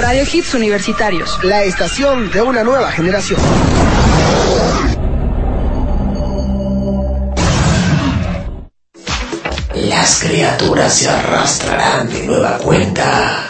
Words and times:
Radio 0.00 0.22
Hits 0.22 0.54
Universitarios, 0.54 1.44
la 1.44 1.62
estación 1.62 2.30
de 2.30 2.40
una 2.40 2.64
nueva 2.64 2.90
generación. 2.90 3.38
Las 9.74 10.20
criaturas 10.20 10.94
se 10.94 11.10
arrastrarán 11.10 12.08
de 12.08 12.22
nueva 12.22 12.56
cuenta 12.56 13.44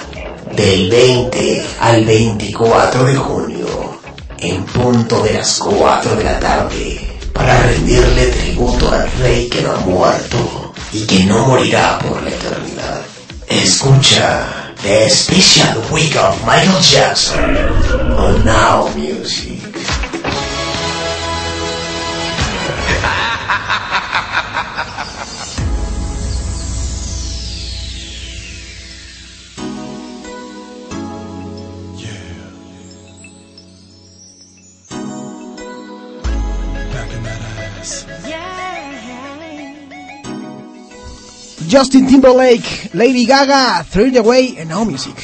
del 0.56 0.90
20 0.90 1.66
al 1.82 2.04
24 2.04 3.04
de 3.04 3.14
junio, 3.14 4.00
en 4.38 4.64
punto 4.64 5.22
de 5.22 5.34
las 5.34 5.56
4 5.60 6.16
de 6.16 6.24
la 6.24 6.40
tarde, 6.40 7.18
para 7.32 7.62
rendirle 7.62 8.26
tributo 8.26 8.92
al 8.92 9.08
rey 9.20 9.48
que 9.48 9.62
no 9.62 9.70
ha 9.70 9.80
muerto 9.80 10.72
y 10.92 11.06
que 11.06 11.24
no 11.26 11.46
morirá 11.46 12.00
por 12.00 12.20
la 12.24 12.30
eternidad. 12.30 13.02
Escucha 13.46 14.59
The 14.82 15.10
Special 15.10 15.92
Week 15.92 16.16
of 16.16 16.42
Michael 16.46 16.80
Jackson 16.80 17.38
on 17.38 18.44
Now 18.46 18.90
Music. 18.96 19.59
Justin 41.70 42.08
Timberlake, 42.08 42.92
Lady 42.94 43.26
Gaga, 43.26 43.84
Thrill 43.84 44.16
Away 44.16 44.56
and 44.58 44.70
Now 44.70 44.82
Music. 44.82 45.14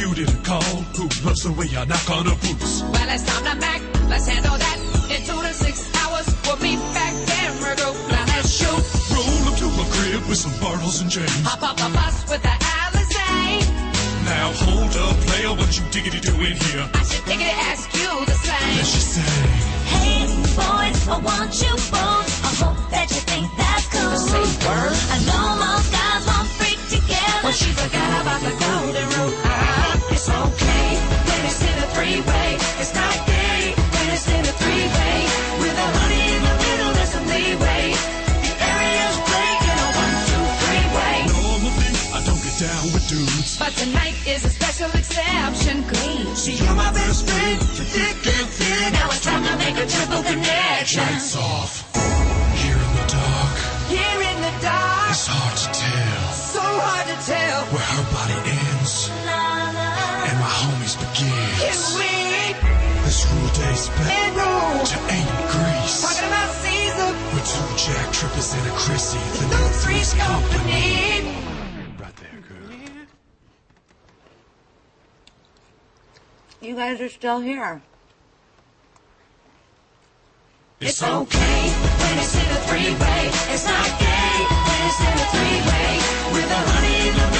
Jinx. 0.00 0.14
cutie 0.14 0.24
to 0.24 0.36
call 0.42 0.82
who 0.96 1.04
loves 1.26 1.42
the 1.42 1.52
way 1.52 1.68
I 1.76 1.84
knock 1.84 2.08
on 2.10 2.26
her 2.26 2.36
boots. 2.40 2.82
Well, 2.82 3.08
it's 3.08 3.24
time 3.24 3.44
to 3.44 3.54
Mac. 3.60 3.80
Let's 4.08 4.26
handle 4.26 4.56
that. 4.56 4.78
In 5.12 5.20
two 5.26 5.40
to 5.42 5.52
six 5.52 5.92
hours, 6.00 6.26
we'll 6.44 6.56
be 6.56 6.76
back 6.96 7.12
in 7.12 7.50
regroup. 7.60 7.96
Now 8.08 8.24
let's 8.32 8.50
shoot. 8.50 8.82
Roll 9.12 9.48
up 9.48 9.56
to 9.58 9.66
my 9.76 9.86
crib 9.92 10.22
with 10.28 10.38
some 10.38 10.52
Bartles 10.62 11.02
and 11.02 11.10
James. 11.10 11.42
Hop 11.44 11.62
up 11.62 11.78
a 11.78 11.88
bus 11.92 12.30
with 12.30 12.42
the 12.42 12.48
Alizé. 12.48 13.60
Now 14.24 14.52
hold 14.64 14.94
up, 14.96 15.16
player, 15.26 15.52
what 15.52 15.70
you 15.76 15.84
diggity 15.90 16.20
doing 16.20 16.56
here? 16.56 16.88
I 16.94 17.02
should 17.04 17.24
diggity 17.24 17.50
ask 17.50 17.92
you 17.92 18.10
the 18.24 18.36
same. 18.40 18.76
Let's 18.76 18.92
just 18.92 19.10
say, 19.20 19.36
Hey 19.90 20.24
boys, 20.56 21.08
I 21.08 21.18
want 21.20 21.52
you 21.60 21.72
both. 21.92 22.30
I 22.46 22.52
hope 22.62 22.80
that 22.90 23.10
you 23.10 23.20
think 23.28 23.46
that's 23.56 23.86
cool. 23.92 24.16
Say 24.16 24.44
word. 24.64 24.96
I 25.12 25.18
know 25.28 25.44
most 25.60 25.88
guys 25.92 26.24
want 26.26 26.48
freak 26.56 26.80
together. 26.88 27.40
Well, 27.42 27.52
she 27.52 27.70
forgot 27.74 28.10
about 28.22 28.40
the 28.40 28.54
golden 28.56 29.04
rule. 29.04 29.09
It's 30.20 30.28
okay 30.28 30.88
when 31.00 31.40
it's 31.48 31.62
in 31.64 31.76
a 31.80 31.86
three-way. 31.96 32.50
It's 32.76 32.92
not 32.92 33.16
gay 33.24 33.72
when 33.72 34.06
it's 34.12 34.28
in 34.28 34.44
a 34.44 34.52
three-way. 34.60 35.18
With 35.64 35.72
a 35.72 35.88
honey 35.96 36.24
in 36.36 36.42
the 36.44 36.56
middle, 36.60 36.92
there's 36.92 37.12
some 37.16 37.24
leeway. 37.24 37.96
The 38.44 38.52
area's 38.60 39.16
great 39.24 39.60
in 39.64 39.76
a 39.80 39.88
one, 39.96 40.16
two, 40.28 40.44
three-way. 40.60 41.16
normally 41.40 41.88
I 42.12 42.20
don't 42.28 42.42
get 42.44 42.56
down 42.60 42.84
with 42.92 43.08
dudes. 43.08 43.56
But 43.56 43.72
tonight 43.80 44.16
is 44.28 44.44
a 44.44 44.50
special 44.52 44.92
exception. 44.92 45.88
Green. 45.88 46.36
See, 46.36 46.56
you're 46.60 46.76
my 46.76 46.92
best 46.92 47.24
friend, 47.24 47.56
to 47.58 47.82
thick 47.88 48.20
and 48.20 48.48
thin. 48.60 48.92
Now 48.92 49.08
it's 49.08 49.24
time 49.24 49.40
to 49.48 49.56
make 49.56 49.76
a 49.80 49.88
triple 49.88 50.20
connection. 50.20 51.00
Lights 51.00 51.32
off, 51.36 51.80
here 52.60 52.76
in 52.76 52.92
the 52.92 53.06
dark. 53.08 53.56
Here 53.88 54.20
in 54.20 54.36
the 54.44 54.52
dark, 54.60 55.16
It's 55.16 55.26
hard 55.32 55.69
rule 63.88 64.04
dates 64.04 64.36
back 64.36 64.84
to 64.84 64.98
ancient 65.12 65.50
Greece. 65.50 66.00
Talking 66.02 66.28
about 66.28 66.50
Caesar, 66.54 67.12
With 67.34 67.46
two 67.46 67.68
jack 67.76 68.12
trippers 68.12 68.52
and 68.54 68.66
a 68.66 68.70
Chrissy, 68.72 69.18
the 69.18 69.46
no 69.50 69.58
new 69.58 69.68
three's 69.72 70.12
three's 70.12 70.14
company. 70.14 71.32
company. 71.32 71.96
Right 71.98 72.16
there, 72.16 72.40
girl. 72.48 72.76
You 76.60 76.74
guys 76.76 77.00
are 77.00 77.08
still 77.08 77.40
here. 77.40 77.80
It's 80.80 81.02
okay 81.02 81.62
when 82.00 82.18
it's 82.18 82.34
in 82.34 82.40
a 82.40 82.60
three-way. 82.68 83.26
It's 83.52 83.66
not 83.66 83.86
gay 84.00 84.46
when 84.48 84.80
it's 84.88 85.00
in 85.00 85.12
a 85.12 85.26
three-way. 85.32 85.92
With 86.32 86.50
a 86.50 86.60
honey 86.70 87.08
in 87.08 87.39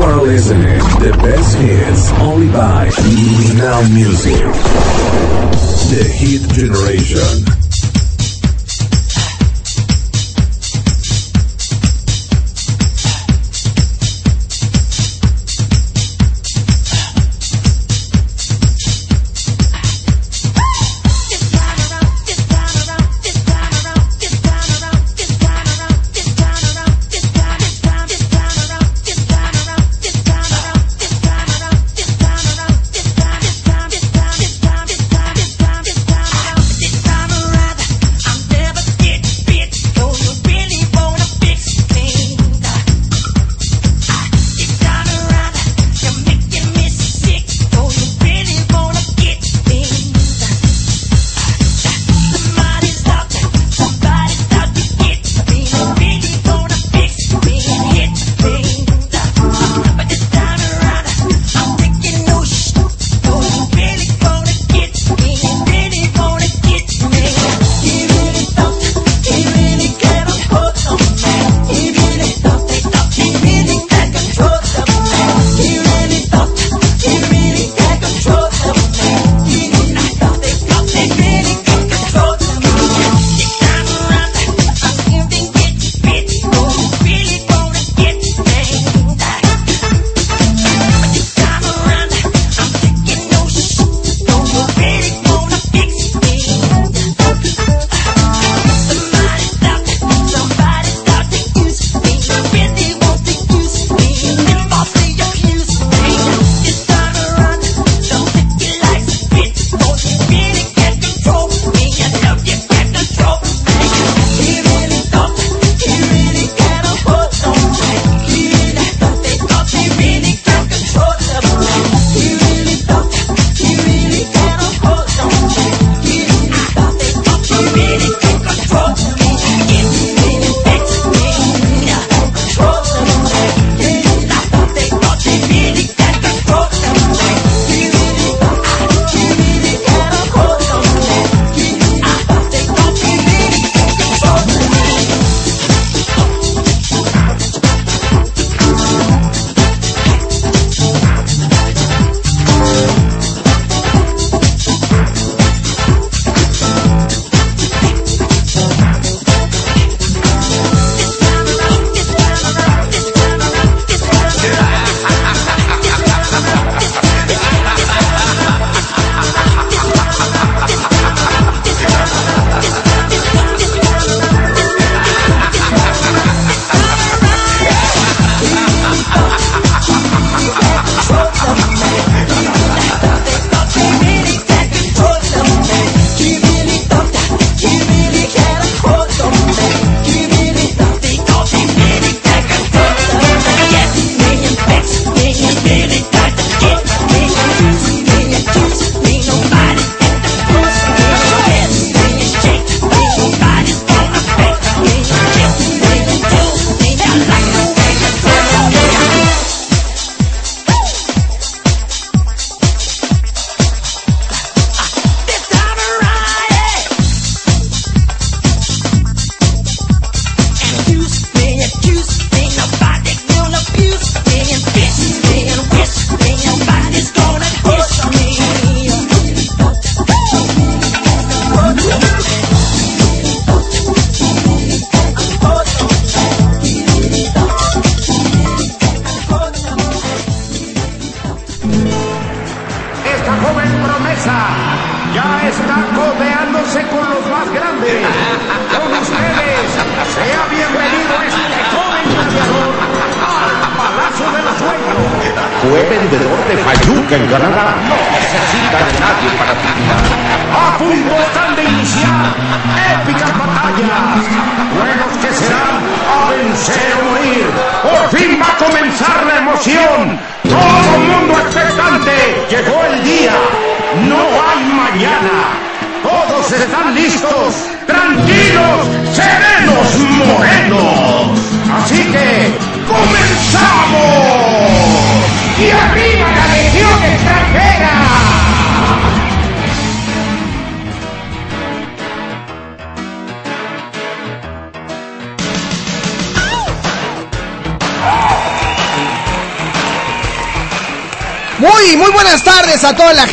You 0.00 0.06
are 0.06 0.22
listening 0.22 0.78
the 0.98 1.14
best 1.22 1.58
hits 1.58 2.10
only 2.22 2.48
by 2.48 2.88
Now 3.58 3.86
Music. 3.92 4.32
The 5.90 6.08
Hit 6.10 6.48
Generation. 6.48 7.59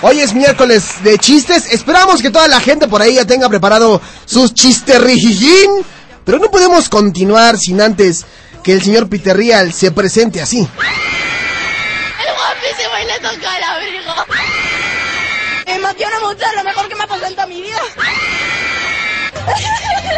Hoy 0.00 0.20
es 0.20 0.32
miércoles 0.32 1.04
de 1.04 1.18
chistes. 1.18 1.70
Esperamos 1.70 2.22
que 2.22 2.30
toda 2.30 2.48
la 2.48 2.60
gente 2.60 2.88
por 2.88 3.02
ahí 3.02 3.16
ya 3.16 3.26
tenga 3.26 3.50
preparado 3.50 4.00
sus 4.24 4.54
chisterrijijín. 4.54 5.84
Pero 6.24 6.38
no 6.38 6.50
podemos 6.50 6.88
continuar 6.88 7.58
sin 7.58 7.82
antes 7.82 8.24
que 8.62 8.72
el 8.72 8.82
señor 8.82 9.08
Peter 9.08 9.36
Real 9.36 9.72
se 9.72 9.90
presente 9.90 10.40
así. 10.40 10.58
El 10.58 12.34
guapísimo 12.34 12.98
y 13.02 13.06
le 13.06 13.18
toca 13.18 13.56
el 13.56 13.64
abrigo. 13.64 14.14
Me 15.66 15.74
emociona 15.74 16.20
mucho, 16.20 16.44
lo 16.56 16.64
mejor 16.64 16.88
que 16.88 16.94
me 16.94 17.04
ha 17.04 17.06
pasado 17.06 17.26
en 17.26 17.34
toda 17.34 17.46
mi 17.46 17.62
vida. 17.62 17.80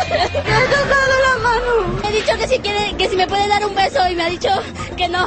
Me 0.08 0.54
ha 0.54 0.64
tocado 0.64 1.14
la 1.28 1.36
mano. 1.42 2.00
Me 2.02 2.08
ha 2.08 2.10
dicho 2.10 2.36
que 2.38 2.48
si 2.48 2.58
quiere, 2.58 2.96
que 2.96 3.08
si 3.08 3.16
me 3.16 3.26
puede 3.26 3.46
dar 3.48 3.64
un 3.64 3.74
beso 3.74 4.08
y 4.08 4.14
me 4.16 4.24
ha 4.24 4.28
dicho 4.28 4.48
que 4.96 5.08
no. 5.08 5.26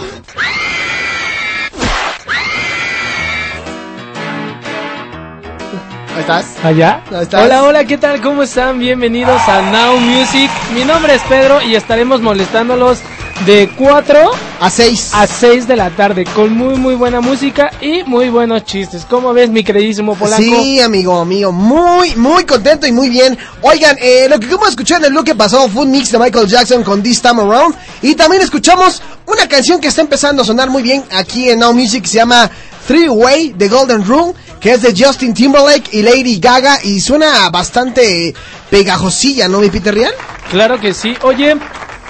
¿Ahí 6.15 6.21
estás? 6.21 6.44
¿Allá? 6.65 7.03
Hola, 7.11 7.63
hola, 7.63 7.85
¿qué 7.85 7.95
tal? 7.95 8.19
¿Cómo 8.21 8.41
están? 8.41 8.79
Bienvenidos 8.79 9.39
a 9.47 9.61
Now 9.71 9.99
Music. 9.99 10.49
Mi 10.73 10.83
nombre 10.83 11.13
es 11.13 11.21
Pedro 11.29 11.61
y 11.61 11.75
estaremos 11.75 12.21
molestándolos 12.21 13.01
de 13.45 13.69
4 13.77 14.31
a 14.61 14.69
6 14.71 15.11
a 15.13 15.27
6 15.27 15.67
de 15.67 15.75
la 15.75 15.91
tarde 15.91 16.23
con 16.23 16.57
muy 16.57 16.73
muy 16.77 16.95
buena 16.95 17.21
música 17.21 17.69
y 17.81 18.01
muy 18.05 18.29
buenos 18.29 18.65
chistes. 18.65 19.05
¿Cómo 19.07 19.31
ves, 19.31 19.51
mi 19.51 19.63
queridísimo 19.63 20.15
Polanco? 20.15 20.41
Sí, 20.41 20.79
amigo, 20.79 21.19
amigo, 21.19 21.51
muy, 21.51 22.15
muy 22.15 22.45
contento 22.45 22.87
y 22.87 22.91
muy 22.91 23.09
bien. 23.09 23.37
Oigan, 23.61 23.95
eh, 24.01 24.25
lo 24.27 24.39
que 24.39 24.47
como 24.47 24.65
escuchar 24.65 24.97
en 25.01 25.05
el 25.05 25.11
bloque 25.11 25.35
pasado 25.35 25.69
fue 25.69 25.83
un 25.83 25.91
mix 25.91 26.11
de 26.13 26.17
Michael 26.17 26.47
Jackson 26.47 26.81
con 26.81 27.03
This 27.03 27.21
Time 27.21 27.43
Around. 27.43 27.75
Y 28.01 28.15
también 28.15 28.41
escuchamos 28.41 29.03
una 29.27 29.47
canción 29.47 29.79
que 29.79 29.89
está 29.89 30.01
empezando 30.01 30.41
a 30.41 30.45
sonar 30.45 30.71
muy 30.71 30.81
bien 30.81 31.03
aquí 31.11 31.47
en 31.47 31.59
Now 31.59 31.73
Music, 31.73 32.05
se 32.05 32.15
llama 32.15 32.49
Three 32.87 33.09
Way 33.09 33.55
The 33.57 33.67
Golden 33.67 34.03
Room, 34.05 34.33
que 34.65 34.71
es 34.71 34.81
de 34.81 34.95
Justin 34.97 35.35
Timberlake 35.35 35.95
y 35.95 36.01
Lady 36.01 36.39
Gaga 36.39 36.79
y 36.83 36.99
suena 36.99 37.47
bastante 37.51 38.33
pegajosilla, 38.71 39.47
¿no, 39.47 39.59
mi 39.59 39.69
Peter? 39.69 39.95
Claro 40.49 40.79
que 40.79 40.91
sí. 40.91 41.13
Oye, 41.21 41.55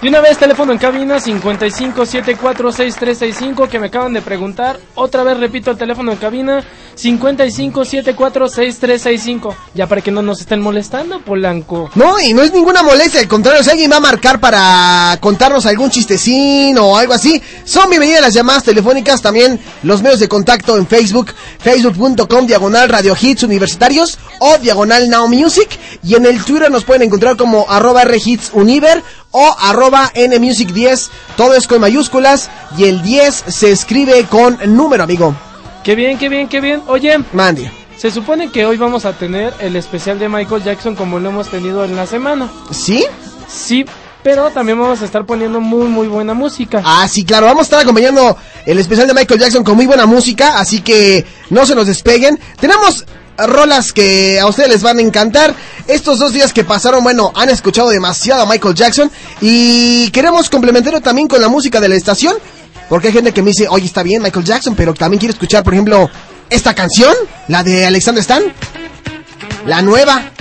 de 0.05 0.09
una 0.09 0.21
vez 0.21 0.37
teléfono 0.37 0.71
en 0.71 0.77
cabina 0.77 1.17
55746365 1.17 3.67
que 3.67 3.79
me 3.79 3.87
acaban 3.87 4.13
de 4.13 4.21
preguntar. 4.21 4.79
Otra 4.93 5.23
vez 5.23 5.39
repito 5.39 5.71
el 5.71 5.79
teléfono 5.79 6.11
en 6.11 6.19
cabina 6.19 6.63
55746365. 6.95 9.55
Ya 9.73 9.87
para 9.87 10.01
que 10.01 10.11
no 10.11 10.21
nos 10.21 10.41
estén 10.41 10.61
molestando, 10.61 11.21
Polanco. 11.21 11.89
No, 11.95 12.19
y 12.19 12.35
no 12.35 12.43
es 12.43 12.53
ninguna 12.53 12.83
molestia, 12.83 13.19
al 13.19 13.27
contrario, 13.27 13.63
si 13.63 13.71
alguien 13.71 13.91
va 13.91 13.97
a 13.97 14.01
marcar 14.01 14.39
para 14.39 15.17
contarnos 15.19 15.65
algún 15.65 15.89
chistecín 15.89 16.77
o 16.77 16.95
algo 16.95 17.13
así, 17.13 17.41
son 17.63 17.89
bienvenidas 17.89 18.21
las 18.21 18.35
llamadas 18.35 18.63
telefónicas, 18.63 19.23
también 19.23 19.59
los 19.81 20.03
medios 20.03 20.19
de 20.19 20.27
contacto 20.27 20.77
en 20.77 20.85
Facebook, 20.85 21.33
facebook.com 21.57 22.45
diagonal 22.45 22.89
radio 22.89 23.17
hits 23.19 23.41
universitarios 23.41 24.19
o 24.37 24.59
diagonal 24.59 25.09
now 25.09 25.27
music, 25.27 25.79
y 26.03 26.13
en 26.13 26.27
el 26.27 26.45
Twitter 26.45 26.69
nos 26.69 26.83
pueden 26.83 27.01
encontrar 27.01 27.37
como 27.37 27.65
arroba 27.67 28.05
rhits 28.05 28.51
univer 28.53 29.01
o 29.37 29.53
arroba 29.59 30.09
nmusic10, 30.15 31.09
todo 31.35 31.55
es 31.55 31.67
con 31.67 31.81
mayúsculas 31.81 32.49
y 32.77 32.85
el 32.85 33.01
10 33.01 33.43
se 33.47 33.69
escribe 33.69 34.23
con 34.29 34.57
número, 34.67 35.03
amigo. 35.03 35.35
Qué 35.83 35.93
bien, 35.93 36.17
qué 36.17 36.29
bien, 36.29 36.47
qué 36.47 36.61
bien. 36.61 36.81
Oye, 36.87 37.17
Mandy. 37.33 37.69
se 37.97 38.11
supone 38.11 38.49
que 38.49 38.65
hoy 38.65 38.77
vamos 38.77 39.03
a 39.03 39.11
tener 39.11 39.53
el 39.59 39.75
especial 39.75 40.19
de 40.19 40.29
Michael 40.29 40.63
Jackson 40.63 40.95
como 40.95 41.19
lo 41.19 41.29
hemos 41.29 41.49
tenido 41.49 41.83
en 41.83 41.97
la 41.97 42.07
semana. 42.07 42.49
¿Sí? 42.71 43.05
Sí, 43.49 43.85
pero 44.23 44.51
también 44.51 44.79
vamos 44.79 45.01
a 45.01 45.05
estar 45.05 45.25
poniendo 45.25 45.59
muy, 45.59 45.89
muy 45.89 46.07
buena 46.07 46.33
música. 46.33 46.81
Ah, 46.85 47.05
sí, 47.09 47.25
claro, 47.25 47.47
vamos 47.47 47.63
a 47.63 47.63
estar 47.63 47.79
acompañando 47.81 48.37
el 48.65 48.79
especial 48.79 49.05
de 49.05 49.13
Michael 49.15 49.41
Jackson 49.41 49.65
con 49.65 49.75
muy 49.75 49.85
buena 49.85 50.05
música, 50.05 50.59
así 50.59 50.79
que 50.79 51.25
no 51.49 51.65
se 51.65 51.75
nos 51.75 51.87
despeguen. 51.87 52.39
Tenemos 52.57 53.05
rolas 53.37 53.93
que 53.93 54.39
a 54.39 54.47
ustedes 54.47 54.69
les 54.69 54.83
van 54.83 54.99
a 54.99 55.01
encantar. 55.01 55.55
Estos 55.87 56.19
dos 56.19 56.33
días 56.33 56.53
que 56.53 56.63
pasaron, 56.63 57.03
bueno, 57.03 57.31
han 57.35 57.49
escuchado 57.49 57.89
demasiado 57.89 58.43
a 58.43 58.45
Michael 58.45 58.75
Jackson 58.75 59.11
y 59.41 60.09
queremos 60.11 60.49
complementarlo 60.49 61.01
también 61.01 61.27
con 61.27 61.41
la 61.41 61.47
música 61.47 61.79
de 61.79 61.89
la 61.89 61.95
estación, 61.95 62.35
porque 62.89 63.07
hay 63.07 63.13
gente 63.13 63.31
que 63.31 63.41
me 63.41 63.49
dice, 63.49 63.67
oye, 63.69 63.85
está 63.85 64.03
bien 64.03 64.21
Michael 64.21 64.45
Jackson, 64.45 64.75
pero 64.75 64.93
también 64.93 65.19
quiere 65.19 65.33
escuchar, 65.33 65.63
por 65.63 65.73
ejemplo, 65.73 66.09
esta 66.49 66.73
canción, 66.73 67.13
la 67.47 67.63
de 67.63 67.85
Alexander 67.85 68.21
Stan, 68.21 68.43
la 69.65 69.81
nueva. 69.81 70.31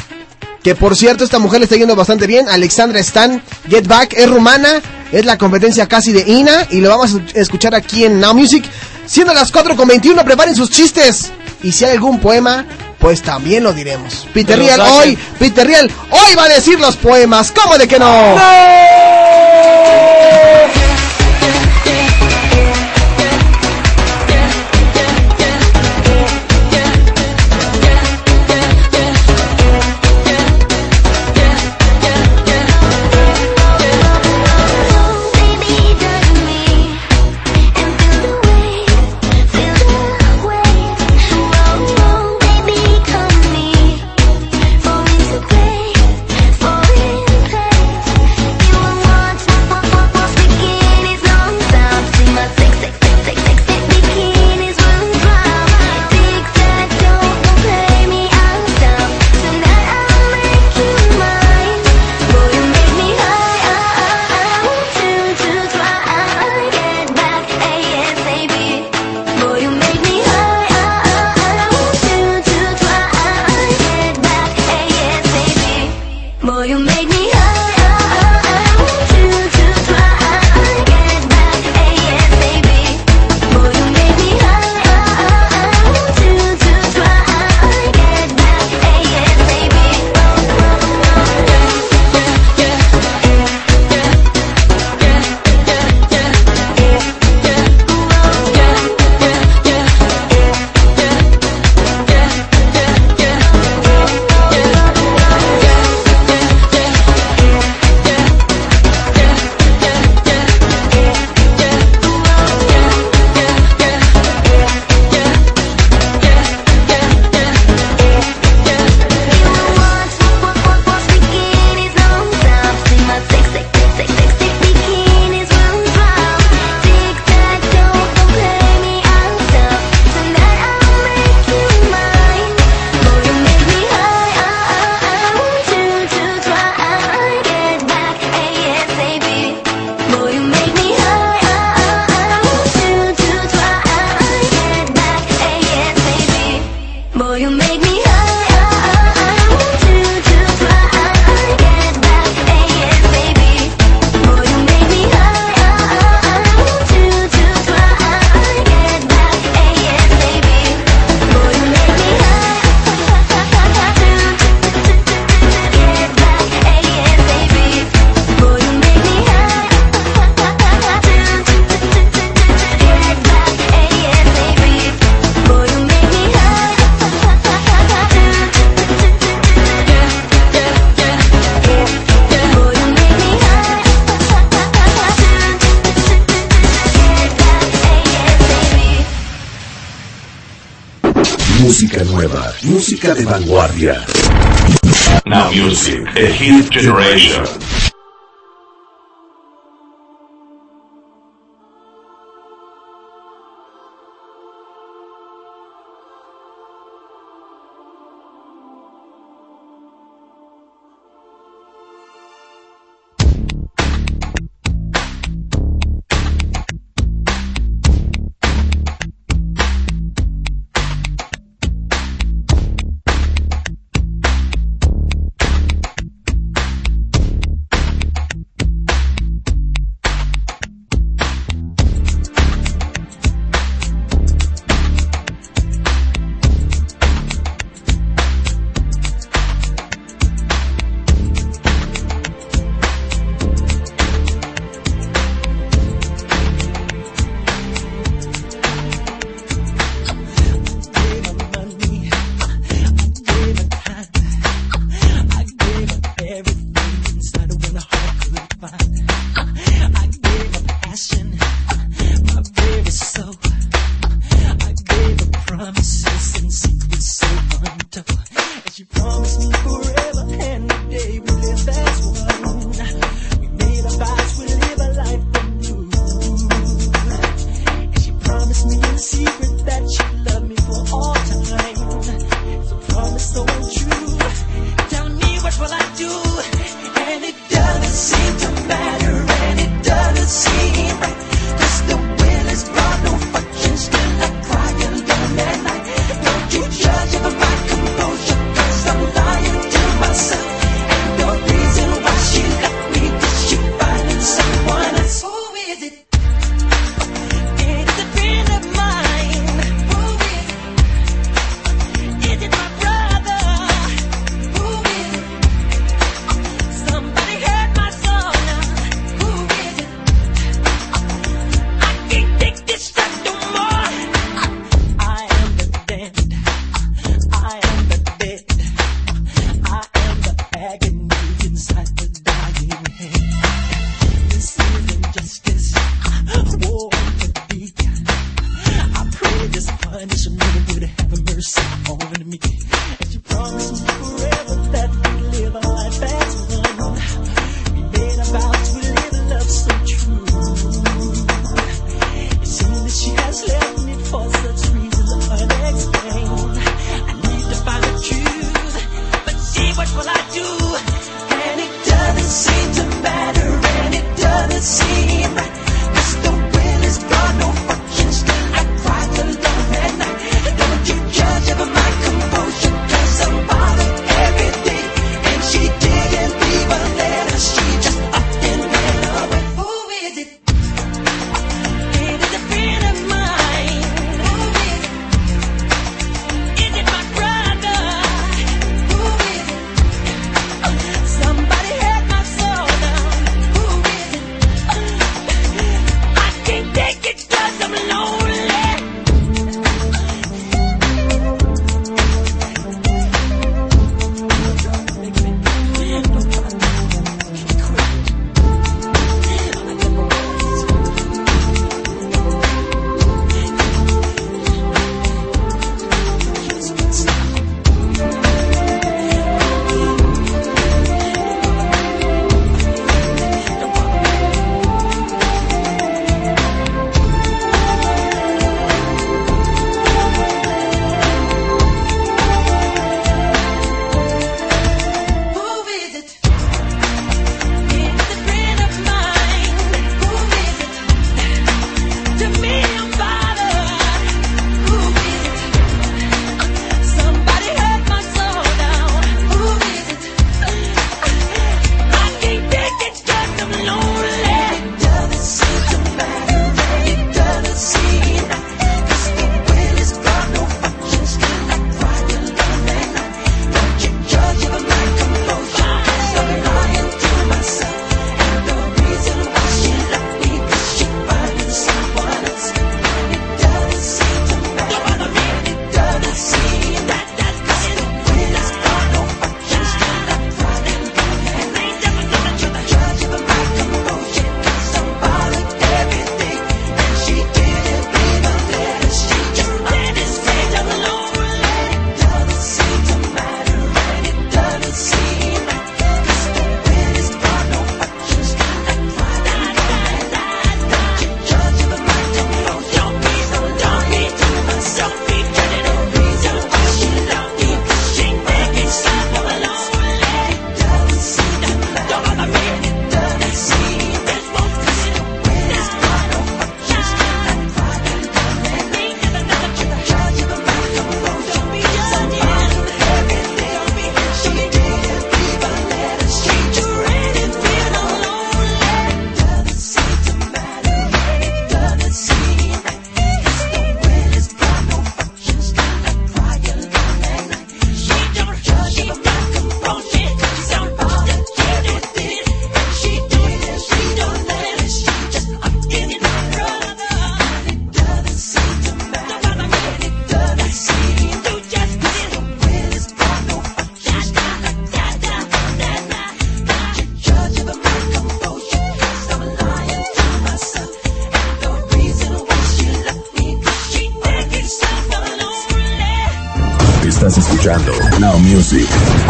Que 0.62 0.74
por 0.74 0.96
cierto, 0.96 1.24
esta 1.24 1.38
mujer 1.38 1.60
le 1.60 1.64
está 1.64 1.76
yendo 1.76 1.94
bastante 1.94 2.26
bien. 2.26 2.48
Alexandra 2.48 2.98
Stan, 3.00 3.42
Get 3.68 3.86
Back, 3.86 4.14
es 4.14 4.30
rumana. 4.30 4.80
Es 5.12 5.26
la 5.26 5.36
competencia 5.36 5.86
casi 5.86 6.12
de 6.12 6.24
Ina. 6.26 6.66
Y 6.70 6.80
lo 6.80 6.88
vamos 6.88 7.14
a 7.14 7.38
escuchar 7.38 7.74
aquí 7.74 8.06
en 8.06 8.18
Now 8.18 8.34
Music. 8.34 8.64
Siendo 9.04 9.34
las 9.34 9.52
4 9.52 9.76
con 9.76 9.86
21, 9.86 10.24
preparen 10.24 10.56
sus 10.56 10.70
chistes. 10.70 11.30
Y 11.62 11.72
si 11.72 11.84
hay 11.84 11.92
algún 11.92 12.18
poema, 12.18 12.64
pues 13.04 13.20
también 13.20 13.62
lo 13.62 13.74
diremos. 13.74 14.26
Peter 14.32 14.58
Pero 14.58 14.66
saquen. 14.66 14.94
hoy, 14.94 15.18
Peter 15.38 15.68
hoy 16.08 16.34
va 16.36 16.44
a 16.44 16.48
decir 16.48 16.80
los 16.80 16.96
poemas. 16.96 17.52
¿Cómo 17.52 17.76
de 17.76 17.86
que 17.86 17.98
no? 17.98 18.06
Boy, 18.30 18.40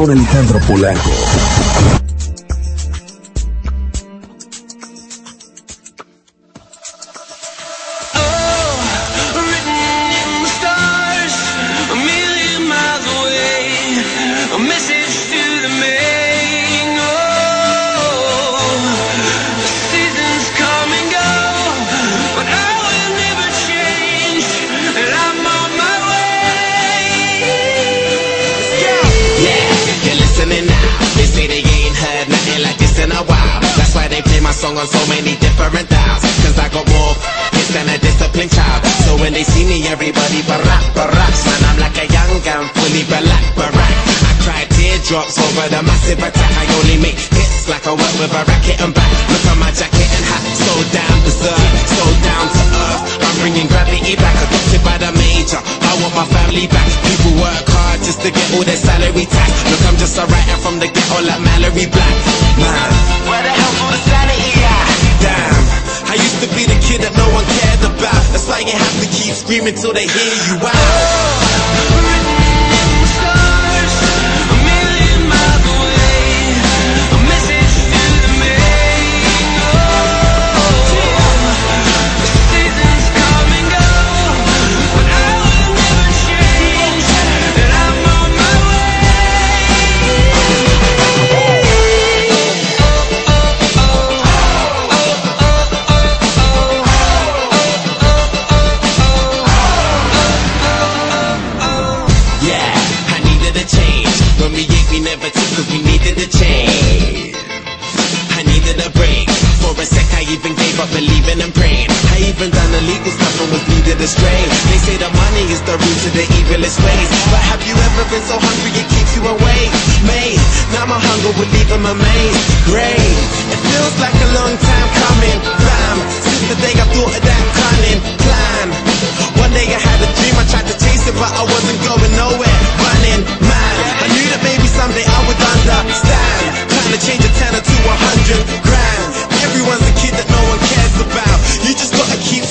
Con 0.05 0.11
Alejandro 0.11 0.61
Polanco. 0.61 1.34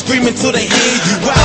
Screaming 0.06 0.34
till 0.34 0.52
they 0.52 0.66
hear 0.66 0.96
you 1.08 1.30
out. 1.30 1.42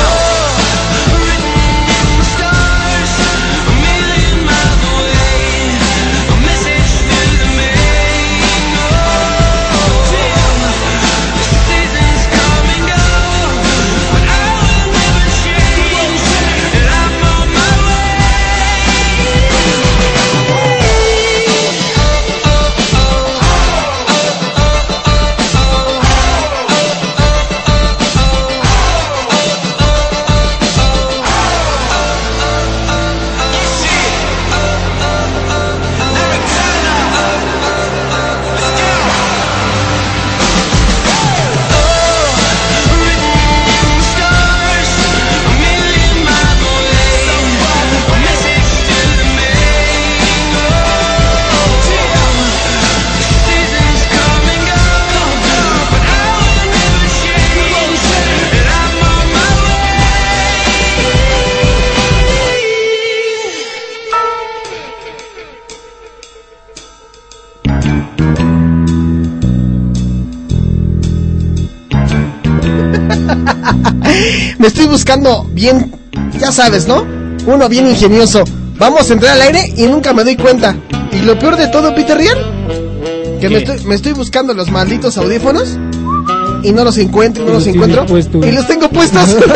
Me 74.58 74.66
estoy 74.66 74.86
buscando 74.86 75.44
bien, 75.52 75.92
ya 76.38 76.52
sabes, 76.52 76.86
¿no? 76.86 77.06
Uno 77.46 77.68
bien 77.68 77.88
ingenioso. 77.88 78.44
Vamos 78.78 79.10
a 79.10 79.12
entrar 79.12 79.32
al 79.32 79.42
aire 79.42 79.72
y 79.76 79.86
nunca 79.86 80.12
me 80.12 80.24
doy 80.24 80.36
cuenta. 80.36 80.76
Y 81.12 81.20
lo 81.20 81.38
peor 81.38 81.56
de 81.56 81.68
todo, 81.68 81.94
Peter 81.94 82.16
Riel, 82.16 82.38
que 83.40 83.48
me 83.48 83.58
estoy, 83.58 83.84
me 83.84 83.94
estoy 83.94 84.12
buscando 84.12 84.54
los 84.54 84.70
malditos 84.70 85.16
audífonos 85.16 85.78
y 86.62 86.72
no 86.72 86.84
los 86.84 86.98
encuentro, 86.98 87.44
no 87.44 87.52
los 87.52 87.66
encuentro. 87.66 88.06
Y 88.46 88.52
los 88.52 88.66
tengo 88.66 88.88
puestos. 88.88 89.36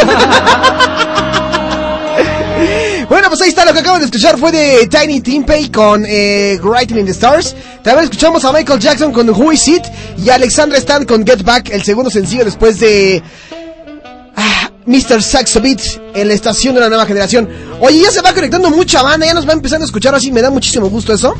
Bueno, 3.08 3.28
pues 3.28 3.42
ahí 3.42 3.50
está 3.50 3.66
lo 3.66 3.74
que 3.74 3.80
acaban 3.80 4.00
de 4.00 4.06
escuchar. 4.06 4.38
Fue 4.38 4.50
de 4.50 4.86
Tiny 4.86 5.20
Timpey 5.20 5.68
con 5.68 6.02
eh, 6.08 6.58
Writing 6.62 6.96
in 6.96 7.04
the 7.04 7.12
Stars. 7.12 7.54
También 7.82 8.04
escuchamos 8.04 8.42
a 8.46 8.52
Michael 8.52 8.80
Jackson 8.80 9.12
con 9.12 9.28
Who 9.28 9.52
Is 9.52 9.68
It 9.68 9.82
y 10.16 10.30
a 10.30 10.36
Alexandra 10.36 10.78
Stan 10.78 11.04
con 11.04 11.26
Get 11.26 11.42
Back, 11.42 11.68
el 11.72 11.82
segundo 11.82 12.08
sencillo 12.08 12.46
después 12.46 12.80
de 12.80 13.22
Mr. 14.86 15.22
Saxo 15.22 15.60
Beat 15.60 15.80
en 16.14 16.28
la 16.28 16.34
estación 16.34 16.74
de 16.74 16.80
la 16.80 16.88
nueva 16.88 17.06
generación. 17.06 17.48
Oye, 17.80 18.00
ya 18.00 18.10
se 18.10 18.20
va 18.22 18.32
conectando 18.32 18.70
mucha 18.70 19.02
banda, 19.02 19.26
ya 19.26 19.34
nos 19.34 19.48
va 19.48 19.52
empezando 19.52 19.84
a 19.84 19.86
escuchar 19.86 20.14
así, 20.14 20.32
me 20.32 20.42
da 20.42 20.50
muchísimo 20.50 20.88
gusto 20.88 21.12
eso. 21.12 21.34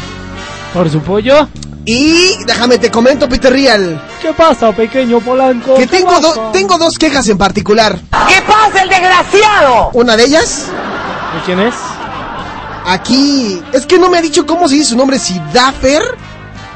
Por 0.72 0.90
su 0.90 1.00
pollo. 1.00 1.48
Y 1.84 2.36
déjame 2.46 2.78
te 2.78 2.90
comento, 2.90 3.28
Peter 3.28 3.52
Real. 3.52 4.00
¿Qué 4.22 4.32
pasa, 4.32 4.70
pequeño 4.70 5.18
Polanco? 5.20 5.74
Que 5.74 5.80
¿Qué 5.88 5.98
tengo, 5.98 6.20
do- 6.20 6.50
tengo 6.52 6.78
dos 6.78 6.96
quejas 6.96 7.28
en 7.28 7.36
particular. 7.36 7.98
¿Qué 8.28 8.40
pasa, 8.46 8.82
el 8.82 8.88
desgraciado? 8.88 9.90
Una 9.92 10.16
de 10.16 10.24
ellas, 10.24 10.66
¿De 11.34 11.40
quién 11.44 11.58
es? 11.58 11.74
aquí, 12.86 13.60
es 13.72 13.86
que 13.86 13.98
no 13.98 14.08
me 14.10 14.18
ha 14.18 14.22
dicho 14.22 14.46
cómo 14.46 14.68
se 14.68 14.74
dice 14.76 14.90
su 14.90 14.96
nombre, 14.96 15.18
si 15.18 15.40
Daffer 15.52 16.02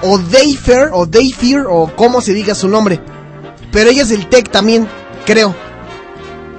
o 0.02 0.18
Dayfer 0.18 0.90
o 0.92 1.06
Dayfear 1.06 1.66
o 1.68 1.92
cómo 1.94 2.20
se 2.20 2.32
diga 2.32 2.54
su 2.54 2.68
nombre. 2.68 3.00
Pero 3.72 3.90
ella 3.90 4.02
es 4.02 4.08
del 4.08 4.26
Tech 4.28 4.50
también, 4.50 4.88
creo. 5.24 5.54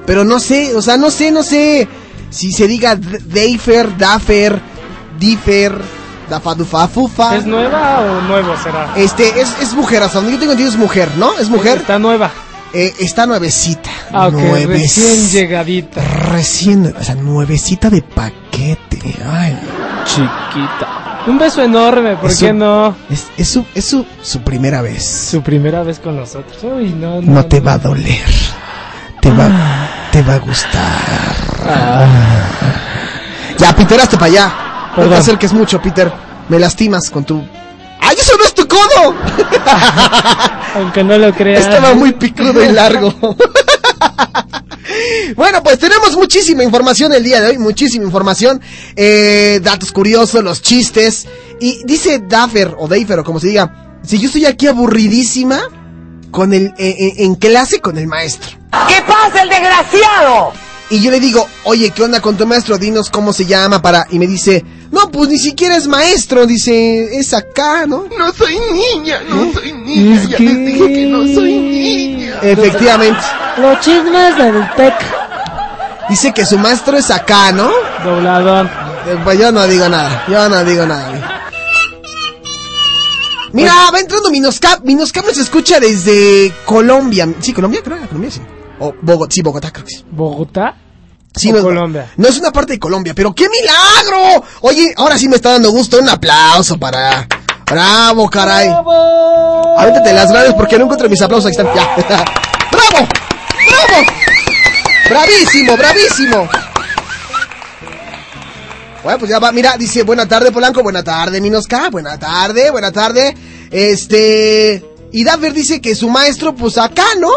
Pero 0.08 0.24
no 0.26 0.40
sé, 0.40 0.76
o 0.76 0.82
sea, 0.82 0.98
no 0.98 1.12
sé, 1.12 1.30
no 1.32 1.44
sé 1.44 1.88
si 2.32 2.52
se 2.52 2.66
diga 2.68 2.96
D- 2.96 3.20
Dayfer, 3.26 3.96
Daffer, 3.98 4.60
Differ, 5.20 5.76
Dafadufafufa. 6.30 7.36
¿Es 7.38 7.46
nueva 7.46 8.00
o 8.02 8.22
nuevo 8.22 8.56
será? 8.64 8.94
Este, 8.96 9.40
es, 9.42 9.50
es 9.62 9.74
mujer, 9.76 10.02
hasta 10.04 10.18
donde 10.20 10.32
yo 10.34 10.40
tengo 10.40 10.54
entendido 10.54 10.74
es 10.76 10.80
mujer, 10.80 11.10
¿no? 11.18 11.38
Es 11.38 11.50
mujer. 11.50 11.78
Está 11.80 12.00
nueva. 12.00 12.32
eh, 12.74 12.94
está 13.00 13.26
nuevecita. 13.26 13.90
Ah, 14.12 14.28
ok, 14.28 14.34
Nueves- 14.34 14.68
recién 14.82 15.28
llegadita. 15.30 16.02
Recién, 16.32 16.96
o 17.00 17.04
sea, 17.04 17.16
nuevecita 17.16 17.90
de 17.90 18.02
paquete. 18.02 19.00
Ay, 19.30 19.58
Chiquita. 20.06 21.24
Un 21.28 21.38
beso 21.38 21.62
enorme, 21.62 22.16
¿por 22.16 22.30
Es 22.32 22.40
qué 22.40 22.54
no? 22.54 22.96
es, 23.10 23.26
es 23.38 23.50
su, 23.50 23.66
es 23.76 23.84
su, 23.84 24.06
su 24.22 24.40
primera 24.42 24.82
vez. 24.82 25.04
Su 25.32 25.42
primera 25.42 25.84
vez 25.84 26.00
con 26.00 26.16
nosotros. 26.16 26.58
Uy, 26.64 26.94
no, 26.94 27.22
no. 27.22 27.34
No 27.34 27.46
te 27.46 27.60
no. 27.60 27.66
va 27.66 27.74
a 27.74 27.78
doler. 27.80 28.24
Te 29.28 29.34
va, 29.34 29.50
te 30.10 30.22
va 30.22 30.36
a 30.36 30.40
gustar. 30.40 31.02
Ya, 33.58 33.76
Peter, 33.76 34.00
hazte 34.00 34.16
para 34.16 34.32
allá. 34.32 34.46
No 34.48 34.96
te 34.96 35.02
Perdón. 35.02 35.20
acerques 35.20 35.52
mucho, 35.52 35.82
Peter. 35.82 36.10
Me 36.48 36.58
lastimas 36.58 37.10
con 37.10 37.26
tu... 37.26 37.44
¡Ay, 38.00 38.16
eso 38.18 38.38
no 38.38 38.46
es 38.46 38.54
tu 38.54 38.66
codo! 38.66 39.14
Aunque 40.76 41.04
no 41.04 41.18
lo 41.18 41.34
creas. 41.34 41.66
Estaba 41.66 41.94
muy 41.94 42.14
picudo 42.14 42.64
y 42.64 42.72
largo. 42.72 43.14
Bueno, 45.36 45.62
pues 45.62 45.78
tenemos 45.78 46.16
muchísima 46.16 46.64
información 46.64 47.14
el 47.14 47.24
día 47.24 47.42
de 47.42 47.50
hoy, 47.50 47.58
muchísima 47.58 48.06
información, 48.06 48.62
eh, 48.96 49.60
datos 49.62 49.92
curiosos, 49.92 50.42
los 50.44 50.62
chistes, 50.62 51.28
y 51.60 51.84
dice 51.86 52.24
Daffer, 52.28 52.74
o 52.80 52.88
Daffer, 52.88 53.20
o 53.20 53.24
como 53.24 53.40
se 53.40 53.48
diga, 53.48 54.00
si 54.02 54.18
yo 54.18 54.28
estoy 54.28 54.46
aquí 54.46 54.66
aburridísima 54.66 55.60
con 56.32 56.54
el, 56.54 56.68
eh, 56.78 56.96
eh, 57.00 57.14
en 57.20 57.36
clase 57.36 57.80
con 57.80 57.98
el 57.98 58.08
maestro. 58.08 58.58
¿Qué 58.88 59.02
pasa, 59.08 59.42
el 59.44 59.50
desgraciado? 59.50 60.54
Y 60.90 61.02
yo 61.02 61.12
le 61.12 61.20
digo, 61.20 61.46
oye, 61.66 61.92
¿qué 61.92 62.04
onda 62.04 62.22
con 62.22 62.38
tu 62.38 62.46
maestro? 62.48 62.78
Dinos 62.78 63.10
cómo 63.10 63.34
se 63.34 63.46
llama 63.46 63.82
para... 63.82 64.08
Y 64.10 64.20
me 64.20 64.28
dice, 64.28 64.64
no, 64.92 65.12
pues 65.12 65.28
ni 65.30 65.38
siquiera 65.38 65.76
es 65.76 65.86
maestro, 65.88 66.46
dice, 66.46 67.18
es 67.18 67.34
acá, 67.34 67.86
¿no? 67.86 68.06
No 68.18 68.32
soy 68.32 68.58
niña, 68.72 69.20
no 69.28 69.52
soy 69.54 69.74
niña. 69.74 70.16
Es 70.16 70.30
ya 70.30 70.38
que- 70.38 70.44
les 70.44 70.66
dije 70.66 70.94
que 70.94 71.06
no 71.08 71.18
soy 71.36 71.58
niña. 71.58 72.40
Efectivamente. 72.42 73.20
Los 73.58 73.80
chismes 73.82 74.38
del 74.38 74.70
TEC. 74.78 74.94
Dice 76.10 76.32
que 76.34 76.46
su 76.46 76.58
maestro 76.58 76.96
es 76.98 77.12
acá, 77.12 77.52
¿no? 77.52 77.70
Dobladón. 78.06 78.68
Eh, 79.08 79.18
Pues 79.26 79.38
yo 79.40 79.52
no 79.52 79.68
digo 79.68 79.90
nada, 79.90 80.24
yo 80.30 80.48
no 80.48 80.64
digo 80.64 80.86
nada. 80.86 81.50
Mira, 83.58 83.90
va 83.92 84.00
entrando 84.00 84.30
Minoscap. 84.30 84.84
Minoscap 84.84 85.26
nos 85.26 85.38
escucha 85.38 85.80
desde 85.80 86.54
Colombia. 86.64 87.28
Sí, 87.42 87.54
Colombia, 87.54 87.82
creo 87.84 88.00
que 88.00 88.06
Colombia, 88.08 88.30
sí. 88.30 88.42
O 88.80 88.94
Bogotá, 89.02 89.34
sí, 89.34 89.42
Bogotá, 89.42 89.72
creo 89.72 89.84
que 89.84 89.92
sí. 89.92 90.06
¿Bogotá? 90.12 90.76
Sí, 91.36 91.52
no, 91.52 91.64
Colombia? 91.64 92.12
No 92.18 92.28
es 92.28 92.38
una 92.38 92.52
parte 92.52 92.74
de 92.74 92.80
Colombia, 92.80 93.14
pero 93.16 93.34
¡qué 93.34 93.48
milagro! 93.50 94.44
Oye, 94.62 94.94
ahora 94.96 95.18
sí 95.18 95.28
me 95.28 95.38
está 95.38 95.54
dando 95.54 95.72
gusto. 95.72 95.98
Un 95.98 96.08
aplauso 96.08 96.78
para. 96.78 97.28
Bravo, 97.66 98.30
caray. 98.30 98.70
Avéntate 99.78 100.14
las 100.14 100.32
gracias 100.32 100.54
porque 100.54 100.78
no 100.78 100.84
encuentro 100.84 101.10
mis 101.10 101.22
aplausos. 101.24 101.48
Ahí 101.48 101.52
están. 101.52 101.68
Ya. 101.76 101.96
¡Bravo! 102.72 103.08
¡Bravo! 103.70 104.08
¡Bravísimo, 105.10 105.78
bravísimo! 105.78 106.48
Bueno, 109.04 109.20
pues 109.20 109.30
ya 109.32 109.40
va. 109.40 109.52
Mira, 109.52 109.78
dice, 109.78 110.04
buena 110.04 110.28
tarde, 110.28 110.52
Polanco. 110.52 110.84
Buena 110.84 111.04
tarde, 111.04 111.40
Minosca. 111.42 111.90
Buena 111.90 112.18
tarde, 112.20 112.72
buena 112.72 112.92
tarde. 112.92 113.36
Este... 113.72 114.84
Y 115.12 115.24
Daffer 115.24 115.54
dice 115.54 115.80
que 115.80 115.96
su 115.96 116.10
maestro, 116.10 116.54
pues 116.54 116.78
acá, 116.78 117.06
¿no? 117.18 117.30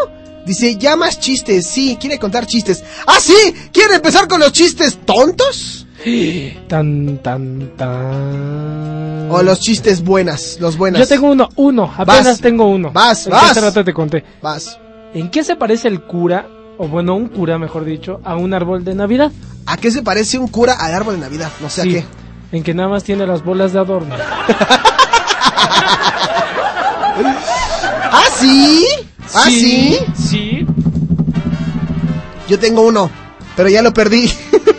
Dice, 0.44 0.76
ya 0.76 0.96
más 0.96 1.20
chistes. 1.20 1.66
Sí, 1.66 1.96
quiere 2.00 2.18
contar 2.18 2.46
chistes. 2.46 2.82
¡Ah, 3.06 3.18
sí! 3.20 3.34
¿Quiere 3.72 3.94
empezar 3.96 4.26
con 4.26 4.40
los 4.40 4.52
chistes 4.52 4.98
tontos? 5.04 5.86
Tan, 6.68 7.18
tan, 7.18 7.76
tan. 7.76 9.28
O 9.30 9.42
los 9.42 9.60
chistes 9.60 10.02
buenas, 10.02 10.56
los 10.58 10.76
buenas. 10.76 11.00
Yo 11.00 11.06
tengo 11.06 11.30
uno, 11.30 11.48
uno, 11.56 11.92
apenas 11.96 12.24
Vas. 12.24 12.40
tengo 12.40 12.66
uno. 12.66 12.90
Vas, 12.90 13.26
El 13.26 13.32
vas. 13.32 13.50
Hace 13.52 13.60
rato 13.60 13.84
te 13.84 13.92
conté. 13.92 14.24
Vas. 14.42 14.78
¿En 15.14 15.30
qué 15.30 15.44
se 15.44 15.56
parece 15.56 15.88
el 15.88 16.02
cura, 16.02 16.48
o 16.82 16.88
bueno, 16.88 17.14
un 17.14 17.28
cura 17.28 17.58
mejor 17.58 17.84
dicho, 17.84 18.22
a 18.24 18.36
un 18.36 18.54
árbol 18.54 18.82
de 18.84 18.94
Navidad? 18.94 19.30
¿A 19.66 19.76
qué 19.76 19.90
se 19.90 20.02
parece 20.02 20.38
un 20.38 20.48
cura 20.48 20.72
al 20.72 20.94
árbol 20.94 21.16
de 21.16 21.20
Navidad? 21.20 21.50
No 21.60 21.68
sé 21.68 21.82
Sí, 21.82 21.90
a 21.90 21.92
qué. 21.92 22.06
En 22.52 22.62
que 22.62 22.72
nada 22.72 22.88
más 22.88 23.04
tiene 23.04 23.26
las 23.26 23.44
bolas 23.44 23.74
de 23.74 23.80
adorno. 23.80 24.14
¿Ah, 28.12 28.24
sí? 28.38 28.86
¿Ah, 29.34 29.44
sí? 29.44 29.98
Sí. 30.26 30.66
Yo 32.48 32.58
tengo 32.58 32.80
uno, 32.80 33.10
pero 33.56 33.68
ya 33.68 33.82
lo 33.82 33.92
perdí. 33.92 34.32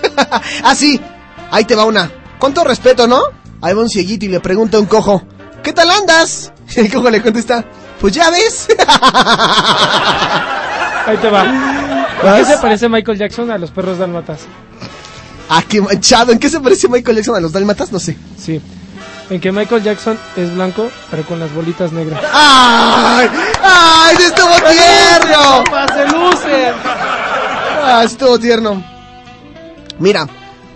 ah, 0.64 0.74
sí. 0.74 1.00
Ahí 1.52 1.66
te 1.66 1.76
va 1.76 1.86
una. 1.86 2.12
Con 2.40 2.52
todo 2.52 2.66
respeto, 2.66 3.06
¿no? 3.06 3.22
Ahí 3.62 3.76
va 3.76 3.82
un 3.82 3.90
cieguito 3.90 4.26
y 4.26 4.30
le 4.30 4.40
pregunta 4.40 4.78
a 4.78 4.80
un 4.80 4.88
cojo, 4.88 5.22
¿qué 5.62 5.72
tal 5.72 5.92
andas? 5.92 6.52
Y 6.76 6.80
el 6.80 6.92
cojo 6.92 7.12
le 7.12 7.22
contesta, 7.22 7.64
pues 8.00 8.12
ya 8.14 8.32
ves. 8.32 8.70
Ahí 11.06 11.18
te 11.18 11.30
va. 11.30 11.81
¿En 12.24 12.36
qué 12.36 12.46
se 12.46 12.58
parece 12.58 12.90
Michael 12.90 13.18
Jackson 13.18 13.52
a 13.52 13.58
los 13.58 13.72
perros 13.72 13.98
dálmatas? 13.98 14.42
ah, 15.50 15.64
qué 15.68 15.82
manchado. 15.82 16.32
¿En 16.32 16.40
qué 16.40 16.50
se 16.50 16.60
parece 16.60 16.88
Michael 16.88 17.18
Jackson 17.18 17.36
a 17.36 17.40
los 17.40 17.52
dálmatas? 17.52 17.92
No 17.92 18.00
sé. 18.00 18.18
Sí. 18.38 18.62
En 19.30 19.40
que 19.40 19.52
Michael 19.52 19.84
Jackson 19.84 20.18
es 20.36 20.54
blanco, 20.54 20.90
pero 21.10 21.24
con 21.24 21.40
las 21.40 21.54
bolitas 21.54 21.92
negras. 21.92 22.22
¡Ay! 22.34 23.30
¡Ay, 23.64 24.16
estuvo 24.20 24.54
tierno! 24.70 25.64
¡Se 25.94 26.06
lucen! 26.18 26.74
Ah, 27.84 28.02
estuvo 28.04 28.38
tierno. 28.40 28.84
Mira, 30.00 30.28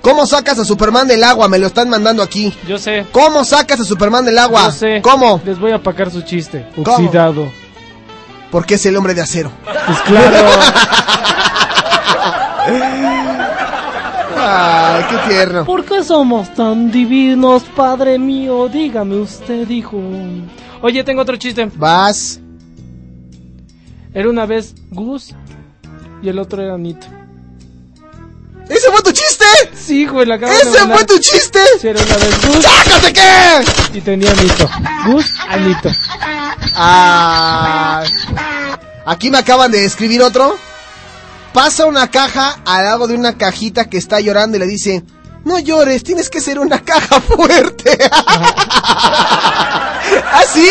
¿cómo 0.01 0.25
sacas 0.25 0.57
a 0.59 0.65
Superman 0.65 1.07
del 1.07 1.23
agua? 1.23 1.47
Me 1.49 1.59
lo 1.59 1.67
están 1.67 1.89
mandando 1.89 2.23
aquí. 2.23 2.53
Yo 2.67 2.77
sé. 2.77 3.05
¿Cómo 3.11 3.43
sacas 3.43 3.79
a 3.81 3.83
Superman 3.83 4.23
del 4.23 4.37
agua? 4.37 4.65
Yo 4.67 4.71
sé. 4.71 5.01
¿Cómo? 5.01 5.41
Les 5.45 5.59
voy 5.59 5.71
a 5.71 5.75
apacar 5.75 6.09
su 6.09 6.21
chiste. 6.21 6.65
¿Cómo? 6.83 7.11
Porque 8.51 8.75
es 8.75 8.85
el 8.85 8.95
hombre 8.95 9.13
de 9.13 9.21
acero. 9.21 9.51
Pues 9.63 9.99
claro. 10.01 10.37
Ay, 14.37 15.03
qué 15.09 15.17
tierno. 15.29 15.65
¿Por 15.65 15.85
qué 15.85 16.03
somos 16.03 16.53
tan 16.53 16.91
divinos, 16.91 17.63
padre 17.75 18.19
mío? 18.19 18.67
Dígame 18.69 19.15
usted, 19.15 19.67
hijo. 19.69 19.99
Oye, 20.81 21.03
tengo 21.03 21.21
otro 21.21 21.35
chiste. 21.37 21.69
Vas. 21.75 22.39
Era 24.13 24.29
una 24.29 24.45
vez 24.45 24.75
Gus 24.91 25.33
y 26.21 26.29
el 26.29 26.39
otro 26.39 26.61
era 26.61 26.77
Nito. 26.77 27.07
¿Ese 28.69 28.89
fue 28.91 29.01
tu 29.01 29.11
chiste? 29.11 29.24
Sí, 29.73 30.05
güey, 30.05 30.25
la 30.25 30.35
acabo 30.35 30.51
¿Ese 30.51 30.87
fue 30.87 31.05
tu 31.05 31.17
chiste? 31.19 31.59
Sí, 31.79 31.87
era 31.87 32.01
una 32.01 32.17
vez 32.17 32.47
Gus 32.47 32.63
¡Sácate 32.63 33.13
qué! 33.13 33.97
y 33.97 34.01
tenía 34.01 34.33
Nito. 34.33 34.69
Gus 35.05 35.25
a 35.47 35.57
Nito. 35.57 35.91
Ah, 36.75 38.03
aquí 39.05 39.29
me 39.29 39.37
acaban 39.37 39.71
de 39.71 39.85
escribir 39.85 40.21
otro. 40.21 40.57
Pasa 41.53 41.85
una 41.85 42.09
caja 42.09 42.59
al 42.65 42.83
lado 42.83 43.07
de 43.07 43.15
una 43.15 43.37
cajita 43.37 43.89
que 43.89 43.97
está 43.97 44.19
llorando 44.19 44.57
y 44.57 44.59
le 44.59 44.67
dice, 44.67 45.03
no 45.45 45.59
llores, 45.59 46.03
tienes 46.03 46.29
que 46.29 46.41
ser 46.41 46.59
una 46.59 46.83
caja 46.83 47.21
fuerte. 47.21 47.97
¿Ah, 48.11 50.01
sí? 50.51 50.69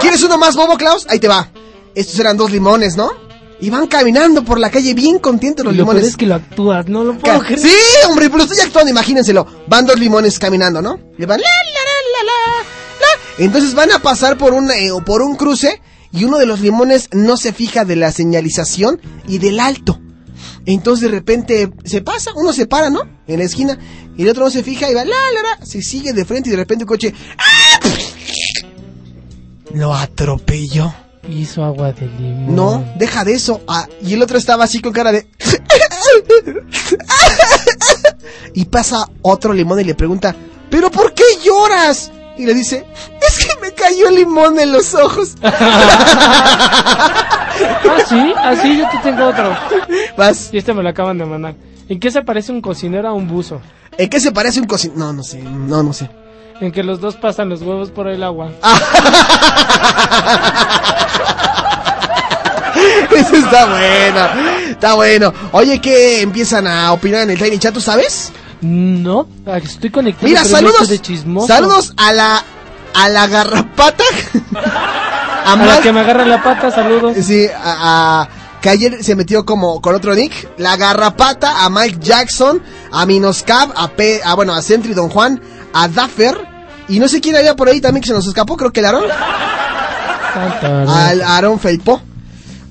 ¿Quieres 0.00 0.22
uno 0.22 0.36
más, 0.36 0.56
Bobo 0.56 0.76
Klaus? 0.76 1.06
Ahí 1.08 1.20
te 1.20 1.28
va. 1.28 1.48
Estos 1.94 2.18
eran 2.18 2.36
dos 2.36 2.50
limones, 2.50 2.96
¿no? 2.96 3.23
Y 3.64 3.70
van 3.70 3.86
caminando 3.86 4.44
por 4.44 4.60
la 4.60 4.70
calle 4.70 4.92
bien 4.92 5.18
contentos 5.18 5.64
los 5.64 5.74
Y 5.74 5.78
lo 5.78 5.84
peor 5.84 5.94
limones. 5.94 6.10
es 6.10 6.16
que 6.18 6.26
lo 6.26 6.34
actúas, 6.34 6.86
no 6.86 7.02
lo 7.02 7.16
puedo 7.16 7.38
creer. 7.40 7.58
Sí, 7.60 7.72
hombre, 8.06 8.28
pero 8.28 8.42
estoy 8.42 8.60
actuando, 8.60 8.90
imagínenselo. 8.90 9.46
Van 9.68 9.86
dos 9.86 9.98
limones 9.98 10.38
caminando, 10.38 10.82
¿no? 10.82 10.98
Y 11.18 11.24
van 11.24 11.40
la, 11.40 11.46
la, 11.46 11.80
la, 11.80 11.84
la, 12.12 12.24
la, 12.26 13.06
la. 13.38 13.44
Entonces 13.44 13.74
van 13.74 13.90
a 13.92 14.00
pasar 14.00 14.36
por 14.36 14.52
un, 14.52 14.70
eh, 14.70 14.90
o 14.90 15.02
por 15.02 15.22
un 15.22 15.36
cruce 15.36 15.80
y 16.12 16.24
uno 16.24 16.36
de 16.36 16.44
los 16.44 16.60
limones 16.60 17.08
no 17.12 17.38
se 17.38 17.54
fija 17.54 17.86
de 17.86 17.96
la 17.96 18.12
señalización 18.12 19.00
y 19.26 19.38
del 19.38 19.58
alto. 19.60 19.98
Entonces 20.66 21.10
de 21.10 21.16
repente 21.16 21.70
se 21.86 22.02
pasa, 22.02 22.32
uno 22.36 22.52
se 22.52 22.66
para, 22.66 22.90
¿no? 22.90 23.00
En 23.26 23.38
la 23.38 23.46
esquina 23.46 23.78
y 24.14 24.24
el 24.24 24.28
otro 24.28 24.44
no 24.44 24.50
se 24.50 24.62
fija 24.62 24.90
y 24.90 24.94
va 24.94 25.06
la, 25.06 25.16
la, 25.34 25.58
la. 25.58 25.64
Se 25.64 25.80
sigue 25.80 26.12
de 26.12 26.26
frente 26.26 26.50
y 26.50 26.52
de 26.52 26.58
repente 26.58 26.84
un 26.84 26.88
coche 26.88 27.14
¡ah! 27.38 27.80
lo 29.72 29.94
atropelló. 29.94 30.92
Hizo 31.28 31.64
agua 31.64 31.92
de 31.92 32.06
limón. 32.06 32.54
No, 32.54 32.84
deja 32.96 33.24
de 33.24 33.34
eso. 33.34 33.62
Ah, 33.66 33.86
y 34.02 34.14
el 34.14 34.22
otro 34.22 34.38
estaba 34.38 34.64
así 34.64 34.80
con 34.80 34.92
cara 34.92 35.12
de... 35.12 35.26
y 38.54 38.64
pasa 38.66 39.08
otro 39.22 39.52
limón 39.52 39.80
y 39.80 39.84
le 39.84 39.94
pregunta, 39.94 40.34
¿pero 40.70 40.90
por 40.90 41.14
qué 41.14 41.24
lloras? 41.42 42.10
Y 42.36 42.46
le 42.46 42.54
dice, 42.54 42.84
es 43.26 43.46
que 43.46 43.60
me 43.60 43.72
cayó 43.72 44.08
el 44.08 44.16
limón 44.16 44.58
en 44.58 44.72
los 44.72 44.94
ojos. 44.94 45.34
Ah, 47.86 47.98
sí, 48.08 48.34
así 48.36 48.78
yo 48.78 48.88
te 48.90 48.98
tengo 48.98 49.26
otro. 49.26 49.56
Vas. 50.16 50.50
Y 50.52 50.58
este 50.58 50.74
me 50.74 50.82
lo 50.82 50.88
acaban 50.88 51.18
de 51.18 51.24
mandar. 51.24 51.54
¿En 51.88 52.00
qué 52.00 52.10
se 52.10 52.22
parece 52.22 52.52
un 52.52 52.60
cocinero 52.60 53.08
a 53.08 53.12
un 53.12 53.28
buzo? 53.28 53.60
¿En 53.96 54.08
qué 54.08 54.20
se 54.20 54.32
parece 54.32 54.60
un 54.60 54.66
cocinero? 54.66 54.98
No, 54.98 55.12
no 55.12 55.22
sé, 55.22 55.42
no, 55.42 55.82
no 55.82 55.92
sé. 55.92 56.08
En 56.60 56.70
que 56.72 56.82
los 56.82 57.00
dos 57.00 57.16
pasan 57.16 57.48
los 57.48 57.62
huevos 57.62 57.90
por 57.90 58.06
el 58.08 58.22
agua. 58.22 58.50
Eso 63.14 63.36
está 63.36 63.66
bueno, 63.66 64.28
está 64.70 64.94
bueno. 64.94 65.32
Oye, 65.52 65.80
¿qué 65.80 66.20
empiezan 66.22 66.66
a 66.66 66.92
opinar 66.92 67.22
en 67.22 67.30
el 67.30 67.38
Tiny 67.38 67.58
Chat, 67.58 67.72
tú 67.74 67.80
sabes? 67.80 68.32
No, 68.60 69.28
ah, 69.46 69.58
estoy 69.58 69.90
conectado. 69.90 70.26
Mira, 70.28 70.44
saludos, 70.44 70.88
de 70.88 70.98
chismoso. 71.00 71.46
saludos 71.46 71.92
a 71.96 72.12
la, 72.12 72.42
a 72.94 73.08
la 73.08 73.26
garrapata. 73.26 74.04
A 75.46 75.52
A 75.52 75.56
la 75.56 75.80
que 75.82 75.92
me 75.92 76.00
agarra 76.00 76.24
la 76.24 76.42
pata, 76.42 76.70
saludos. 76.70 77.18
Sí, 77.22 77.46
a, 77.54 78.22
a- 78.22 78.28
que 78.62 78.70
ayer 78.70 79.04
se 79.04 79.14
metió 79.14 79.44
como 79.44 79.82
con 79.82 79.94
otro 79.94 80.14
nick, 80.14 80.48
la 80.56 80.78
garrapata, 80.78 81.66
a 81.66 81.68
Mike 81.68 81.98
Jackson, 82.00 82.62
a 82.90 83.04
Minoscap, 83.04 83.70
a 83.76 83.88
P, 83.88 84.22
a 84.24 84.32
bueno, 84.36 84.54
a 84.54 84.62
Sentry 84.62 84.94
Don 84.94 85.10
Juan, 85.10 85.38
a 85.74 85.88
Daffer, 85.88 86.36
y 86.88 86.98
no 86.98 87.08
sé 87.08 87.20
quién 87.20 87.36
había 87.36 87.54
por 87.54 87.68
ahí 87.68 87.80
también 87.80 88.00
que 88.00 88.08
se 88.08 88.14
nos 88.14 88.26
escapó, 88.26 88.56
creo 88.56 88.72
que 88.72 88.80
el 88.80 88.86
Aaron, 88.86 89.04
al 90.88 91.20
Aaron 91.20 91.58
Felpo. 91.58 92.00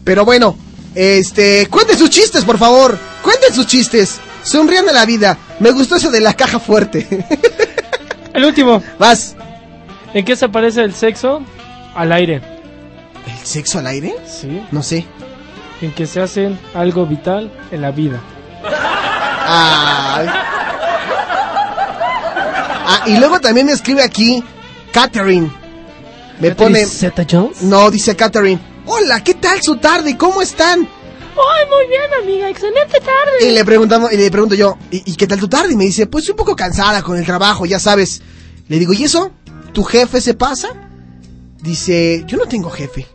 Pero 0.04 0.26
bueno, 0.26 0.56
este, 0.96 1.68
cuenten 1.68 1.98
sus 1.98 2.10
chistes, 2.10 2.44
por 2.44 2.58
favor, 2.58 2.98
cuenten 3.22 3.54
sus 3.54 3.68
chistes, 3.68 4.20
sonrían 4.42 4.86
de 4.86 4.94
la 4.94 5.06
vida, 5.06 5.38
me 5.60 5.72
gustó 5.72 5.98
eso 5.98 6.10
de 6.10 6.22
la 6.22 6.34
caja 6.34 6.60
fuerte. 6.60 7.08
El 8.34 8.46
último. 8.46 8.82
Vas. 8.98 9.36
¿En 10.14 10.26
qué 10.26 10.36
se 10.36 10.50
parece 10.50 10.82
el 10.82 10.94
sexo 10.94 11.42
al 11.96 12.12
aire? 12.12 12.42
¿El 13.28 13.46
sexo 13.46 13.80
al 13.80 13.88
aire? 13.88 14.16
Sí. 14.28 14.62
No 14.72 14.82
sé. 14.82 15.06
En 15.82 15.92
que 15.92 16.08
se 16.08 16.20
hacen 16.20 16.60
algo 16.74 17.06
vital 17.06 17.52
en 17.72 17.82
la 17.82 17.92
vida. 17.92 18.20
Ay. 19.46 20.28
Ah, 22.86 23.04
y 23.08 23.18
luego 23.18 23.40
también 23.40 23.66
me 23.66 23.72
escribe 23.74 24.04
aquí 24.04 24.44
Catherine. 24.92 25.52
Me 26.40 26.50
¿Catherine 26.50 26.56
pone. 26.56 26.86
Zeta 26.86 27.26
Jones? 27.30 27.62
No, 27.64 27.90
dice 27.90 28.16
Catherine. 28.16 28.60
Hola, 28.86 29.24
¿qué 29.24 29.36
tal 29.36 29.62
su 29.62 29.78
tarde? 29.78 30.18
¿Cómo 30.18 30.42
están? 30.42 30.82
¡Ay, 30.82 31.66
muy 31.70 31.88
bien, 31.88 32.02
amiga! 32.22 32.50
¡Excelente 32.50 33.00
tarde! 33.00 33.48
Y 33.48 33.52
le 33.52 33.64
preguntamos, 33.66 34.12
y 34.12 34.18
le 34.18 34.30
pregunto 34.30 34.54
yo, 34.56 34.78
¿y, 34.92 35.12
y 35.12 35.16
qué 35.16 35.26
tal 35.26 35.40
tu 35.40 35.48
tarde? 35.48 35.74
Y 35.74 35.76
me 35.78 35.86
dice, 35.86 36.06
pues 36.06 36.30
un 36.30 36.36
poco 36.36 36.56
cansada 36.56 37.02
con 37.02 37.18
el 37.18 37.26
trabajo, 37.26 37.66
ya 37.66 37.80
sabes. 37.80 38.22
Le 38.68 38.78
digo, 38.78 38.94
¿y 38.94 39.04
eso? 39.04 39.32
¿Tu 39.72 39.84
jefe 39.84 40.22
se 40.22 40.34
pasa? 40.36 40.68
Dice, 41.62 42.24
yo 42.28 42.38
no 42.38 42.46
tengo 42.46 42.70
jefe. 42.70 43.08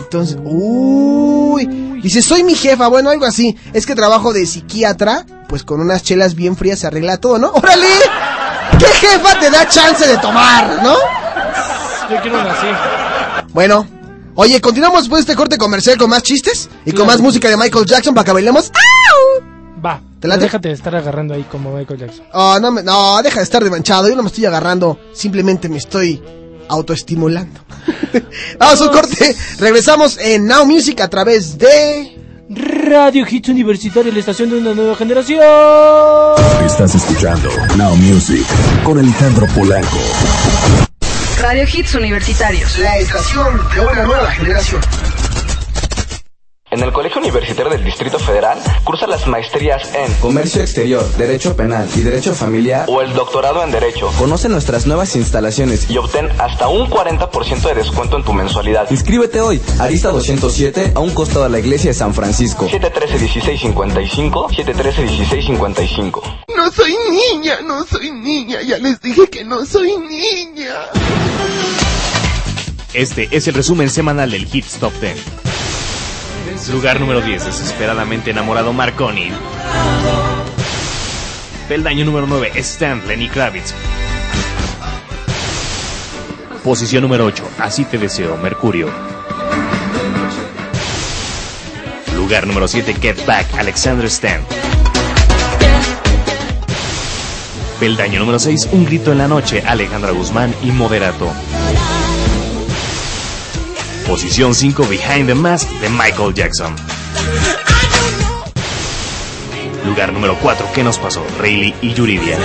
Entonces, 0.00 0.36
uy, 0.44 1.66
dice, 2.02 2.20
soy 2.20 2.42
mi 2.44 2.54
jefa, 2.54 2.88
bueno, 2.88 3.08
algo 3.10 3.24
así. 3.24 3.56
Es 3.72 3.86
que 3.86 3.94
trabajo 3.94 4.32
de 4.34 4.44
psiquiatra, 4.44 5.24
pues 5.48 5.62
con 5.62 5.80
unas 5.80 6.02
chelas 6.02 6.34
bien 6.34 6.56
frías 6.56 6.80
se 6.80 6.88
arregla 6.88 7.16
todo, 7.18 7.38
¿no? 7.38 7.52
¡Órale! 7.52 7.86
¿Qué 8.78 8.86
jefa 8.86 9.38
te 9.40 9.50
da 9.50 9.68
chance 9.68 10.06
de 10.06 10.18
tomar, 10.18 10.82
no? 10.82 10.94
Yo 12.10 12.20
quiero 12.22 12.40
una 12.40 12.52
así. 12.52 12.66
Bueno, 13.52 13.86
oye, 14.34 14.60
continuamos 14.60 15.02
después 15.02 15.24
de 15.24 15.32
este 15.32 15.36
corte 15.36 15.56
comercial 15.58 15.96
con 15.96 16.10
más 16.10 16.22
chistes 16.22 16.68
y 16.84 16.92
con 16.92 17.06
más 17.06 17.20
música 17.20 17.48
de 17.48 17.56
Michael 17.56 17.86
Jackson 17.86 18.14
para 18.14 18.24
que 18.24 18.32
bailemos. 18.32 18.70
Va. 19.84 20.00
¿Te 20.20 20.28
late? 20.28 20.44
Déjate 20.44 20.68
de 20.68 20.74
estar 20.74 20.94
agarrando 20.94 21.34
ahí 21.34 21.44
como 21.44 21.74
Michael 21.76 22.00
Jackson. 22.00 22.26
Oh, 22.32 22.58
no, 22.60 22.70
me- 22.70 22.82
no, 22.82 23.20
deja 23.22 23.38
de 23.40 23.44
estar 23.44 23.62
de 23.62 23.70
manchado. 23.70 24.08
Yo 24.08 24.16
no 24.16 24.22
me 24.22 24.28
estoy 24.28 24.46
agarrando. 24.46 24.98
Simplemente 25.12 25.68
me 25.68 25.76
estoy 25.78 26.22
autoestimulando. 26.68 27.60
Vamos 28.58 28.80
a 28.80 28.84
un 28.84 28.90
corte. 28.90 29.36
Regresamos 29.58 30.18
en 30.18 30.46
Now 30.46 30.64
Music 30.64 31.00
a 31.00 31.08
través 31.08 31.58
de. 31.58 32.15
Radio 32.48 33.26
Hits 33.28 33.48
Universitario, 33.48 34.12
la 34.12 34.20
estación 34.20 34.50
de 34.50 34.58
una 34.58 34.72
nueva 34.72 34.94
generación. 34.94 35.40
Estás 36.64 36.94
escuchando 36.94 37.50
Now 37.76 37.96
Music 37.96 38.46
con 38.84 38.98
Alejandro 38.98 39.48
Polanco. 39.48 39.98
Radio 41.40 41.64
Hits 41.64 41.96
Universitarios. 41.96 42.78
La 42.78 42.98
estación 42.98 43.60
de 43.74 43.80
una 43.80 44.04
nueva 44.04 44.30
generación. 44.30 44.80
En 46.68 46.82
el 46.82 46.92
Colegio 46.92 47.20
Universitario 47.20 47.70
del 47.70 47.84
Distrito 47.84 48.18
Federal 48.18 48.58
cursa 48.82 49.06
las 49.06 49.28
maestrías 49.28 49.88
en 49.94 50.12
Comercio 50.14 50.60
Exterior, 50.60 51.06
Derecho 51.16 51.54
Penal 51.54 51.88
y 51.94 52.00
Derecho 52.00 52.34
Familiar. 52.34 52.86
o 52.88 53.00
el 53.02 53.14
doctorado 53.14 53.62
en 53.62 53.70
Derecho. 53.70 54.10
Conoce 54.18 54.48
nuestras 54.48 54.84
nuevas 54.84 55.14
instalaciones 55.14 55.88
y 55.88 55.96
obtén 55.96 56.28
hasta 56.40 56.66
un 56.66 56.90
40% 56.90 57.62
de 57.68 57.74
descuento 57.74 58.16
en 58.16 58.24
tu 58.24 58.32
mensualidad. 58.32 58.90
Inscríbete 58.90 59.40
hoy, 59.40 59.60
Arista 59.78 60.10
207, 60.10 60.90
a 60.96 60.98
un 60.98 61.10
costado 61.10 61.44
de 61.44 61.50
la 61.50 61.60
iglesia 61.60 61.90
de 61.90 61.94
San 61.94 62.12
Francisco. 62.12 62.68
713-1655, 62.68 64.48
713-1655. 64.50 66.20
No 66.56 66.72
soy 66.72 66.96
niña, 67.32 67.60
no 67.64 67.84
soy 67.86 68.10
niña. 68.10 68.60
Ya 68.62 68.78
les 68.78 69.00
dije 69.00 69.28
que 69.28 69.44
no 69.44 69.64
soy 69.64 69.96
niña. 69.98 70.74
Este 72.92 73.28
es 73.30 73.46
el 73.46 73.54
resumen 73.54 73.88
semanal 73.88 74.32
del 74.32 74.48
Hits 74.52 74.78
Top 74.80 74.92
10. 75.00 75.14
Lugar 76.72 76.98
número 76.98 77.20
10, 77.20 77.44
desesperadamente 77.44 78.30
enamorado 78.30 78.72
Marconi. 78.72 79.30
Peldaño 81.68 82.04
número 82.04 82.26
9, 82.26 82.52
Stan 82.56 83.06
Lenny 83.06 83.28
Kravitz. 83.28 83.72
Posición 86.64 87.02
número 87.02 87.26
8, 87.26 87.44
Así 87.58 87.84
te 87.84 87.98
deseo, 87.98 88.36
Mercurio. 88.38 88.90
Lugar 92.16 92.46
número 92.46 92.66
7, 92.66 92.96
Get 93.00 93.24
Back, 93.26 93.46
Alexander 93.58 94.06
Stan. 94.06 94.40
Peldaño 97.78 98.18
número 98.18 98.38
6, 98.38 98.70
Un 98.72 98.86
grito 98.86 99.12
en 99.12 99.18
la 99.18 99.28
noche, 99.28 99.62
Alejandra 99.64 100.10
Guzmán 100.10 100.54
y 100.62 100.72
Moderato. 100.72 101.30
Posición 104.06 104.54
5, 104.54 104.86
Behind 104.86 105.26
the 105.26 105.34
Mask 105.34 105.68
de 105.80 105.88
Michael 105.88 106.32
Jackson. 106.32 106.74
Lugar 109.84 110.12
número 110.12 110.36
4, 110.40 110.68
¿qué 110.72 110.84
nos 110.84 110.98
pasó? 110.98 111.24
Rayleigh 111.40 111.74
y 111.82 111.92
Yuridia. 111.92 112.38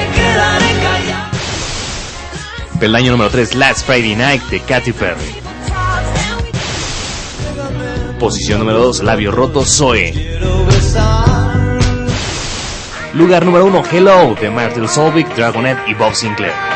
Peldaño 2.79 3.11
número 3.11 3.29
3, 3.29 3.55
Last 3.55 3.85
Friday 3.85 4.15
Night 4.15 4.41
de 4.49 4.59
Katy 4.59 4.91
Perry. 4.91 5.35
Posición 8.19 8.59
número 8.59 8.79
2, 8.79 9.03
Labio 9.03 9.31
Roto, 9.31 9.63
Zoe. 9.63 10.13
Lugar 13.13 13.45
número 13.45 13.65
1, 13.65 13.83
Hello 13.91 14.35
de 14.39 14.49
Martin 14.49 14.87
Solvik, 14.87 15.35
Dragonet 15.35 15.77
y 15.87 15.93
Bob 15.93 16.15
Sinclair. 16.15 16.70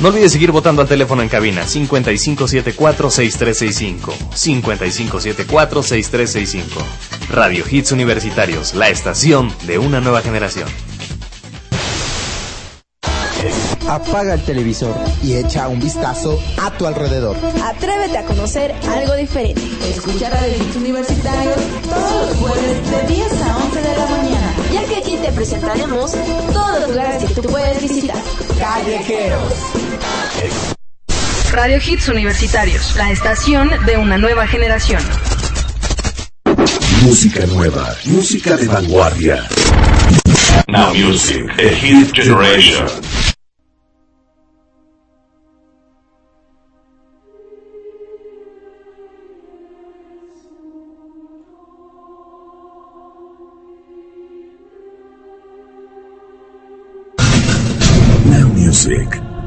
No 0.00 0.08
olvides 0.08 0.32
seguir 0.32 0.50
votando 0.50 0.80
al 0.80 0.88
teléfono 0.88 1.20
en 1.22 1.28
cabina 1.28 1.66
5574-6365. 1.66 4.14
5574-6365. 4.32 6.64
Radio 7.30 7.64
Hits 7.70 7.92
Universitarios, 7.92 8.72
la 8.74 8.88
estación 8.88 9.52
de 9.66 9.78
una 9.78 10.00
nueva 10.00 10.22
generación. 10.22 10.66
Apaga 13.90 14.34
el 14.34 14.42
televisor 14.42 14.94
y 15.22 15.34
echa 15.34 15.68
un 15.68 15.80
vistazo 15.80 16.38
a 16.62 16.70
tu 16.70 16.86
alrededor. 16.86 17.36
Atrévete 17.62 18.16
a 18.18 18.24
conocer 18.24 18.74
algo 18.88 19.14
diferente. 19.16 19.60
Escuchar 19.90 20.32
Radio 20.32 20.56
Hits 20.56 20.76
Universitarios 20.76 21.56
todos 21.82 22.28
los 22.28 22.36
jueves 22.38 22.90
de 22.90 23.02
10 23.14 23.42
a 23.42 23.56
11 23.56 23.82
de 23.82 23.96
la 23.96 23.99
te 25.20 25.32
presentaremos 25.32 26.12
todos 26.52 26.80
los 26.80 26.90
lugares 26.90 27.24
que 27.24 27.34
tú 27.34 27.42
puedes 27.42 27.82
visitar. 27.82 28.16
Callejeros. 28.58 29.52
Radio 31.52 31.78
Hits 31.84 32.08
Universitarios, 32.08 32.96
la 32.96 33.10
estación 33.10 33.70
de 33.84 33.96
una 33.96 34.18
nueva 34.18 34.46
generación. 34.46 35.02
Música 37.02 37.44
nueva, 37.46 37.94
música 38.04 38.56
de 38.56 38.66
vanguardia. 38.66 39.48
Now 40.68 40.94
Music, 40.94 41.50
a 41.58 41.74
hit 41.74 42.12
generation. 42.14 42.86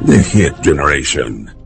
The 0.04 0.18
hit 0.18 0.60
generation. 0.62 1.62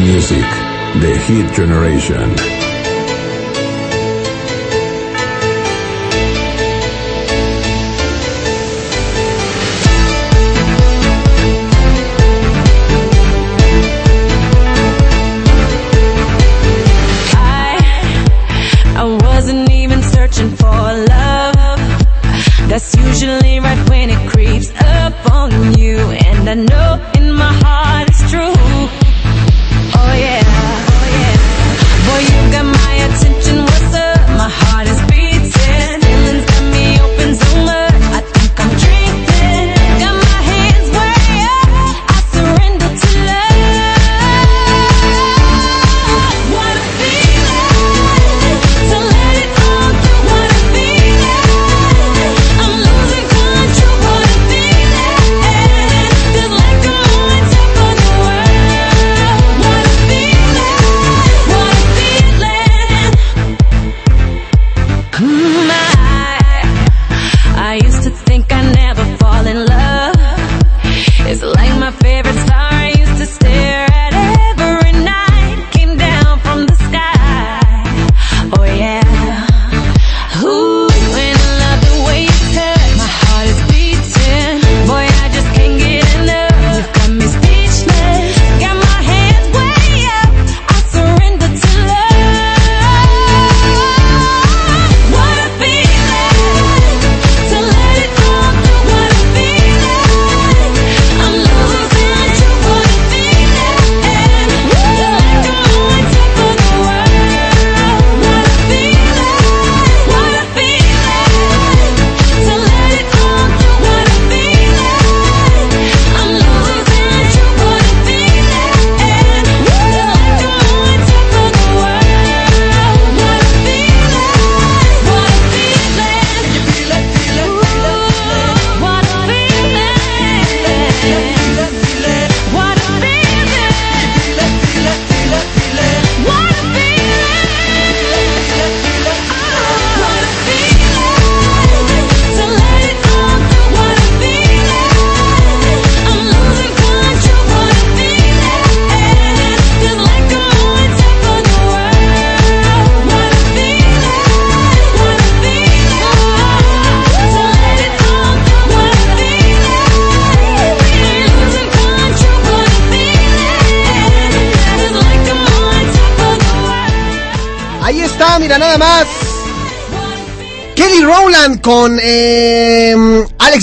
Music, 0.00 0.48
The 1.02 1.14
Hit 1.26 1.52
Generation. 1.52 2.49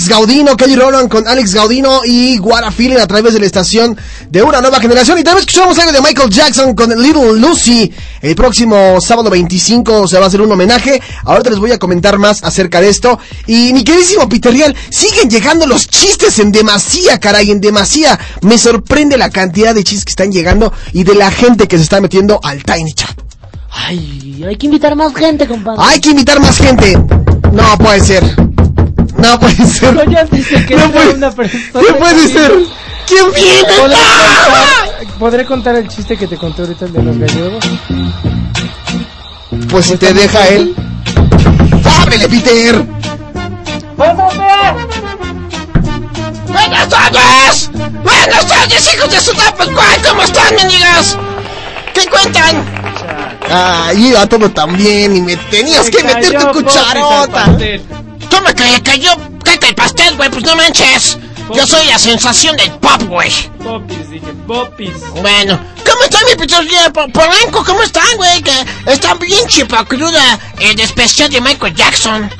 Alex 0.08 0.20
Gaudino, 0.20 0.56
Kelly 0.56 0.74
Rowland 0.74 1.10
con 1.10 1.28
Alex 1.28 1.52
Gaudino 1.52 2.00
y 2.02 2.38
Guara 2.38 2.70
Feeling 2.70 2.96
a 2.96 3.06
través 3.06 3.34
de 3.34 3.40
la 3.40 3.44
estación 3.44 3.94
de 4.30 4.42
una 4.42 4.62
nueva 4.62 4.80
generación. 4.80 5.18
Y 5.18 5.22
también 5.22 5.46
escuchamos 5.46 5.78
algo 5.78 5.92
de 5.92 6.00
Michael 6.00 6.30
Jackson 6.30 6.74
con 6.74 6.88
Little 7.02 7.34
Lucy. 7.34 7.92
El 8.22 8.34
próximo 8.34 9.02
sábado 9.02 9.28
25 9.28 10.08
se 10.08 10.16
va 10.16 10.24
a 10.24 10.28
hacer 10.28 10.40
un 10.40 10.50
homenaje. 10.50 11.02
Ahorita 11.24 11.50
les 11.50 11.58
voy 11.58 11.72
a 11.72 11.78
comentar 11.78 12.18
más 12.18 12.42
acerca 12.42 12.80
de 12.80 12.88
esto. 12.88 13.18
Y 13.46 13.74
mi 13.74 13.84
queridísimo 13.84 14.26
Peter 14.30 14.50
Rial, 14.50 14.74
siguen 14.88 15.28
llegando 15.28 15.66
los 15.66 15.86
chistes 15.86 16.38
en 16.38 16.52
demasía, 16.52 17.20
caray, 17.20 17.50
en 17.50 17.60
demasía. 17.60 18.18
Me 18.40 18.56
sorprende 18.56 19.18
la 19.18 19.28
cantidad 19.28 19.74
de 19.74 19.84
chistes 19.84 20.06
que 20.06 20.12
están 20.12 20.32
llegando 20.32 20.72
y 20.94 21.04
de 21.04 21.16
la 21.16 21.30
gente 21.30 21.68
que 21.68 21.76
se 21.76 21.82
está 21.82 22.00
metiendo 22.00 22.40
al 22.42 22.64
Tiny 22.64 22.94
Chat. 22.94 23.20
Ay, 23.70 24.42
hay 24.48 24.56
que 24.56 24.66
invitar 24.66 24.96
más 24.96 25.14
gente, 25.14 25.46
compadre. 25.46 25.82
Hay 25.84 26.00
que 26.00 26.10
invitar 26.10 26.40
más 26.40 26.56
gente. 26.56 26.96
No 27.52 27.76
puede 27.78 28.00
ser. 28.00 28.47
No 29.18 29.38
puede 29.40 29.66
ser. 29.66 29.94
No, 29.94 30.04
ya 30.04 30.24
dice 30.24 30.64
que 30.66 30.76
No 30.76 30.90
puede- 30.90 31.14
una 31.14 31.30
persona. 31.30 31.62
¿Qué 31.86 31.92
puede 31.94 32.28
ser? 32.28 32.52
¿Quién 33.06 33.32
viene? 33.34 33.62
¿Podré 33.78 33.94
¡Ah! 33.96 34.86
contar, 34.96 35.18
¿Podré 35.18 35.44
contar 35.44 35.74
el 35.76 35.88
chiste 35.88 36.16
que 36.16 36.26
te 36.26 36.36
conté 36.36 36.62
ahorita, 36.62 36.84
el 36.86 36.92
de 36.92 37.02
los 37.02 37.18
gallegos? 37.18 37.64
Pues 39.70 39.86
si 39.86 39.96
te 39.96 40.12
deja 40.12 40.46
él. 40.48 40.74
¡Ábrele, 42.02 42.28
Peter! 42.28 42.84
¡Buenas 46.46 46.88
tardes! 46.88 47.70
¡Buenas 48.02 48.46
tardes, 48.46 48.94
hijos 48.94 49.10
de 49.10 49.20
su 49.20 49.32
Pascual! 49.34 50.02
¿Cómo 50.08 50.22
están, 50.22 50.54
mendigas? 50.54 51.16
¿Qué 51.94 52.06
cuentan? 52.08 52.62
Ay, 53.50 54.08
iba 54.08 54.26
todo 54.26 54.50
tan 54.50 54.76
bien 54.76 55.16
y 55.16 55.20
me 55.22 55.36
tenías 55.36 55.88
que 55.90 56.02
meter 56.04 56.38
tu 56.38 56.52
cucharota. 56.52 57.56
¿Cómo 58.30 58.54
que 58.54 58.64
le 58.64 58.82
cayó 58.82 59.10
caca 59.44 59.68
el 59.68 59.74
pastel, 59.74 60.16
güey? 60.16 60.30
Pues 60.30 60.44
no 60.44 60.56
manches. 60.56 61.18
Yo 61.54 61.66
soy 61.66 61.86
la 61.86 61.98
sensación 61.98 62.56
del 62.56 62.70
pop, 62.72 63.02
güey. 63.04 63.30
Popis, 63.64 64.10
dije, 64.10 64.32
popis. 64.46 65.00
Bueno, 65.22 65.58
¿cómo 65.84 66.02
están 66.02 66.22
mi 66.26 66.34
pizzería? 66.36 66.92
Polanco, 66.92 67.64
¿cómo 67.64 67.82
están, 67.82 68.04
güey? 68.16 68.42
Que 68.42 68.52
están 68.86 69.18
bien 69.18 69.46
chipacruda 69.48 70.38
el 70.60 70.78
especial 70.78 71.30
de 71.30 71.40
Michael 71.40 71.74
Jackson. 71.74 72.30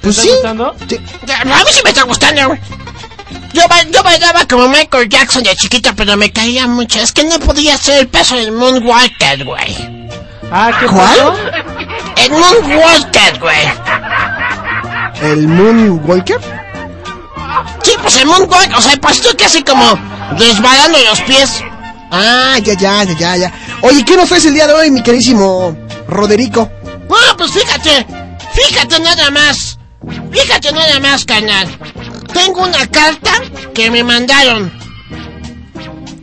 Pues 0.00 0.16
¿Te 0.16 0.22
está 0.22 0.32
gustando? 0.54 0.66
A 0.68 1.44
mí 1.64 1.70
sí 1.70 1.80
me 1.84 1.90
está 1.90 2.02
gustando, 2.04 2.46
güey. 2.48 2.60
Yo, 3.52 3.62
yo 3.90 4.02
bailaba 4.02 4.46
como 4.46 4.68
Michael 4.68 5.08
Jackson 5.08 5.42
de 5.42 5.54
chiquita, 5.56 5.92
pero 5.94 6.16
me 6.16 6.32
caía 6.32 6.66
mucho. 6.66 7.00
Es 7.00 7.12
que 7.12 7.24
no 7.24 7.38
podía 7.40 7.74
hacer 7.74 8.00
el 8.00 8.08
peso 8.08 8.36
del 8.36 8.52
Moonwalker, 8.52 9.44
güey. 9.44 9.74
Ah, 10.50 10.70
¿qué 10.78 10.86
¿Cuál? 10.86 11.16
pasó? 11.18 11.34
El 12.16 12.30
Moonwalker, 12.32 13.38
güey. 13.38 13.66
¿El 15.22 15.48
Moonwalker? 15.48 16.40
Sí, 17.82 17.92
pues 18.02 18.16
el 18.16 18.26
Moonwalker, 18.26 18.74
o 18.76 18.80
sea, 18.82 18.92
el 18.92 19.00
pasito 19.00 19.36
que 19.36 19.44
así 19.44 19.62
como 19.62 19.98
resbalando 20.38 20.98
los 21.08 21.20
pies. 21.22 21.62
Ah, 22.10 22.58
ya, 22.62 22.74
ya, 22.74 23.04
ya, 23.04 23.14
ya, 23.18 23.36
ya. 23.36 23.52
Oye, 23.82 24.04
¿qué 24.04 24.16
nos 24.16 24.28
traes 24.28 24.44
el 24.46 24.54
día 24.54 24.66
de 24.66 24.74
hoy, 24.74 24.90
mi 24.90 25.02
queridísimo 25.02 25.76
Roderico? 26.08 26.70
Bueno, 27.08 27.36
pues 27.36 27.50
fíjate, 27.52 28.06
fíjate 28.52 29.00
nada 29.00 29.30
más. 29.30 29.78
Fíjate 30.30 30.72
nada 30.72 31.00
más, 31.00 31.24
carnal. 31.24 31.66
Tengo 32.32 32.62
una 32.62 32.86
carta 32.86 33.32
que 33.74 33.90
me 33.90 34.04
mandaron. 34.04 34.70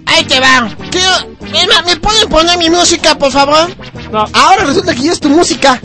Ahí 0.05 0.23
te 0.25 0.39
va. 0.39 0.69
Quiero- 0.91 1.33
Emma, 1.53 1.81
¿Me 1.85 1.95
pueden 1.97 2.29
poner 2.29 2.57
mi 2.57 2.69
música, 2.69 3.15
por 3.15 3.31
favor? 3.31 3.69
No. 4.11 4.25
Ahora 4.33 4.63
resulta 4.65 4.93
que 4.95 5.01
ya 5.03 5.11
es 5.11 5.19
tu 5.19 5.29
música. 5.29 5.79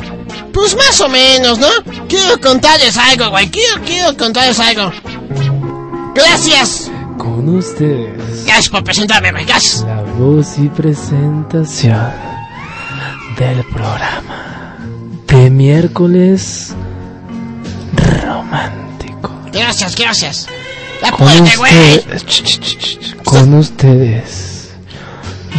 Pues 0.61 0.75
más 0.75 1.01
o 1.01 1.09
menos, 1.09 1.57
¿no? 1.59 1.69
Quiero 2.09 2.41
contarles 2.41 2.97
algo, 2.97 3.31
güey. 3.31 3.49
Quiero, 3.49 3.81
quiero 3.85 4.17
contarles 4.17 4.59
algo. 4.59 4.91
Gracias. 6.17 6.91
Con 7.17 7.49
ustedes, 7.57 8.45
Gracias 8.45 8.69
por 8.69 8.83
presentarme, 8.83 9.31
güey. 9.31 9.45
Gracias. 9.45 9.83
la 9.83 10.03
voz 10.19 10.59
y 10.59 10.69
presentación 10.69 12.13
del 13.39 13.63
programa 13.67 14.77
de 15.29 15.49
miércoles 15.51 16.75
romántico. 18.25 19.31
Gracias, 19.53 19.95
gracias. 19.95 20.47
La 21.03 21.13
Con 21.13 21.19
puerta, 21.29 21.57
güey. 21.57 22.05
con 23.25 23.55
ustedes, 23.55 24.71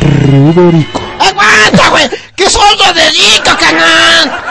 Roderico. 0.01 1.01
¡Aguanta, 1.19 1.89
güey! 1.89 2.09
¡Que 2.35 2.49
soy 2.49 2.77
Roderico, 2.85 3.57
canal! 3.57 4.48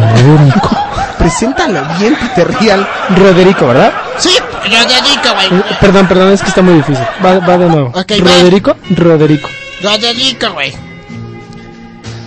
Roderico. 0.00 0.70
Preséntalo 1.18 1.82
bien, 1.98 2.16
Peter 2.16 2.48
Real. 2.60 2.88
Roderico, 3.16 3.66
¿verdad? 3.68 3.92
Sí, 4.18 4.30
Roderico, 4.64 5.34
güey. 5.34 5.60
Eh, 5.60 5.64
Perdón, 5.80 6.06
perdón, 6.06 6.32
es 6.32 6.42
que 6.42 6.48
está 6.48 6.62
muy 6.62 6.74
difícil. 6.74 7.04
Va, 7.24 7.38
va 7.40 7.58
de 7.58 7.66
nuevo. 7.68 7.88
Ok, 7.88 8.12
va. 8.24 8.30
Roderico, 8.30 8.76
Roderico. 8.90 9.48
Roderico, 9.82 10.52
güey. 10.52 10.72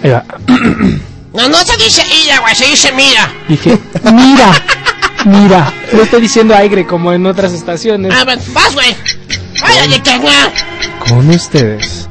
Ahí 0.03 0.09
va. 0.11 0.24
No, 1.34 1.47
no 1.47 1.57
se 1.59 1.78
dice 1.78 2.03
ira, 2.26 2.39
güey, 2.41 2.55
se 2.55 2.65
dice 2.65 2.91
mira. 2.91 3.32
Dije, 3.47 3.80
mira, 4.03 4.51
mira. 5.26 5.74
No 5.93 6.01
estoy 6.03 6.22
diciendo 6.22 6.55
aire 6.55 6.86
como 6.86 7.13
en 7.13 7.26
otras 7.26 7.53
estaciones. 7.53 8.13
Ah, 8.13 8.24
bueno, 8.26 8.41
vas, 8.53 8.74
güey. 8.74 8.95
Váyale, 9.61 10.01
carnal. 10.01 10.51
Con 11.07 11.30
ustedes, 11.30 12.09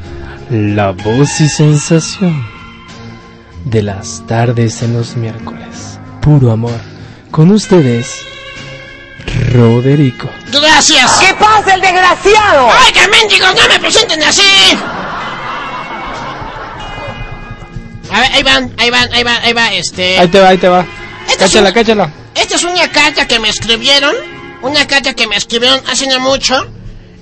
la 0.51 0.93
voz 0.93 1.41
y 1.41 1.49
sensación 1.49 2.60
de 3.65 3.83
las 3.83 4.27
tardes 4.27 4.83
en 4.83 4.95
los 4.95 5.17
miércoles. 5.17 5.99
Puro 6.21 6.51
amor. 6.51 6.79
Con 7.31 7.51
ustedes, 7.53 8.11
Roderico. 9.53 10.29
Gracias. 10.53 11.13
¿Qué 11.19 11.35
pasa, 11.35 11.75
el 11.75 11.81
desgraciado? 11.81 12.67
Oiga, 12.67 13.09
mendigos, 13.09 13.55
no 13.55 13.69
me 13.69 13.79
presenten 13.79 14.23
así. 14.23 14.43
A 18.13 18.21
ver, 18.21 18.33
ahí 18.33 18.43
van, 18.43 18.75
ahí 18.79 18.91
van, 18.91 19.13
ahí 19.13 19.23
va, 19.23 19.37
ahí 19.43 19.53
va, 19.53 19.73
este... 19.73 20.19
Ahí 20.19 20.29
te 20.29 20.41
va, 20.41 20.49
ahí 20.49 20.59
te 20.59 20.69
va. 20.69 20.85
Esta 21.29 21.45
es 21.45 21.53
Cáchala, 21.53 21.69
una- 21.69 21.73
cáchala. 21.73 22.11
Esta 22.35 22.57
es 22.57 22.65
una 22.65 22.91
carta 22.91 23.29
que 23.29 23.39
me 23.39 23.49
escribieron. 23.49 24.15
Una 24.63 24.87
carta 24.87 25.15
que 25.15 25.27
me 25.29 25.37
escribieron 25.37 25.81
hace 25.89 26.07
no 26.09 26.19
mucho. 26.21 26.55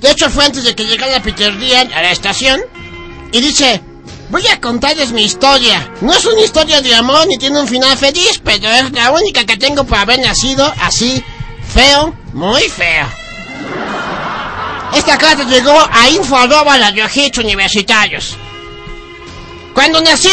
De 0.00 0.10
hecho, 0.10 0.30
fue 0.30 0.44
antes 0.46 0.64
de 0.64 0.74
que 0.74 0.84
llegara 0.86 1.20
Peter 1.22 1.54
Ryan 1.54 1.92
a 1.92 2.02
la 2.02 2.10
estación. 2.10 2.60
Y 3.32 3.40
dice: 3.40 3.82
Voy 4.30 4.46
a 4.48 4.60
contarles 4.60 5.12
mi 5.12 5.24
historia. 5.24 5.90
No 6.02 6.12
es 6.12 6.24
una 6.26 6.40
historia 6.40 6.82
de 6.82 6.94
amor 6.94 7.26
ni 7.26 7.38
tiene 7.38 7.60
un 7.60 7.66
final 7.66 7.96
feliz, 7.96 8.40
pero 8.44 8.68
es 8.68 8.92
la 8.92 9.10
única 9.12 9.44
que 9.44 9.56
tengo 9.56 9.84
por 9.84 9.98
haber 9.98 10.18
nacido 10.20 10.70
así, 10.82 11.22
feo, 11.72 12.14
muy 12.34 12.62
feo. 12.68 13.06
Esta 14.94 15.16
carta 15.16 15.44
llegó 15.44 15.72
a 15.90 16.10
Inforoba 16.10 16.74
a 16.74 16.90
los 16.90 17.16
hits 17.16 17.38
universitarios. 17.38 18.36
Cuando 19.72 20.00
nací, 20.02 20.28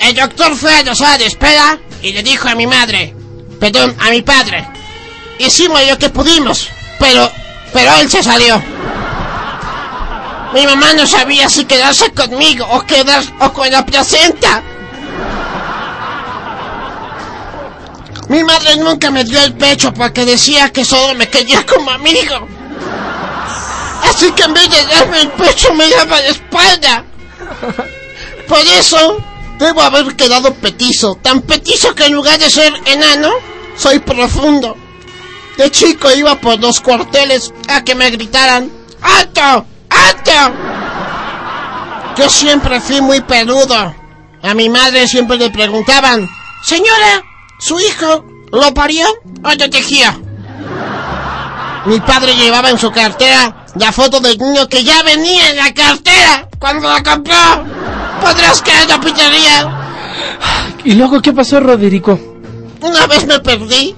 el 0.00 0.14
doctor 0.14 0.54
fue 0.54 0.72
a 0.74 0.82
la 0.82 0.94
sala 0.94 1.18
de 1.18 1.26
espera 1.26 1.78
y 2.02 2.12
le 2.12 2.22
dijo 2.22 2.48
a 2.48 2.54
mi 2.54 2.66
madre, 2.66 3.14
perdón, 3.58 3.96
a 3.98 4.10
mi 4.10 4.22
padre, 4.22 4.68
hicimos 5.38 5.80
lo 5.88 5.98
que 5.98 6.10
pudimos, 6.10 6.68
pero, 6.98 7.30
pero 7.72 7.94
él 7.96 8.10
se 8.10 8.22
salió. 8.22 8.62
Mi 10.52 10.66
mamá 10.66 10.92
no 10.94 11.06
sabía 11.06 11.48
si 11.48 11.64
quedarse 11.64 12.12
conmigo 12.12 12.66
o 12.70 12.80
quedar 12.82 13.22
o 13.40 13.52
con 13.52 13.70
la 13.70 13.86
placenta. 13.86 14.62
Mi 18.28 18.44
madre 18.44 18.76
nunca 18.76 19.10
me 19.10 19.24
dio 19.24 19.40
el 19.42 19.54
pecho 19.54 19.92
porque 19.92 20.24
decía 20.24 20.70
que 20.70 20.84
solo 20.84 21.14
me 21.14 21.28
quería 21.28 21.64
como 21.66 21.90
amigo. 21.90 22.46
Así 24.04 24.30
que 24.32 24.42
en 24.42 24.54
vez 24.54 24.70
de 24.70 24.84
darme 24.86 25.20
el 25.20 25.30
pecho 25.32 25.74
me 25.74 25.88
daba 25.88 26.20
la 26.20 26.28
espalda. 26.28 27.04
Por 28.48 28.66
eso 28.78 29.18
debo 29.58 29.82
haber 29.82 30.16
quedado 30.16 30.54
petizo. 30.54 31.16
Tan 31.22 31.42
petizo 31.42 31.94
que 31.94 32.06
en 32.06 32.14
lugar 32.14 32.38
de 32.38 32.50
ser 32.50 32.72
enano, 32.86 33.30
soy 33.76 34.00
profundo. 34.00 34.76
De 35.56 35.70
chico 35.70 36.10
iba 36.12 36.40
por 36.40 36.58
los 36.58 36.80
cuarteles 36.80 37.52
a 37.68 37.84
que 37.84 37.94
me 37.94 38.10
gritaran 38.10 38.70
¡Alto! 39.02 39.66
¡Alto! 39.90 40.54
Yo 42.16 42.30
siempre 42.30 42.80
fui 42.80 43.00
muy 43.00 43.20
peludo. 43.20 43.94
A 44.42 44.54
mi 44.54 44.68
madre 44.68 45.06
siempre 45.06 45.36
le 45.36 45.50
preguntaban 45.50 46.28
Señora, 46.62 47.24
¿su 47.58 47.78
hijo 47.80 48.24
lo 48.52 48.74
parió 48.74 49.06
o 49.42 49.50
lo 49.50 49.70
tejía? 49.70 50.18
Mi 51.86 51.98
padre 52.00 52.34
llevaba 52.36 52.70
en 52.70 52.78
su 52.78 52.90
cartera 52.90 53.64
la 53.76 53.92
foto 53.92 54.20
del 54.20 54.36
niño 54.38 54.68
que 54.68 54.84
ya 54.84 55.02
venía 55.02 55.50
en 55.50 55.56
la 55.56 55.72
cartera 55.72 56.48
cuando 56.58 56.88
la 56.88 57.02
compró. 57.02 57.64
¿Podrás 58.20 58.60
creer 58.60 58.88
la 58.88 59.00
pizzería? 59.00 59.80
¿Y 60.84 60.94
luego 60.94 61.22
qué 61.22 61.32
pasó, 61.32 61.60
Roderico? 61.60 62.18
Una 62.82 63.06
vez 63.06 63.26
me 63.26 63.40
perdí. 63.40 63.94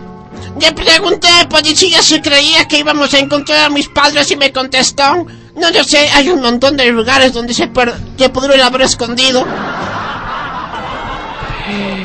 Le 0.61 0.72
pregunté 0.72 1.28
al 1.28 1.49
policía 1.49 2.03
si 2.03 2.20
creía 2.20 2.68
que 2.68 2.78
íbamos 2.78 3.12
a 3.14 3.18
encontrar 3.18 3.64
a 3.64 3.68
mis 3.70 3.88
padres 3.88 4.30
y 4.30 4.36
me 4.36 4.53
contestó. 4.53 5.26
No 5.55 5.70
lo 5.70 5.84
sé, 5.84 6.09
hay 6.14 6.30
un 6.30 6.40
montón 6.40 6.76
de 6.76 6.86
lugares 6.86 7.32
donde 7.32 7.53
se, 7.55 7.66
per- 7.68 7.94
se 8.18 8.28
pudieron 8.30 8.61
haber 8.61 8.82
escondido. 8.82 9.44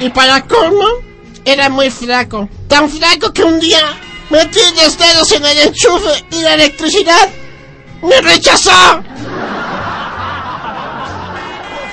Y 0.01 0.09
para 0.09 0.41
colmo, 0.43 0.85
era 1.45 1.69
muy 1.69 1.89
flaco. 1.89 2.47
Tan 2.67 2.89
flaco 2.89 3.31
que 3.33 3.43
un 3.43 3.59
día 3.59 3.79
metí 4.29 4.59
los 4.83 4.97
dedos 4.97 5.31
en 5.31 5.45
el 5.45 5.57
enchufe 5.59 6.25
y 6.31 6.41
la 6.41 6.53
electricidad 6.55 7.29
me 8.01 8.21
rechazó. 8.21 9.01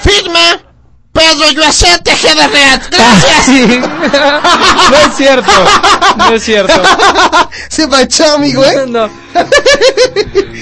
Firma 0.03 0.61
Pedro 1.25 1.51
Yuacet 1.53 2.03
Tejeda 2.03 2.49
Real. 2.49 2.81
Gracias. 2.91 3.49
No 4.91 4.97
es 4.97 5.17
cierto. 5.17 5.53
No 6.19 6.35
es 6.35 6.43
cierto. 6.43 6.83
Se 7.69 7.87
manchó, 7.87 8.35
amigo, 8.35 8.63
¿eh? 8.65 8.85
No. 8.87 9.09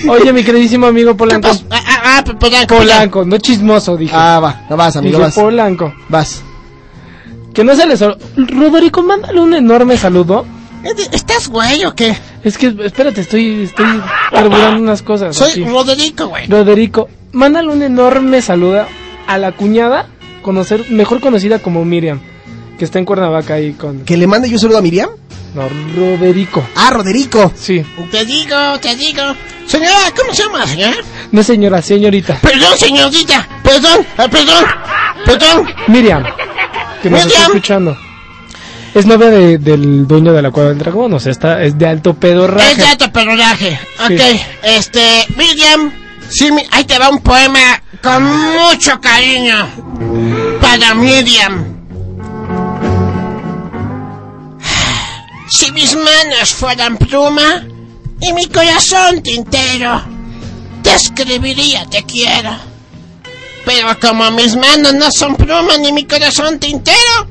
Oye, 0.09 0.33
mi 0.33 0.45
queridísimo 0.45 0.87
amigo 0.87 1.17
Polanco. 1.17 1.49
Ah, 1.71 1.83
ah, 1.85 2.01
ah, 2.05 2.25
Polanco. 2.39 2.77
Polanco, 2.77 3.25
no 3.25 3.39
chismoso, 3.39 3.97
dije. 3.97 4.15
Ah, 4.15 4.39
va, 4.41 4.63
no 4.71 4.77
vas, 4.77 4.97
amigo, 4.97 5.19
Dije 5.19 5.27
vas. 5.27 5.35
Polanco. 5.35 5.93
Vas. 6.09 6.43
Que 7.53 7.65
no 7.65 7.75
se 7.75 7.87
les... 7.87 8.01
Roderico, 8.37 9.03
mándale 9.03 9.41
un 9.41 9.55
enorme 9.55 9.97
saludo. 9.97 10.47
¿Estás 11.13 11.49
güey 11.49 11.85
o 11.85 11.95
qué? 11.95 12.17
Es 12.43 12.57
que, 12.57 12.75
espérate, 12.85 13.21
estoy, 13.21 13.65
estoy 13.65 13.87
carburando 14.31 14.81
unas 14.81 15.03
cosas. 15.03 15.37
Soy 15.37 15.51
aquí. 15.51 15.65
Roderico, 15.65 16.29
güey. 16.29 16.47
Roderico, 16.47 17.09
mándale 17.33 17.69
un 17.69 17.83
enorme 17.83 18.41
saludo 18.43 18.87
a 19.27 19.39
la 19.39 19.53
cuñada, 19.53 20.07
conocer, 20.43 20.91
mejor 20.91 21.21
conocida 21.21 21.59
como 21.61 21.85
Miriam, 21.85 22.21
que 22.79 22.85
está 22.85 22.99
en 22.99 23.05
Cuernavaca 23.05 23.55
ahí 23.55 23.73
con... 23.73 24.01
¿Que 24.05 24.17
le 24.17 24.27
mande 24.27 24.49
yo 24.49 24.55
un 24.55 24.61
saludo 24.61 24.79
a 24.79 24.83
Miriam? 24.83 25.11
No, 25.55 25.69
Roderico. 25.97 26.67
Ah, 26.77 26.91
Roderico. 26.91 27.53
Sí. 27.55 27.85
Te 28.11 28.25
digo, 28.25 28.57
te 28.81 28.97
digo. 28.97 29.23
Señora, 29.67 29.97
¿cómo 30.17 30.35
se 30.35 30.43
llama, 30.45 30.67
señora? 30.67 30.97
No 31.31 31.43
señora, 31.43 31.83
señorita. 31.83 32.39
Perdón, 32.41 32.79
señorita. 32.79 33.49
Perdón, 33.63 34.07
ah, 34.17 34.29
perdón. 34.29 34.65
Perdón. 35.27 35.67
Miriam, 35.89 36.25
que 37.03 37.11
nos 37.11 37.21
está 37.21 37.29
Miriam. 37.33 37.43
escuchando. 37.51 37.97
Es 38.95 39.07
novia 39.07 39.29
de- 39.31 39.59
del 39.59 40.07
dueño 40.07 40.33
de 40.33 40.43
la 40.43 40.51
Cueva 40.51 40.71
del 40.71 40.79
Dragón, 40.79 41.13
o 41.15 41.21
sea, 41.21 41.33
está, 41.33 41.63
es 41.63 41.79
de 41.79 41.87
alto 41.87 42.15
pedorraje. 42.15 42.73
Es 42.73 42.79
de 42.79 42.85
alto 42.87 43.13
personaje. 43.13 43.79
Sí. 44.09 44.15
Ok, 44.15 44.21
este, 44.65 45.03
Miriam, 45.37 45.93
sí, 46.33 46.51
ahí 46.71 46.85
te 46.85 46.99
va 46.99 47.11
un 47.11 47.21
poema 47.21 47.83
con 48.03 48.25
mucho 48.25 49.01
cariño 49.01 49.69
para 50.61 50.95
Miriam. 50.95 51.73
Si 55.51 55.71
mis 55.71 55.95
manos 55.95 56.55
fueran 56.55 56.97
pluma 56.97 57.65
y 58.21 58.33
mi 58.33 58.47
corazón 58.47 59.23
tintero, 59.23 60.03
te 60.83 60.95
escribiría 60.95 61.85
te 61.87 62.03
quiero. 62.05 62.57
Pero 63.65 64.01
como 64.01 64.31
mis 64.31 64.57
manos 64.57 64.95
no 64.95 65.13
son 65.13 65.37
pluma 65.37 65.77
ni 65.79 65.93
mi 65.93 66.05
corazón 66.07 66.59
tintero, 66.59 67.29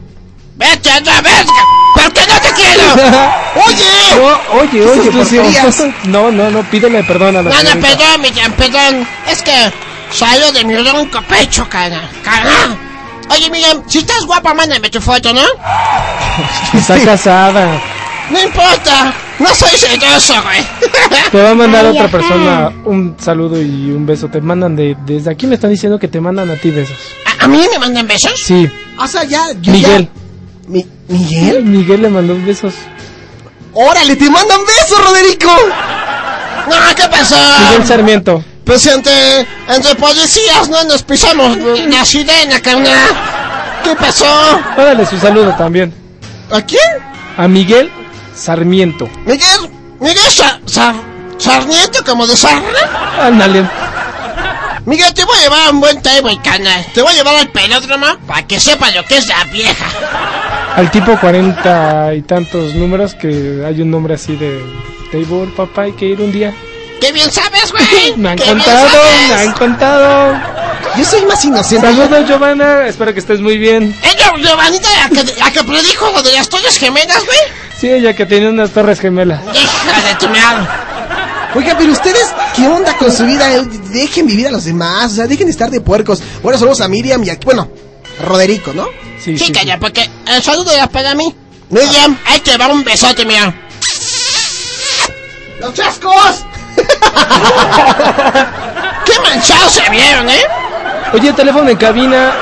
vete 0.61 0.89
a 0.91 0.99
la 1.01 1.21
verga, 1.21 1.63
porque 1.95 2.21
no 2.27 2.39
te 2.39 2.51
quiero. 2.53 2.83
Oye. 3.67 3.91
No, 4.15 4.59
oye, 4.61 4.85
oye, 4.85 5.11
por 5.11 5.25
favor. 5.25 5.93
No, 6.05 6.31
no, 6.31 6.49
no, 6.49 6.63
pídele 6.69 7.03
perdón 7.03 7.35
a 7.35 7.41
la 7.41 7.49
No, 7.49 7.55
no, 7.55 7.69
señorita. 7.69 7.87
perdón, 7.87 8.21
Miriam, 8.21 8.51
perdón. 8.53 9.07
Es 9.27 9.41
que 9.41 9.51
salió 10.11 10.51
de 10.53 10.63
mi 10.63 10.77
ronco 10.77 11.21
pecho, 11.23 11.67
cara. 11.69 12.09
Cara. 12.23 12.49
Oye, 13.29 13.49
Miriam, 13.49 13.81
si 13.87 13.99
estás 13.99 14.25
guapa, 14.25 14.53
mándame 14.53 14.89
tu 14.89 15.01
foto, 15.01 15.33
¿no? 15.33 15.41
Está 16.73 16.99
casada. 17.03 17.81
No 18.29 18.41
importa. 18.41 19.13
No 19.39 19.47
soy 19.55 19.71
celoso, 19.77 20.35
güey. 20.43 20.63
Te 21.31 21.41
va 21.41 21.49
a 21.51 21.55
mandar 21.55 21.85
Ay, 21.85 21.91
otra 21.91 22.03
ajá. 22.05 22.11
persona 22.11 22.71
un 22.85 23.15
saludo 23.19 23.59
y 23.61 23.91
un 23.91 24.05
beso. 24.05 24.27
Te 24.29 24.39
mandan 24.39 24.75
de, 24.75 24.95
desde 25.05 25.31
aquí 25.31 25.47
me 25.47 25.55
están 25.55 25.71
diciendo 25.71 25.97
que 25.99 26.07
te 26.07 26.21
mandan 26.21 26.49
a 26.51 26.55
ti 26.55 26.69
besos. 26.69 26.95
¿A, 27.39 27.45
a 27.45 27.47
mí 27.47 27.65
me 27.71 27.79
mandan 27.79 28.07
besos? 28.07 28.33
Sí, 28.41 28.69
O 28.97 29.07
sea, 29.07 29.23
ya, 29.23 29.47
yo 29.59 29.71
Miguel. 29.73 30.09
ya- 30.13 30.20
Mi- 30.67 30.85
¿Miguel? 31.07 31.63
Miguel 31.63 32.01
le 32.03 32.09
mandó 32.09 32.35
besos. 32.45 32.73
¡Órale, 33.73 34.15
te 34.15 34.29
mandan 34.29 34.59
besos, 34.65 35.03
Roderico! 35.05 35.49
No, 36.69 36.95
¿qué 36.95 37.03
pasó? 37.09 37.35
Miguel 37.69 37.85
Sarmiento. 37.87 38.43
Pues 38.65 38.85
entre, 38.85 39.41
entre 39.67 39.95
policías 39.95 40.69
no 40.69 40.83
nos 40.83 41.03
pisamos 41.03 41.57
la 41.57 42.05
sirena, 42.05 42.61
carnal. 42.61 43.09
¿Qué 43.83 43.95
pasó? 43.95 44.25
Órale 44.77 45.05
su 45.05 45.17
saludo 45.19 45.53
también. 45.55 45.93
¿A 46.51 46.61
quién? 46.61 46.81
A 47.37 47.47
Miguel 47.47 47.91
Sarmiento. 48.35 49.09
Miguel, 49.25 49.69
Miguel 49.99 50.19
Sa- 50.29 50.59
Sa- 50.65 50.93
Sarmiento, 51.37 52.03
como 52.05 52.27
de 52.27 52.37
Sarna. 52.37 53.17
Ándale. 53.19 53.67
Miguel, 54.85 55.13
te 55.13 55.23
voy 55.25 55.37
a 55.37 55.41
llevar 55.41 55.67
a 55.67 55.71
un 55.71 55.79
buen 55.79 56.01
table, 56.01 56.39
canal. 56.43 56.85
Te 56.93 57.01
voy 57.01 57.13
a 57.13 57.15
llevar 57.15 57.35
al 57.35 57.49
pelódromo 57.49 58.05
para 58.27 58.45
que 58.45 58.59
sepa 58.59 58.91
lo 58.91 59.03
que 59.05 59.17
es 59.17 59.27
la 59.27 59.43
vieja. 59.45 59.85
Al 60.75 60.89
tipo 60.89 61.19
cuarenta 61.19 62.13
y 62.15 62.21
tantos 62.21 62.75
números 62.75 63.13
que 63.13 63.63
hay 63.65 63.81
un 63.81 63.91
nombre 63.91 64.15
así 64.15 64.35
de 64.35 64.61
table, 65.11 65.51
papá, 65.55 65.83
hay 65.83 65.91
que 65.93 66.05
ir 66.05 66.21
un 66.21 66.31
día. 66.31 66.53
¡Qué 67.01 67.11
bien 67.11 67.29
sabes, 67.31 67.71
güey! 67.71 68.13
Me 68.17 68.29
han 68.29 68.37
¡Qué 68.37 68.45
bien 68.45 68.57
contado, 68.57 69.03
me 69.27 69.33
han 69.33 69.51
contado. 69.53 70.41
Yo 70.97 71.05
soy 71.05 71.25
más 71.25 71.43
inocente. 71.43 71.87
Saludos, 71.87 72.27
Giovanna. 72.27 72.85
Espero 72.87 73.13
que 73.13 73.19
estés 73.19 73.39
muy 73.39 73.57
bien. 73.57 73.95
Ella, 74.03 74.33
Giovanita, 74.37 74.87
la 74.97 75.09
que, 75.09 75.39
la 75.39 75.51
que 75.51 75.63
predijo 75.63 76.11
lo 76.11 76.21
de 76.21 76.33
las 76.33 76.47
torres 76.49 76.77
gemelas, 76.77 77.25
güey. 77.25 77.37
Sí, 77.79 77.89
ella 77.89 78.13
que 78.13 78.25
tiene 78.25 78.49
unas 78.49 78.69
torres 78.71 78.99
gemelas. 78.99 79.41
Hija 79.53 80.01
de 80.07 80.15
tu 80.15 80.27
madre. 80.29 80.67
Oiga, 81.55 81.75
pero 81.77 81.91
ustedes, 81.91 82.27
¿qué 82.55 82.67
onda 82.67 82.95
con 82.97 83.11
su 83.11 83.25
vida? 83.25 83.53
Eh, 83.55 83.65
Dejen 83.91 84.25
vivir 84.27 84.47
a 84.47 84.51
los 84.51 84.63
demás, 84.65 85.11
o 85.11 85.15
sea, 85.15 85.27
dejen 85.27 85.47
de 85.47 85.51
estar 85.51 85.69
de 85.69 85.81
puercos. 85.81 86.21
Bueno, 86.43 86.57
saludos 86.57 86.81
a 86.81 86.87
Miriam 86.87 87.23
y 87.23 87.29
a, 87.29 87.37
bueno, 87.43 87.69
Roderico, 88.21 88.73
¿no? 88.73 88.87
Sí, 89.19 89.37
Sí, 89.37 89.51
calla, 89.51 89.77
porque 89.79 90.09
el 90.27 90.41
saludo 90.41 90.71
era 90.71 90.87
para 90.87 91.13
mí. 91.15 91.35
Miriam, 91.69 92.17
ahí 92.25 92.39
te 92.39 92.57
va 92.57 92.67
un 92.67 92.83
besote, 92.83 93.25
mira. 93.25 93.53
¡Los 95.59 95.73
chascos! 95.73 96.45
¡Qué 99.05 99.13
manchados 99.23 99.71
se 99.73 99.89
vieron, 99.89 100.29
eh! 100.29 100.41
Oye, 101.13 101.33
teléfono 101.33 101.69
en 101.69 101.77
cabina. 101.77 102.33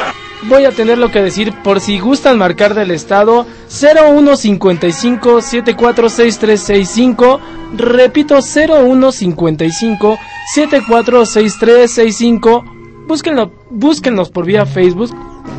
Voy 0.44 0.64
a 0.64 0.72
tener 0.72 0.98
lo 0.98 1.12
que 1.12 1.22
decir 1.22 1.54
por 1.64 1.82
si 1.82 2.00
gustan 2.00 2.38
marcar 2.38 2.74
del 2.74 2.92
estado 2.92 3.46
0155 3.68 5.42
746365. 5.42 7.42
Repito, 7.76 8.40
0155 8.42 10.18
746365. 10.56 12.64
Búsquenlo, 13.10 13.52
búsquenlos 13.72 14.30
por 14.30 14.46
vía 14.46 14.68
Facebook. 14.68 15.10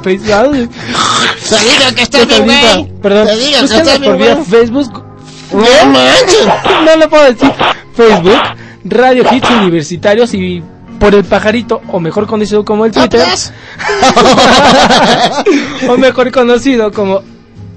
Facebook. 0.04 0.70
Te 0.70 1.58
digo 1.58 1.94
que 1.96 2.02
estás 2.02 2.28
bien, 2.28 2.44
güey. 2.44 2.92
Perdón, 3.02 3.26
Te 3.26 3.36
digo 3.38 3.58
que 3.66 4.00
por 4.04 4.18
vía. 4.18 4.36
Facebook. 4.36 5.02
No 5.52 5.86
manches. 5.86 6.46
No 6.84 6.96
lo 6.96 7.10
puedo 7.10 7.24
decir. 7.24 7.52
Facebook, 7.92 8.38
Radio 8.84 9.24
Hits 9.32 9.50
Universitarios 9.50 10.32
y 10.32 10.62
por 11.00 11.12
el 11.12 11.24
pajarito, 11.24 11.82
o 11.88 11.98
mejor 11.98 12.28
conocido 12.28 12.64
como 12.64 12.86
el 12.86 12.92
Twitter. 12.92 13.20
o 15.88 15.96
mejor 15.96 16.30
conocido 16.30 16.92
como 16.92 17.22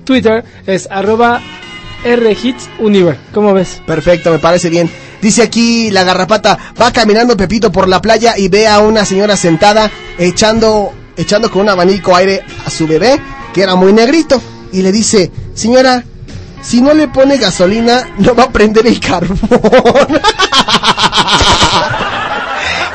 Twitter, 0.06 0.46
es 0.68 0.88
arroba 0.92 1.42
rhitsuniver. 2.04 3.18
¿Cómo 3.34 3.56
ves? 3.56 3.82
Perfecto, 3.88 4.30
me 4.30 4.38
parece 4.38 4.70
bien. 4.70 4.88
Dice 5.24 5.42
aquí 5.42 5.90
la 5.90 6.04
garrapata, 6.04 6.60
va 6.80 6.92
caminando 6.92 7.38
Pepito 7.38 7.72
por 7.72 7.88
la 7.88 8.02
playa 8.02 8.38
y 8.38 8.50
ve 8.50 8.68
a 8.68 8.80
una 8.80 9.06
señora 9.06 9.38
sentada 9.38 9.90
echando, 10.18 10.92
echando 11.16 11.50
con 11.50 11.62
un 11.62 11.70
abanico 11.70 12.14
aire 12.14 12.44
a 12.66 12.70
su 12.70 12.86
bebé, 12.86 13.22
que 13.54 13.62
era 13.62 13.76
muy 13.76 13.94
negrito, 13.94 14.42
y 14.74 14.82
le 14.82 14.92
dice, 14.92 15.32
señora, 15.54 16.04
si 16.62 16.82
no 16.82 16.94
le 16.94 17.08
pone 17.08 17.38
gasolina, 17.38 18.10
no 18.18 18.36
va 18.36 18.44
a 18.44 18.52
prender 18.52 18.86
el 18.86 19.00
carbón. 19.00 19.38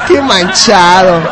Qué 0.07 0.21
manchado. 0.21 1.23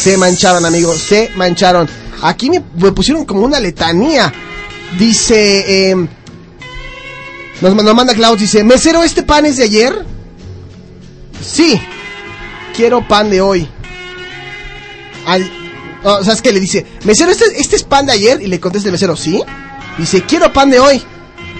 Se 0.00 0.16
mancharon, 0.16 0.66
amigos, 0.66 0.98
se 0.98 1.30
mancharon. 1.36 1.88
Aquí 2.22 2.50
me, 2.50 2.60
pusieron 2.90 3.24
como 3.24 3.42
una 3.42 3.60
letanía. 3.60 4.32
Dice, 4.98 5.92
eh, 5.92 6.08
nos, 7.72 7.82
nos 7.82 7.94
manda 7.94 8.14
Klaus, 8.14 8.38
dice, 8.38 8.62
mesero, 8.62 9.02
¿este 9.02 9.22
pan 9.22 9.46
es 9.46 9.56
de 9.56 9.64
ayer? 9.64 10.04
Sí, 11.40 11.80
quiero 12.76 13.06
pan 13.08 13.30
de 13.30 13.40
hoy. 13.40 13.66
Al, 15.26 15.50
no, 16.04 16.22
¿Sabes 16.22 16.42
qué? 16.42 16.52
Le 16.52 16.60
dice, 16.60 16.84
mesero, 17.04 17.30
¿este, 17.30 17.44
¿este 17.58 17.76
es 17.76 17.82
pan 17.82 18.04
de 18.04 18.12
ayer? 18.12 18.42
Y 18.42 18.48
le 18.48 18.60
contesta 18.60 18.88
el 18.88 18.92
mesero, 18.92 19.16
¿sí? 19.16 19.42
Dice, 19.96 20.22
quiero 20.22 20.52
pan 20.52 20.68
de 20.68 20.78
hoy. 20.78 21.02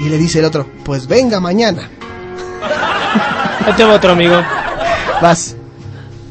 Y 0.01 0.09
le 0.11 0.19
dice 0.19 0.41
el 0.41 0.45
otro, 0.45 0.69
pues 0.85 1.07
venga 1.07 1.41
mañana. 1.41 1.89
Ahí 3.67 3.73
tengo 3.75 3.93
otro 3.93 4.13
amigo. 4.13 4.37
Vas. 5.23 5.57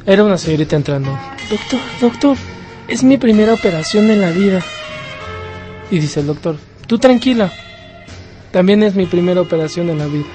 Era 0.06 0.24
una 0.24 0.38
señorita 0.38 0.76
entrando. 0.76 1.18
Doctor, 1.50 1.80
doctor, 2.00 2.38
es 2.88 3.02
mi 3.02 3.18
primera 3.18 3.54
operación 3.54 4.12
en 4.12 4.22
la 4.22 4.30
vida. 4.30 4.62
Y 5.90 5.98
dice 5.98 6.20
el 6.20 6.28
doctor, 6.28 6.58
tú 6.86 7.00
tranquila. 7.00 7.52
También 8.54 8.82
es 8.84 8.94
mi 8.94 9.08
primera 9.08 9.42
operación 9.42 9.90
en 9.90 9.98
la 9.98 10.06
vida. 10.06 10.28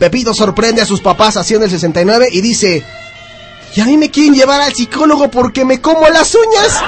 Pepito 0.00 0.34
sorprende 0.34 0.82
a 0.82 0.86
sus 0.86 1.00
papás 1.00 1.36
haciendo 1.36 1.66
el 1.66 1.70
69 1.70 2.30
y 2.32 2.40
dice, 2.40 2.84
y 3.76 3.80
a 3.80 3.84
mí 3.84 3.96
me 3.96 4.10
quieren 4.10 4.34
llevar 4.34 4.60
al 4.60 4.74
psicólogo 4.74 5.30
porque 5.30 5.64
me 5.64 5.80
como 5.80 6.08
las 6.08 6.34
uñas. 6.34 6.82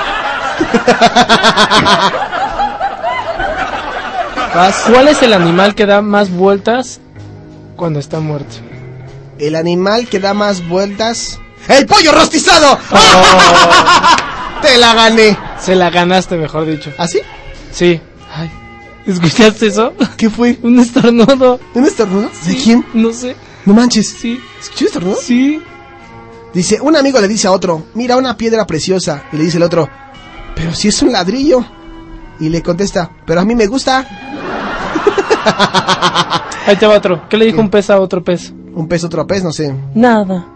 ¿Cuál 4.93 5.07
es 5.07 5.23
el 5.23 5.33
animal 5.33 5.77
que 5.77 5.87
da 5.87 6.03
más 6.03 6.33
vueltas 6.33 6.99
cuando 7.77 8.01
está 8.01 8.19
muerto? 8.19 8.57
El 9.39 9.55
animal 9.55 10.09
que 10.09 10.19
da 10.19 10.35
más 10.35 10.67
vueltas. 10.67 11.39
¡El 11.69 11.87
pollo 11.87 12.11
rostizado! 12.11 12.77
Te 14.63 14.79
la 14.79 14.95
gané. 14.95 15.37
Se 15.59 15.75
la 15.75 15.91
ganaste, 15.91 16.37
mejor 16.37 16.67
dicho. 16.67 16.93
¿Ah, 16.99 17.07
sí? 17.07 17.21
Sí. 17.73 18.01
Ay, 18.33 18.51
¿Escuchaste 19.07 19.67
eso? 19.67 19.93
¿Qué 20.17 20.31
fue? 20.31 20.59
Un 20.63 20.79
estornudo. 20.79 21.59
¿Un 21.75 21.85
estornudo? 21.85 22.31
¿De 22.47 22.57
quién? 22.57 22.85
No 22.95 23.13
sé. 23.13 23.37
No 23.65 23.75
manches. 23.75 24.09
Sí. 24.09 24.41
¿Escuchó 24.61 24.87
estornudo? 24.87 25.17
Sí. 25.17 25.63
Dice, 26.53 26.81
un 26.81 26.97
amigo 26.97 27.21
le 27.21 27.29
dice 27.29 27.47
a 27.47 27.53
otro, 27.53 27.87
mira 27.95 28.17
una 28.17 28.37
piedra 28.37 28.67
preciosa. 28.67 29.25
Y 29.33 29.37
le 29.37 29.45
dice 29.45 29.57
el 29.59 29.63
otro, 29.63 29.89
pero 30.55 30.75
si 30.75 30.89
es 30.89 31.03
un 31.03 31.13
ladrillo. 31.13 31.65
Y 32.41 32.49
le 32.49 32.63
contesta, 32.63 33.11
pero 33.27 33.41
a 33.41 33.45
mí 33.45 33.55
me 33.55 33.67
gusta. 33.67 34.07
Ahí 36.67 36.77
te 36.77 36.87
va 36.87 36.97
otro. 36.97 37.29
¿Qué 37.29 37.37
le 37.37 37.47
dijo 37.47 37.61
un 37.61 37.71
pez 37.71 37.91
a 37.91 38.01
otro 38.01 38.23
pez? 38.23 38.53
Un 38.75 38.89
pez, 38.89 39.05
otro 39.05 39.27
pez, 39.27 39.43
no 39.45 39.53
sé. 39.53 39.75
Nada. 39.95 40.47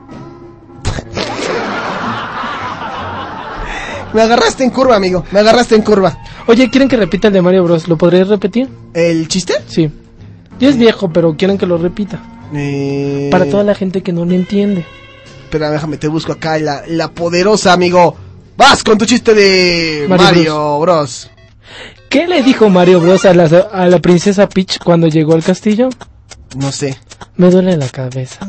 Me 4.15 4.23
agarraste 4.23 4.63
en 4.63 4.71
curva, 4.71 4.95
amigo. 4.97 5.25
Me 5.33 5.41
agarraste 5.41 5.75
en 5.75 5.83
curva. 5.83 6.17
Oye, 6.47 6.71
¿quieren 6.71 6.89
que 6.89 6.97
repita 6.97 7.29
el 7.29 7.35
de 7.35 7.43
Mario 7.43 7.65
Bros? 7.65 7.89
¿Lo 7.89 7.99
podrías 7.99 8.29
repetir? 8.29 8.69
¿El 8.95 9.27
chiste? 9.27 9.55
Sí. 9.67 9.91
Ya 10.61 10.69
es 10.69 10.79
viejo, 10.79 11.13
pero 11.13 11.37
quieren 11.37 11.59
que 11.59 11.67
lo 11.67 11.79
repita. 11.79 12.23
Eh... 12.55 13.29
Para 13.31 13.47
toda 13.51 13.65
la 13.65 13.75
gente 13.75 14.03
que 14.03 14.13
no 14.13 14.25
lo 14.25 14.33
entiende. 14.33 14.87
Espera, 15.43 15.71
déjame, 15.71 15.97
te 15.97 16.07
busco 16.07 16.31
acá 16.33 16.59
la, 16.59 16.85
la 16.87 17.11
poderosa, 17.11 17.73
amigo. 17.73 18.17
Vas 18.57 18.85
con 18.85 18.99
tu 18.99 19.05
chiste 19.05 19.35
de 19.35 20.07
Mario 20.09 20.25
Mario, 20.25 20.79
Bros. 20.79 21.31
¿Qué 22.09 22.29
le 22.29 22.45
dijo 22.45 22.69
Mario 22.69 23.01
Bros 23.01 23.25
a 23.25 23.35
la, 23.35 23.45
a 23.45 23.87
la 23.87 23.99
princesa 23.99 24.49
Peach 24.49 24.79
cuando 24.79 25.09
llegó 25.09 25.35
al 25.35 25.43
castillo? 25.43 25.89
No 26.55 26.73
sé. 26.73 26.99
Me 27.37 27.51
duele 27.51 27.77
la 27.77 27.89
cabeza. 27.89 28.47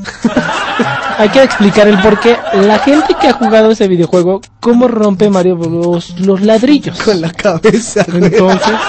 Hay 1.17 1.29
que 1.29 1.43
explicar 1.43 1.87
el 1.87 1.97
por 1.99 2.19
qué 2.19 2.37
la 2.53 2.79
gente 2.79 3.15
que 3.19 3.29
ha 3.29 3.33
jugado 3.33 3.71
ese 3.71 3.87
videojuego, 3.87 4.41
cómo 4.59 4.87
rompe 4.87 5.29
Mario 5.29 5.55
Bros 5.55 6.19
los 6.19 6.41
ladrillos. 6.41 6.99
Con 7.01 7.21
la 7.21 7.31
cabeza. 7.31 8.05
güey. 8.09 8.25
Entonces, 8.25 8.73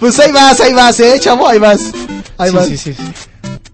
Pues 0.00 0.18
ahí 0.18 0.32
vas, 0.32 0.60
ahí 0.60 0.72
vas, 0.72 0.98
eh, 1.00 1.18
chavo, 1.20 1.46
ahí 1.48 1.58
vas. 1.58 1.80
Ahí 2.38 2.50
sí, 2.50 2.56
vas. 2.56 2.66
sí, 2.66 2.76
sí, 2.76 2.94
sí. 2.94 3.12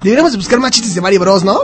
Deberíamos 0.03 0.33
de 0.33 0.39
buscar 0.39 0.59
más 0.59 0.73
chistes 0.73 0.95
de 0.95 1.01
Mario 1.01 1.21
Bros, 1.21 1.45
¿no? 1.45 1.61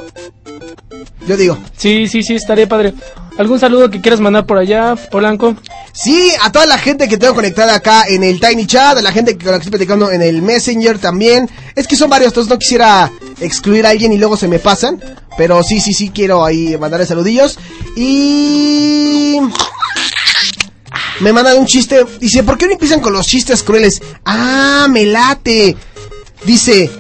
Yo 1.26 1.36
digo. 1.36 1.58
Sí, 1.76 2.06
sí, 2.08 2.22
sí, 2.22 2.34
estaría 2.34 2.68
padre. 2.68 2.94
¿Algún 3.38 3.60
saludo 3.60 3.90
que 3.90 4.00
quieras 4.00 4.20
mandar 4.20 4.46
por 4.46 4.58
allá, 4.58 4.96
Polanco? 4.96 5.56
Sí, 5.92 6.32
a 6.42 6.50
toda 6.50 6.66
la 6.66 6.78
gente 6.78 7.08
que 7.08 7.18
tengo 7.18 7.34
conectada 7.34 7.74
acá 7.74 8.04
en 8.08 8.24
el 8.24 8.40
Tiny 8.40 8.66
Chat, 8.66 8.98
a 8.98 9.02
la 9.02 9.12
gente 9.12 9.36
que 9.36 9.44
con 9.44 9.52
la 9.52 9.58
que 9.58 9.64
estoy 9.64 9.78
platicando 9.78 10.10
en 10.10 10.22
el 10.22 10.42
Messenger 10.42 10.98
también. 10.98 11.48
Es 11.76 11.86
que 11.86 11.96
son 11.96 12.10
varios, 12.10 12.30
entonces 12.30 12.50
no 12.50 12.58
quisiera 12.58 13.10
excluir 13.40 13.86
a 13.86 13.90
alguien 13.90 14.12
y 14.12 14.18
luego 14.18 14.36
se 14.36 14.48
me 14.48 14.58
pasan. 14.58 15.00
Pero 15.36 15.62
sí, 15.62 15.80
sí, 15.80 15.92
sí, 15.92 16.10
quiero 16.10 16.44
ahí 16.44 16.76
mandarle 16.78 17.06
saludillos. 17.06 17.58
Y... 17.96 19.38
Me 21.20 21.32
mandan 21.32 21.58
un 21.58 21.66
chiste. 21.66 22.04
Dice, 22.20 22.42
¿por 22.42 22.58
qué 22.58 22.66
no 22.66 22.72
empiezan 22.72 23.00
con 23.00 23.12
los 23.12 23.26
chistes 23.26 23.62
crueles? 23.62 24.00
Ah, 24.24 24.86
me 24.90 25.04
late. 25.04 25.76
Dice, 26.44 26.90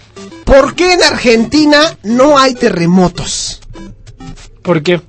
¿por 0.44 0.74
qué 0.74 0.94
en 0.94 1.02
Argentina 1.02 1.96
no 2.02 2.38
hay 2.38 2.54
terremotos? 2.54 3.47
¿Por 4.68 4.82
qué? 4.82 5.00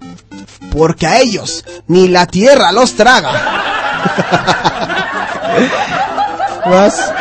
Porque 0.72 1.05
a 1.05 1.20
ellos 1.20 1.66
ni 1.88 2.07
la 2.07 2.26
tierra 2.28 2.72
los 2.72 2.95
traga. 2.95 3.30
¿Vas? 6.66 7.14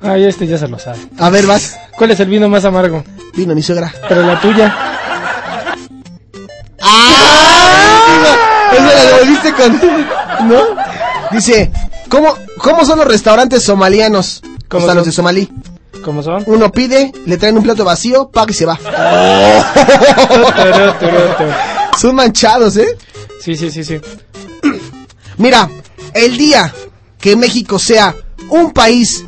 Ay, 0.00 0.26
este 0.26 0.46
ya 0.46 0.56
se 0.56 0.68
lo 0.68 0.78
sabe. 0.78 1.00
A 1.18 1.30
ver, 1.30 1.46
vas. 1.46 1.76
¿Cuál 1.98 2.12
es 2.12 2.20
el 2.20 2.28
vino 2.28 2.48
más 2.48 2.64
amargo? 2.64 3.02
Vino 3.34 3.56
mi 3.56 3.62
suegra. 3.62 3.92
Pero 4.08 4.22
la 4.22 4.40
tuya. 4.40 4.72
Esa 8.72 8.84
la 8.84 9.04
devolviste 9.04 9.52
con... 9.52 9.80
¿No? 10.48 10.62
Dice, 11.32 11.72
¿cómo, 12.08 12.36
¿cómo 12.58 12.84
son 12.84 13.00
los 13.00 13.08
restaurantes 13.08 13.64
somalianos? 13.64 14.42
¿Cómo 14.68 14.82
están 14.82 14.90
son? 14.90 14.96
los 14.98 15.06
de 15.06 15.12
Somalí? 15.12 15.50
¿Cómo 16.04 16.22
son? 16.22 16.44
Uno 16.46 16.70
pide, 16.70 17.12
le 17.24 17.36
traen 17.36 17.56
un 17.56 17.62
plato 17.62 17.84
vacío, 17.84 18.30
paga 18.30 18.50
y 18.50 18.54
se 18.54 18.66
va. 18.66 18.76
Turú. 20.98 21.52
Son 21.98 22.14
manchados, 22.14 22.76
¿eh? 22.76 22.96
Sí, 23.40 23.56
sí, 23.56 23.70
sí, 23.70 23.84
sí. 23.84 24.00
Mira, 25.38 25.68
el 26.14 26.36
día 26.36 26.72
que 27.18 27.36
México 27.36 27.78
sea 27.78 28.14
un 28.50 28.72
país 28.72 29.24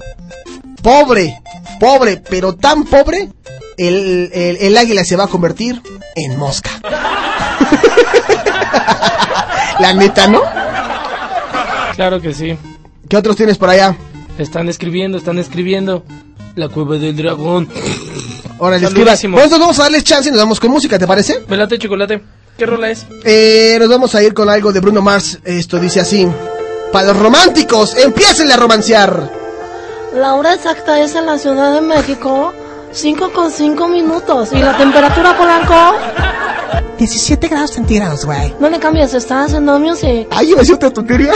pobre, 0.82 1.40
pobre, 1.80 2.22
pero 2.28 2.54
tan 2.54 2.84
pobre, 2.84 3.30
el, 3.76 4.30
el, 4.32 4.56
el 4.60 4.76
águila 4.76 5.04
se 5.04 5.16
va 5.16 5.24
a 5.24 5.28
convertir 5.28 5.82
en 6.14 6.38
mosca. 6.38 6.70
La 9.80 9.94
neta, 9.94 10.26
¿no? 10.26 10.42
Claro 11.94 12.20
que 12.20 12.34
sí. 12.34 12.56
¿Qué 13.08 13.16
otros 13.16 13.36
tienes 13.36 13.58
por 13.58 13.70
allá? 13.70 13.96
Están 14.38 14.68
escribiendo, 14.68 15.18
están 15.18 15.38
escribiendo. 15.38 16.04
La 16.58 16.68
cueva 16.68 16.96
del 16.96 17.14
dragón. 17.16 17.68
Órale, 18.58 18.84
escriba. 18.84 19.06
Saludísimo. 19.10 19.36
Bueno, 19.36 19.44
entonces 19.44 19.60
vamos 19.60 19.78
a 19.78 19.82
darles 19.84 20.02
chance 20.02 20.28
y 20.28 20.32
nos 20.32 20.40
vamos 20.40 20.58
con 20.58 20.72
música, 20.72 20.98
¿te 20.98 21.06
parece? 21.06 21.44
Velate 21.48 21.78
chocolate. 21.78 22.20
¿Qué 22.56 22.66
rola 22.66 22.90
es? 22.90 23.06
Eh, 23.24 23.76
nos 23.78 23.88
vamos 23.88 24.12
a 24.16 24.24
ir 24.24 24.34
con 24.34 24.48
algo 24.50 24.72
de 24.72 24.80
Bruno 24.80 25.00
Mars. 25.00 25.38
Esto 25.44 25.78
dice 25.78 26.00
así. 26.00 26.26
Para 26.92 27.12
los 27.12 27.16
románticos, 27.16 27.94
empiecen 27.96 28.50
a 28.50 28.56
romancear. 28.56 29.30
La 30.16 30.34
hora 30.34 30.52
exacta 30.54 31.00
es 31.00 31.14
en 31.14 31.26
la 31.26 31.38
Ciudad 31.38 31.72
de 31.72 31.80
México, 31.80 32.52
5 32.90 33.32
con 33.32 33.52
5 33.52 33.86
minutos. 33.86 34.48
¿Y 34.52 34.58
la 34.58 34.76
temperatura, 34.76 35.38
Polanco? 35.38 35.96
17 36.98 37.46
grados 37.46 37.70
centígrados, 37.70 38.24
güey. 38.24 38.52
No 38.58 38.68
le 38.68 38.80
cambies, 38.80 39.14
está 39.14 39.44
haciendo 39.44 39.78
music. 39.78 40.26
Ay, 40.32 40.48
iba 40.48 40.58
a 40.58 40.62
decir 40.62 40.74
otra 40.74 40.90
tontería. 40.90 41.34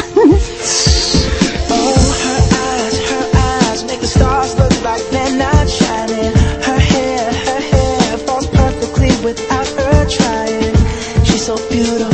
Beautiful, 11.72 12.11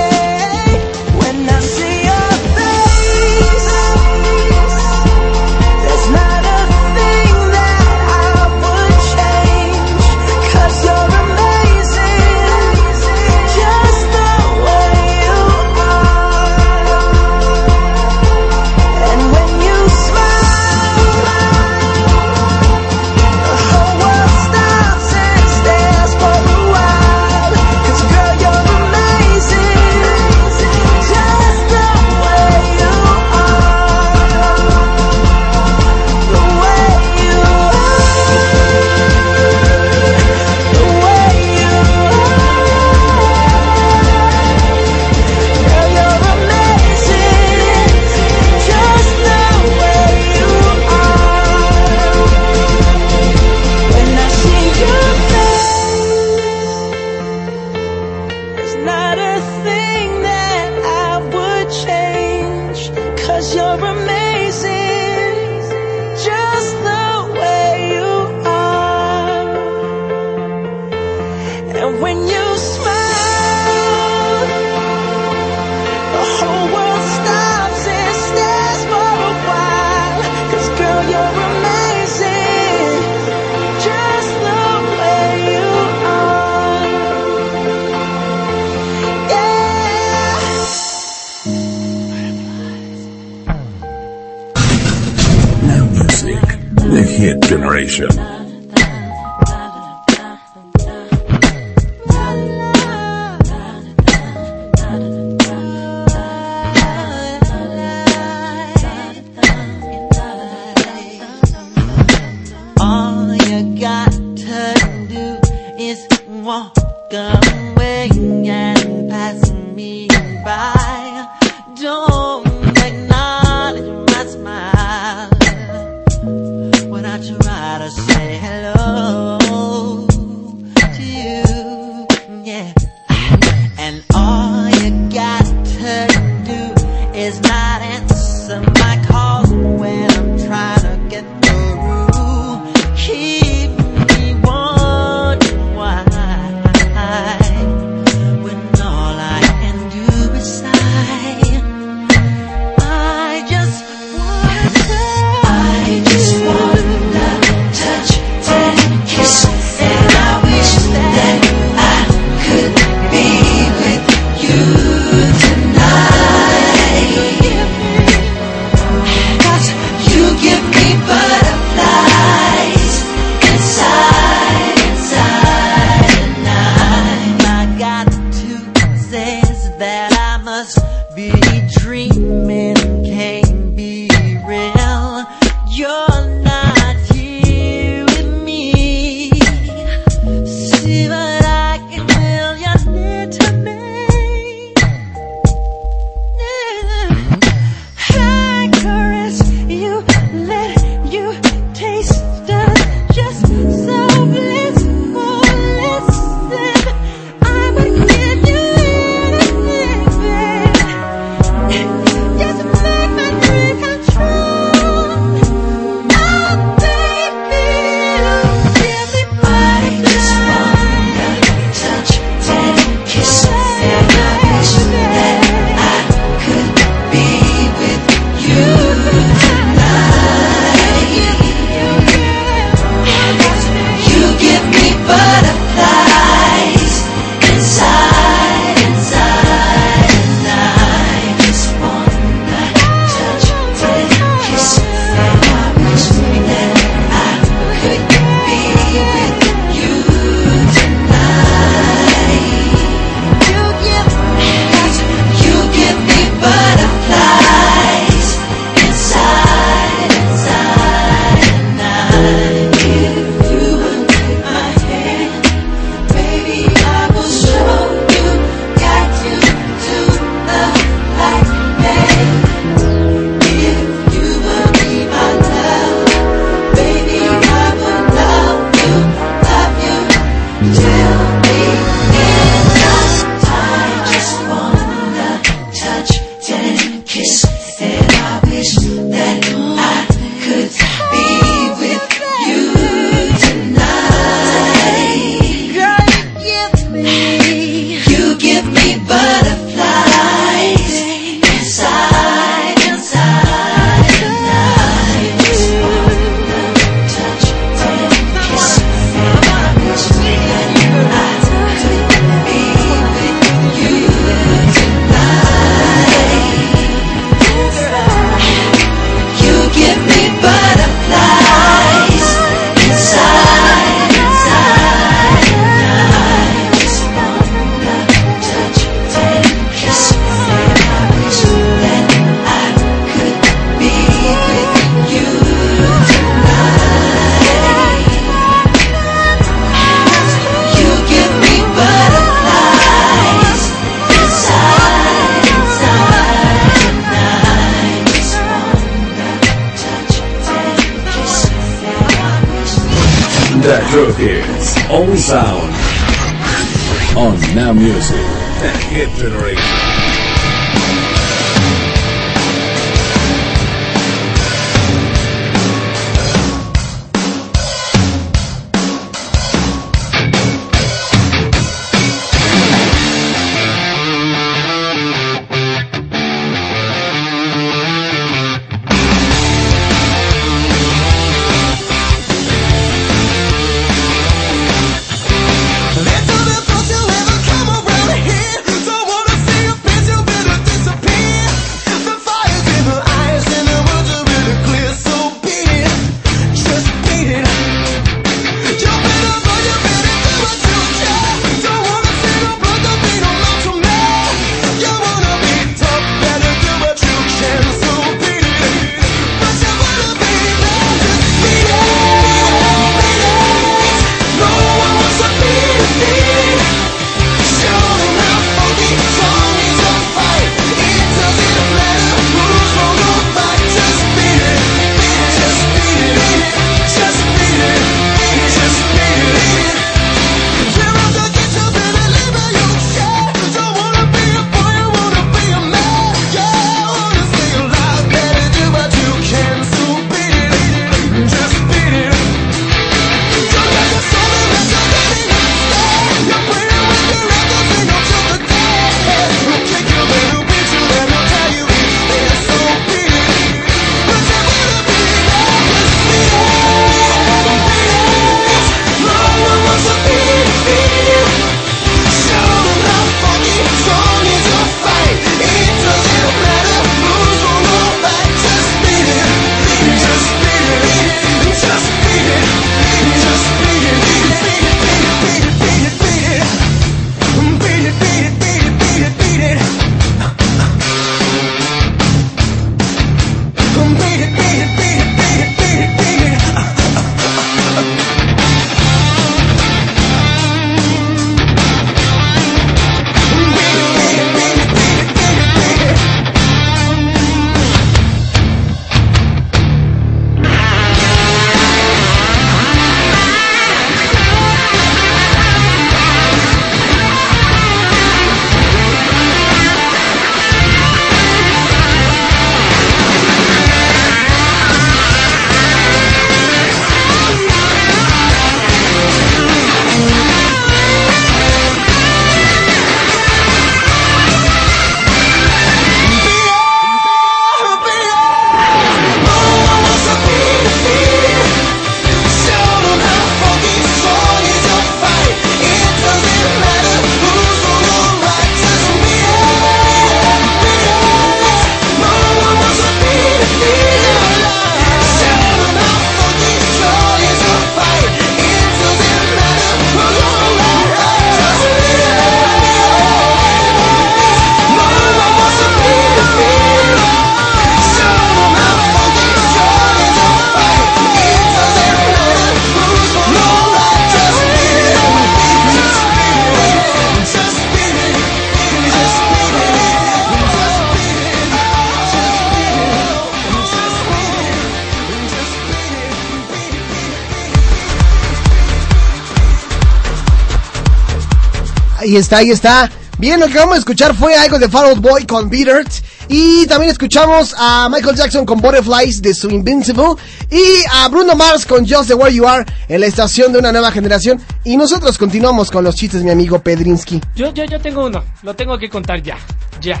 Ahí 582.14 582.20
está, 582.20 582.36
ahí 582.36 582.50
está. 582.52 582.90
Bien, 583.18 583.40
lo 583.40 583.48
que 583.48 583.58
vamos 583.58 583.74
a 583.74 583.78
escuchar 583.78 584.14
fue 584.14 584.36
algo 584.36 584.56
de 584.56 584.68
Fall 584.68 584.90
Out 584.90 585.00
Boy 585.00 585.26
con 585.26 585.50
Beat. 585.50 585.88
Y 586.28 586.64
también 586.66 586.92
escuchamos 586.92 587.56
a 587.58 587.88
Michael 587.90 588.14
Jackson 588.14 588.46
con 588.46 588.60
Butterflies 588.60 589.20
de 589.20 589.34
su 589.34 589.50
Invincible. 589.50 590.14
Y 590.48 590.62
a 590.92 591.08
Bruno 591.08 591.34
Mars 591.34 591.66
con 591.66 591.84
Just 591.84 592.06
the 592.06 592.14
Where 592.14 592.32
You 592.32 592.46
Are 592.46 592.64
en 592.86 593.00
la 593.00 593.06
estación 593.06 593.52
de 593.52 593.58
una 593.58 593.72
nueva 593.72 593.90
generación. 593.90 594.40
Y 594.62 594.76
nosotros 594.76 595.18
continuamos 595.18 595.72
con 595.72 595.82
los 595.82 595.96
chistes, 595.96 596.22
mi 596.22 596.30
amigo 596.30 596.60
Pedrinsky. 596.60 597.20
Yo, 597.34 597.52
yo, 597.52 597.64
yo 597.64 597.80
tengo 597.80 598.06
uno. 598.06 598.22
Lo 598.44 598.54
tengo 598.54 598.78
que 598.78 598.88
contar 598.88 599.20
ya. 599.20 599.36
Ya. 599.80 600.00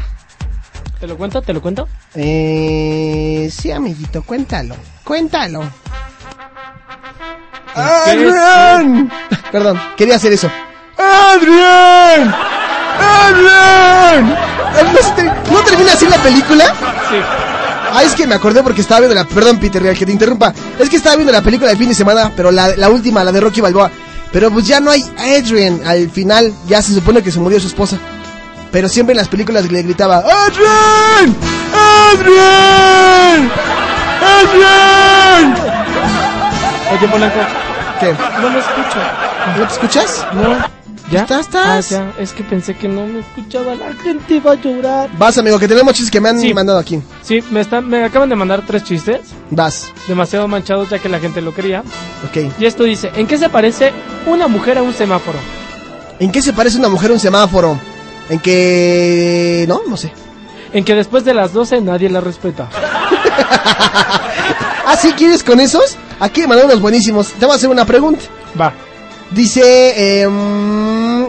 ¿Te 1.00 1.08
lo 1.08 1.16
cuento? 1.16 1.42
¿Te 1.42 1.52
lo 1.52 1.60
cuento? 1.60 1.88
Eh, 2.14 3.50
sí, 3.52 3.72
amiguito, 3.72 4.22
cuéntalo. 4.22 4.76
Cuéntalo. 5.02 5.62
¿Qué 7.74 7.80
¡Adrián! 7.80 9.10
Perdón, 9.50 9.80
quería 9.96 10.14
hacer 10.14 10.32
eso. 10.32 10.48
¡Adrián! 10.96 12.03
¿No, 14.92 14.98
se 15.02 15.10
ter- 15.14 15.32
¿no 15.52 15.58
termina 15.60 15.92
así 15.92 16.06
la 16.06 16.16
película? 16.18 16.64
Sí. 17.10 17.16
Ah, 17.92 18.02
es 18.02 18.14
que 18.14 18.26
me 18.26 18.34
acordé 18.34 18.62
porque 18.62 18.80
estaba 18.80 19.00
viendo 19.00 19.14
la... 19.14 19.24
Perdón, 19.24 19.58
Peter, 19.58 19.80
Real, 19.82 19.96
que 19.96 20.04
te 20.06 20.12
interrumpa. 20.12 20.52
Es 20.78 20.88
que 20.90 20.96
estaba 20.96 21.14
viendo 21.16 21.32
la 21.32 21.42
película 21.42 21.70
de 21.70 21.76
fin 21.76 21.88
de 21.88 21.94
semana, 21.94 22.32
pero 22.36 22.50
la, 22.50 22.74
la 22.76 22.88
última, 22.90 23.22
la 23.22 23.30
de 23.32 23.40
Rocky 23.40 23.60
Balboa. 23.60 23.90
Pero 24.32 24.50
pues 24.50 24.66
ya 24.66 24.80
no 24.80 24.90
hay 24.90 25.04
Adrian. 25.16 25.80
Al 25.86 26.10
final 26.10 26.52
ya 26.66 26.82
se 26.82 26.92
supone 26.92 27.22
que 27.22 27.30
se 27.30 27.38
murió 27.38 27.60
su 27.60 27.68
esposa. 27.68 27.96
Pero 28.72 28.88
siempre 28.88 29.12
en 29.12 29.18
las 29.18 29.28
películas 29.28 29.70
le 29.70 29.82
gritaba 29.82 30.16
¡Adrian! 30.18 31.36
¡Adrian! 31.72 33.50
¡Adrian! 34.20 35.54
Oye, 36.92 37.08
Polanco, 37.08 37.38
¿Qué? 38.00 38.14
No 38.40 38.50
me 38.50 38.58
escucho. 38.58 38.98
¿No 39.58 39.66
te 39.66 39.72
escuchas? 39.72 40.26
No. 40.32 40.74
¿Ya? 41.10 41.20
¿Estás, 41.20 41.40
estás? 41.40 41.92
Ah, 41.92 42.12
ya. 42.16 42.22
Es 42.22 42.32
que 42.32 42.42
pensé 42.42 42.74
que 42.74 42.88
no 42.88 43.06
me 43.06 43.20
escuchaba. 43.20 43.74
La 43.74 43.92
gente 44.02 44.36
iba 44.36 44.52
a 44.52 44.54
llorar. 44.54 45.10
Vas, 45.18 45.36
amigo, 45.38 45.58
que 45.58 45.68
tenemos 45.68 45.92
chistes 45.94 46.10
que 46.10 46.20
me 46.20 46.30
han 46.30 46.40
Sí. 46.40 46.52
mandado 46.54 46.78
aquí. 46.78 47.00
Sí, 47.22 47.42
me, 47.50 47.60
están, 47.60 47.86
me 47.88 48.02
acaban 48.04 48.28
de 48.30 48.36
mandar 48.36 48.62
tres 48.66 48.84
chistes. 48.84 49.20
Vas. 49.50 49.92
Demasiado 50.08 50.48
manchados 50.48 50.88
ya 50.90 50.98
que 50.98 51.08
la 51.08 51.18
gente 51.20 51.40
lo 51.42 51.54
quería. 51.54 51.80
Ok. 52.28 52.52
Y 52.58 52.64
esto 52.64 52.84
dice, 52.84 53.12
¿en 53.16 53.26
qué 53.26 53.36
se 53.38 53.48
parece 53.48 53.92
una 54.26 54.48
mujer 54.48 54.78
a 54.78 54.82
un 54.82 54.94
semáforo? 54.94 55.38
¿En 56.18 56.32
qué 56.32 56.40
se 56.40 56.52
parece 56.52 56.78
una 56.78 56.88
mujer 56.88 57.10
a 57.10 57.14
un 57.14 57.20
semáforo? 57.20 57.78
¿En 58.30 58.38
que... 58.38 59.66
No, 59.68 59.82
no 59.86 59.96
sé. 59.98 60.12
En 60.72 60.84
que 60.84 60.94
después 60.94 61.24
de 61.24 61.34
las 61.34 61.52
12 61.52 61.82
nadie 61.82 62.08
la 62.08 62.20
respeta. 62.22 62.68
¿Ah, 64.86 64.96
sí 64.96 65.12
quieres 65.12 65.42
con 65.44 65.60
esos? 65.60 65.96
Aquí 66.24 66.40
me 66.40 66.46
mandaron 66.46 66.70
unos 66.70 66.80
buenísimos. 66.80 67.32
Te 67.32 67.44
voy 67.44 67.52
a 67.52 67.56
hacer 67.56 67.68
una 67.68 67.84
pregunta. 67.84 68.24
Va. 68.58 68.72
Dice... 69.30 70.22
em, 70.22 71.26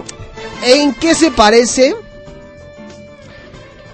¿En 0.64 0.94
qué 0.96 1.14
se 1.14 1.32
parece 1.32 1.94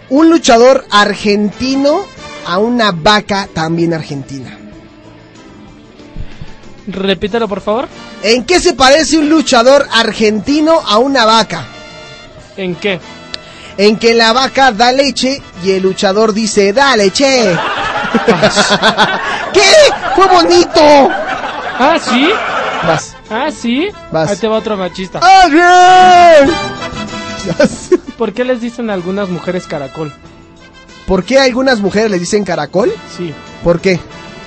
un 0.09 0.29
luchador 0.29 0.85
argentino 0.91 2.01
a 2.45 2.59
una 2.59 2.91
vaca 2.91 3.49
también 3.51 3.95
argentina? 3.95 4.59
Repítelo, 6.85 7.47
por 7.47 7.61
favor. 7.61 7.87
¿En 8.21 8.45
qué 8.45 8.59
se 8.59 8.73
parece 8.73 9.17
un 9.17 9.27
luchador 9.27 9.87
argentino 9.91 10.73
a 10.85 10.99
una 10.99 11.25
vaca? 11.25 11.65
¿En 12.57 12.75
qué? 12.75 12.99
En 13.75 13.97
que 13.97 14.13
la 14.13 14.33
vaca 14.33 14.71
da 14.71 14.91
leche 14.91 15.41
y 15.63 15.71
el 15.71 15.81
luchador 15.81 16.31
dice, 16.31 16.73
dale, 16.73 17.09
che. 17.09 17.57
¿Qué? 19.53 19.61
¡Fue 20.15 20.27
bonito! 20.27 21.09
Ah, 21.79 21.97
¿sí? 21.99 22.29
Vas. 22.85 23.15
Ah, 23.29 23.49
¿sí? 23.51 23.89
Vas. 24.11 24.29
Ahí 24.29 24.37
te 24.37 24.47
va 24.47 24.57
otro 24.57 24.77
machista. 24.77 25.19
¡Ah, 25.21 25.47
bien! 25.49 26.51
¿Por 28.17 28.33
qué 28.33 28.43
les 28.43 28.61
dicen 28.61 28.89
a 28.89 28.93
algunas 28.93 29.29
mujeres 29.29 29.65
caracol? 29.67 30.13
¿Por 31.07 31.23
qué 31.23 31.39
algunas 31.39 31.79
mujeres 31.79 32.11
le 32.11 32.19
dicen 32.19 32.43
caracol? 32.43 32.91
Sí. 33.17 33.33
¿Por 33.63 33.79
qué? 33.79 33.99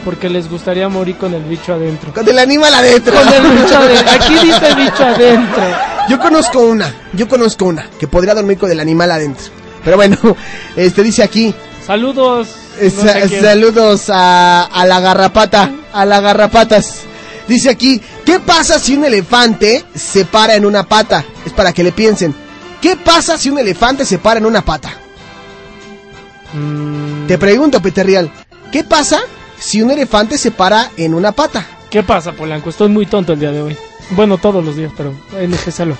Porque 0.05 0.29
les 0.29 0.51
gustaría 0.51 0.89
morir 0.89 1.17
con 1.17 1.35
el 1.35 1.43
bicho 1.45 1.73
adentro. 1.73 2.13
Con 2.13 2.29
el 2.29 2.39
animal 2.39 2.75
adentro. 2.75 3.15
Con 3.15 3.29
el 3.33 3.43
bicho 3.59 3.77
adentro. 3.77 4.13
Aquí 4.13 4.35
dice 4.35 4.75
bicho 4.75 5.05
adentro. 5.05 5.63
Yo 6.09 6.19
conozco 6.21 6.61
una, 6.61 6.95
yo 7.15 7.27
conozco 7.27 7.65
una 7.65 7.89
que 7.99 8.07
podría 8.07 8.35
dormir 8.35 8.59
con 8.59 8.71
el 8.71 8.79
animal 8.79 9.11
adentro. 9.11 9.47
Pero 9.83 9.97
bueno, 9.97 10.17
este 10.77 11.03
dice 11.03 11.23
aquí, 11.23 11.55
Saludos. 11.85 12.49
Eh, 12.81 12.91
sé 12.91 13.41
saludos 13.41 14.11
a, 14.11 14.63
a 14.65 14.87
la 14.87 15.01
garrapata, 15.01 15.71
a 15.93 16.05
la 16.05 16.21
garrapatas. 16.21 17.01
Dice 17.49 17.71
aquí, 17.71 18.01
¿qué 18.25 18.41
pasa 18.41 18.79
si 18.79 18.97
un 18.97 19.05
elefante 19.05 19.85
se 19.95 20.25
para 20.25 20.55
en 20.55 20.65
una 20.65 20.85
pata? 20.85 21.25
Es 21.45 21.53
para 21.53 21.73
que 21.73 21.85
le 21.85 21.93
piensen. 21.93 22.35
¿Qué 22.81 22.97
pasa 22.97 23.37
si 23.39 23.51
un 23.51 23.59
elefante 23.59 24.05
se 24.05 24.19
para 24.19 24.39
en 24.39 24.47
una 24.47 24.63
pata? 24.65 24.93
Mm, 26.53 27.27
Te 27.27 27.39
pregunto, 27.39 27.81
Peter 27.83 28.07
Real, 28.07 28.31
¿qué 28.73 28.85
pasa 28.85 29.21
si 29.59 29.83
un 29.83 29.91
elefante 29.91 30.39
se 30.39 30.51
para 30.51 30.91
en 30.97 31.15
una 31.15 31.33
pata? 31.33 31.67
¿Qué 31.91 32.03
pasa, 32.03 32.33
Polanco? 32.33 32.71
Estoy 32.71 32.89
muy 32.89 33.07
tonto 33.07 33.33
el 33.35 33.41
día 33.41 33.53
de 33.53 33.63
hoy. 33.63 33.77
Bueno, 34.11 34.39
todos 34.39 34.65
los 34.65 34.77
días, 34.77 34.93
pero 34.97 35.15
en 35.39 35.55
especial. 35.55 35.97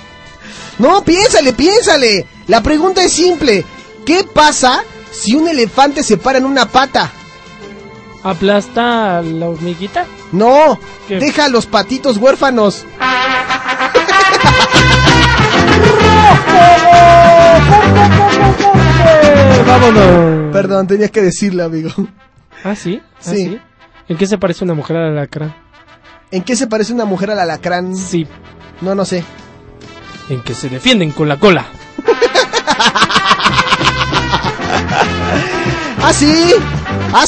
No, 0.77 1.03
piénsale, 1.03 1.53
piénsale. 1.53 2.25
La 2.47 2.61
pregunta 2.61 3.03
es 3.03 3.13
simple. 3.13 3.63
¿Qué 4.05 4.23
pasa 4.23 4.83
si 5.19 5.35
un 5.35 5.47
elefante 5.47 6.03
se 6.03 6.17
para 6.17 6.37
en 6.37 6.45
una 6.45 6.65
pata? 6.67 7.11
¿Aplasta 8.23 9.19
a 9.19 9.21
la 9.21 9.49
hormiguita? 9.49 10.05
No, 10.31 10.79
¿Qué? 11.07 11.19
deja 11.19 11.45
a 11.45 11.49
los 11.49 11.65
patitos 11.67 12.17
huérfanos. 12.17 12.85
vámonos. 19.67 20.51
Perdón, 20.53 20.87
tenía 20.87 21.09
que 21.09 21.21
decirlo, 21.21 21.63
amigo. 21.65 21.89
¿Ah, 22.63 22.75
sí? 22.75 23.01
¿Ah, 23.19 23.21
Sí. 23.21 23.59
¿En 24.07 24.17
qué 24.17 24.27
se 24.27 24.37
parece 24.37 24.63
una 24.63 24.75
mujer 24.75 24.97
al 24.97 25.09
alacrán? 25.17 25.55
¿En 26.31 26.43
qué 26.43 26.55
se 26.55 26.67
parece 26.67 26.93
una 26.93 27.05
mujer 27.05 27.31
al 27.31 27.39
alacrán? 27.39 27.95
Sí. 27.95 28.27
No, 28.81 28.93
no 28.93 29.03
sé. 29.03 29.23
En 30.29 30.41
que 30.41 30.53
se 30.53 30.69
defienden 30.69 31.11
con 31.11 31.27
la 31.27 31.37
cola. 31.39 31.65
¿Ah, 36.01 36.13
sí? 36.13 36.53
¿Ah? 37.13 37.25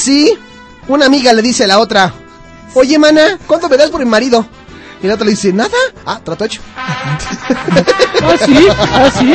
Una 0.87 1.05
amiga 1.07 1.33
le 1.33 1.41
dice 1.41 1.65
a 1.65 1.67
la 1.67 1.79
otra, 1.79 2.13
oye, 2.73 2.97
mana, 2.97 3.37
¿cuánto 3.45 3.67
me 3.67 3.77
das 3.77 3.89
por 3.89 3.99
mi 3.99 4.09
marido? 4.09 4.45
Y 5.01 5.07
la 5.07 5.15
otra 5.15 5.25
le 5.25 5.31
dice, 5.31 5.51
nada. 5.51 5.69
Ah, 6.05 6.19
trato 6.23 6.45
hecho. 6.45 6.61
¿Ah, 6.75 7.17
sí? 8.45 8.67
¿Ah, 8.79 9.09
sí? 9.17 9.33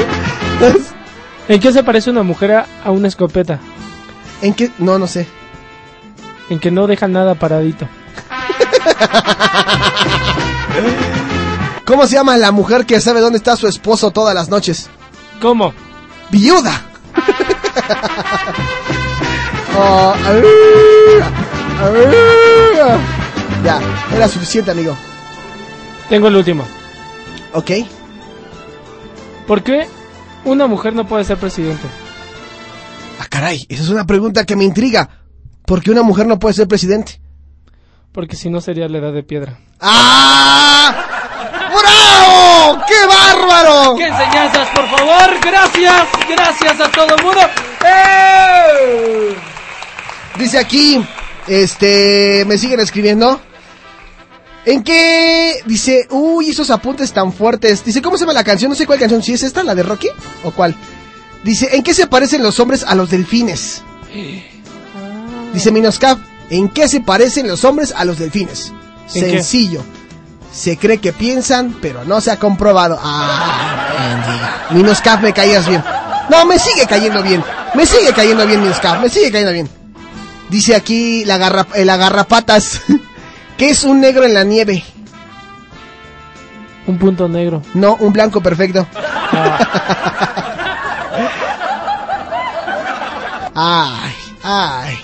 ¿En 1.48 1.60
qué 1.60 1.72
se 1.72 1.82
parece 1.82 2.10
una 2.10 2.22
mujer 2.22 2.52
a, 2.52 2.66
a 2.84 2.90
una 2.90 3.09
escopeta? 3.09 3.59
¿En 4.40 4.55
qué? 4.55 4.70
No, 4.78 4.98
no 4.98 5.06
sé. 5.06 5.26
En 6.48 6.59
que 6.59 6.70
no 6.70 6.86
deja 6.86 7.09
nada 7.09 7.34
paradito. 7.34 7.89
¿Cómo 11.84 12.06
se 12.06 12.14
llama 12.14 12.36
la 12.39 12.52
mujer 12.52 12.86
que 12.86 13.01
sabe 13.01 13.20
dónde 13.20 13.39
está 13.39 13.56
su 13.56 13.66
esposo 13.68 14.10
todas 14.10 14.34
las 14.34 14.48
noches? 14.48 14.89
¿Cómo? 15.40 15.74
Viuda. 16.30 16.80
Oh, 19.74 20.14
ya, 23.64 23.80
era 24.14 24.28
suficiente, 24.28 24.70
amigo. 24.70 24.96
Tengo 26.08 26.28
el 26.28 26.36
último. 26.36 26.64
Ok. 27.54 27.70
¿Por 29.46 29.62
qué 29.62 29.86
una 30.44 30.66
mujer 30.66 30.94
no 30.94 31.06
puede 31.06 31.24
ser 31.24 31.38
presidente? 31.38 31.86
Ah, 33.18 33.26
caray, 33.28 33.66
esa 33.68 33.82
es 33.82 33.88
una 33.88 34.06
pregunta 34.06 34.44
que 34.44 34.56
me 34.56 34.64
intriga. 34.64 35.08
¿Por 35.64 35.82
qué 35.82 35.90
una 35.90 36.02
mujer 36.02 36.26
no 36.26 36.38
puede 36.38 36.54
ser 36.54 36.68
presidente? 36.68 37.20
Porque 38.12 38.36
si 38.36 38.50
no 38.50 38.60
sería 38.60 38.88
la 38.88 38.98
edad 38.98 39.12
de 39.12 39.22
piedra. 39.22 39.58
¡Ah! 39.80 41.11
¡Bravo! 42.32 42.82
¡Qué 42.86 43.06
bárbaro! 43.06 43.96
¡Qué 43.96 44.04
enseñanzas, 44.04 44.68
por 44.74 44.88
favor! 44.88 45.40
¡Gracias! 45.44 46.09
¡Gracias 46.28 46.80
a 46.80 46.90
todo 46.90 47.16
el 47.16 47.22
mundo! 47.22 47.40
¡Eh! 47.84 49.36
Dice 50.38 50.59
aquí, 50.59 51.04
este, 51.46 52.44
me 52.46 52.59
siguen 52.59 52.80
escribiendo. 52.80 53.40
¿En 54.64 54.82
qué? 54.82 55.60
Dice, 55.66 56.06
uy, 56.10 56.50
esos 56.50 56.70
apuntes 56.70 57.12
tan 57.12 57.32
fuertes. 57.32 57.84
Dice, 57.84 58.00
¿cómo 58.00 58.16
se 58.16 58.22
llama 58.22 58.32
la 58.32 58.44
canción? 58.44 58.70
No 58.70 58.76
sé 58.76 58.86
cuál 58.86 58.98
canción. 58.98 59.22
¿Si 59.22 59.32
es 59.32 59.42
esta, 59.42 59.62
la 59.62 59.74
de 59.74 59.82
Rocky? 59.82 60.09
¿O 60.44 60.52
cuál? 60.52 60.74
Dice, 61.42 61.68
¿en 61.72 61.82
qué 61.82 61.94
se 61.94 62.06
parecen 62.06 62.42
los 62.42 62.60
hombres 62.60 62.84
a 62.86 62.94
los 62.94 63.10
delfines? 63.10 63.82
Dice 65.52 65.70
Minoscap, 65.70 66.18
¿en 66.48 66.68
qué 66.68 66.88
se 66.88 67.00
parecen 67.00 67.46
los 67.46 67.64
hombres 67.64 67.92
a 67.94 68.04
los 68.04 68.18
delfines? 68.18 68.72
¿En 69.14 69.30
qué? 69.30 69.42
Se 70.52 70.76
cree 70.76 70.98
que 70.98 71.12
piensan, 71.12 71.76
pero 71.80 72.04
no 72.04 72.20
se 72.20 72.30
ha 72.30 72.38
comprobado. 72.38 72.98
Ah, 73.02 74.68
Minoscap, 74.70 75.22
me 75.22 75.32
caías 75.32 75.66
bien. 75.66 75.82
No, 76.28 76.44
me 76.44 76.58
sigue 76.58 76.86
cayendo 76.86 77.22
bien. 77.22 77.42
Me 77.74 77.86
sigue 77.86 78.12
cayendo 78.12 78.46
bien, 78.46 78.60
Minoscap. 78.60 79.00
Me 79.00 79.08
sigue 79.08 79.32
cayendo 79.32 79.52
bien. 79.52 79.68
Dice 80.50 80.74
aquí 80.74 81.24
la, 81.24 81.38
garra, 81.38 81.66
eh, 81.74 81.84
la 81.84 81.96
garrapatas. 81.96 82.82
¿Qué 83.56 83.70
es 83.70 83.84
un 83.84 84.00
negro 84.00 84.24
en 84.24 84.34
la 84.34 84.44
nieve? 84.44 84.84
Un 86.86 86.98
punto 86.98 87.28
negro. 87.28 87.62
No, 87.74 87.96
un 88.00 88.12
blanco 88.12 88.40
perfecto. 88.42 88.86
Ay, 93.54 94.14
ay. 94.42 94.98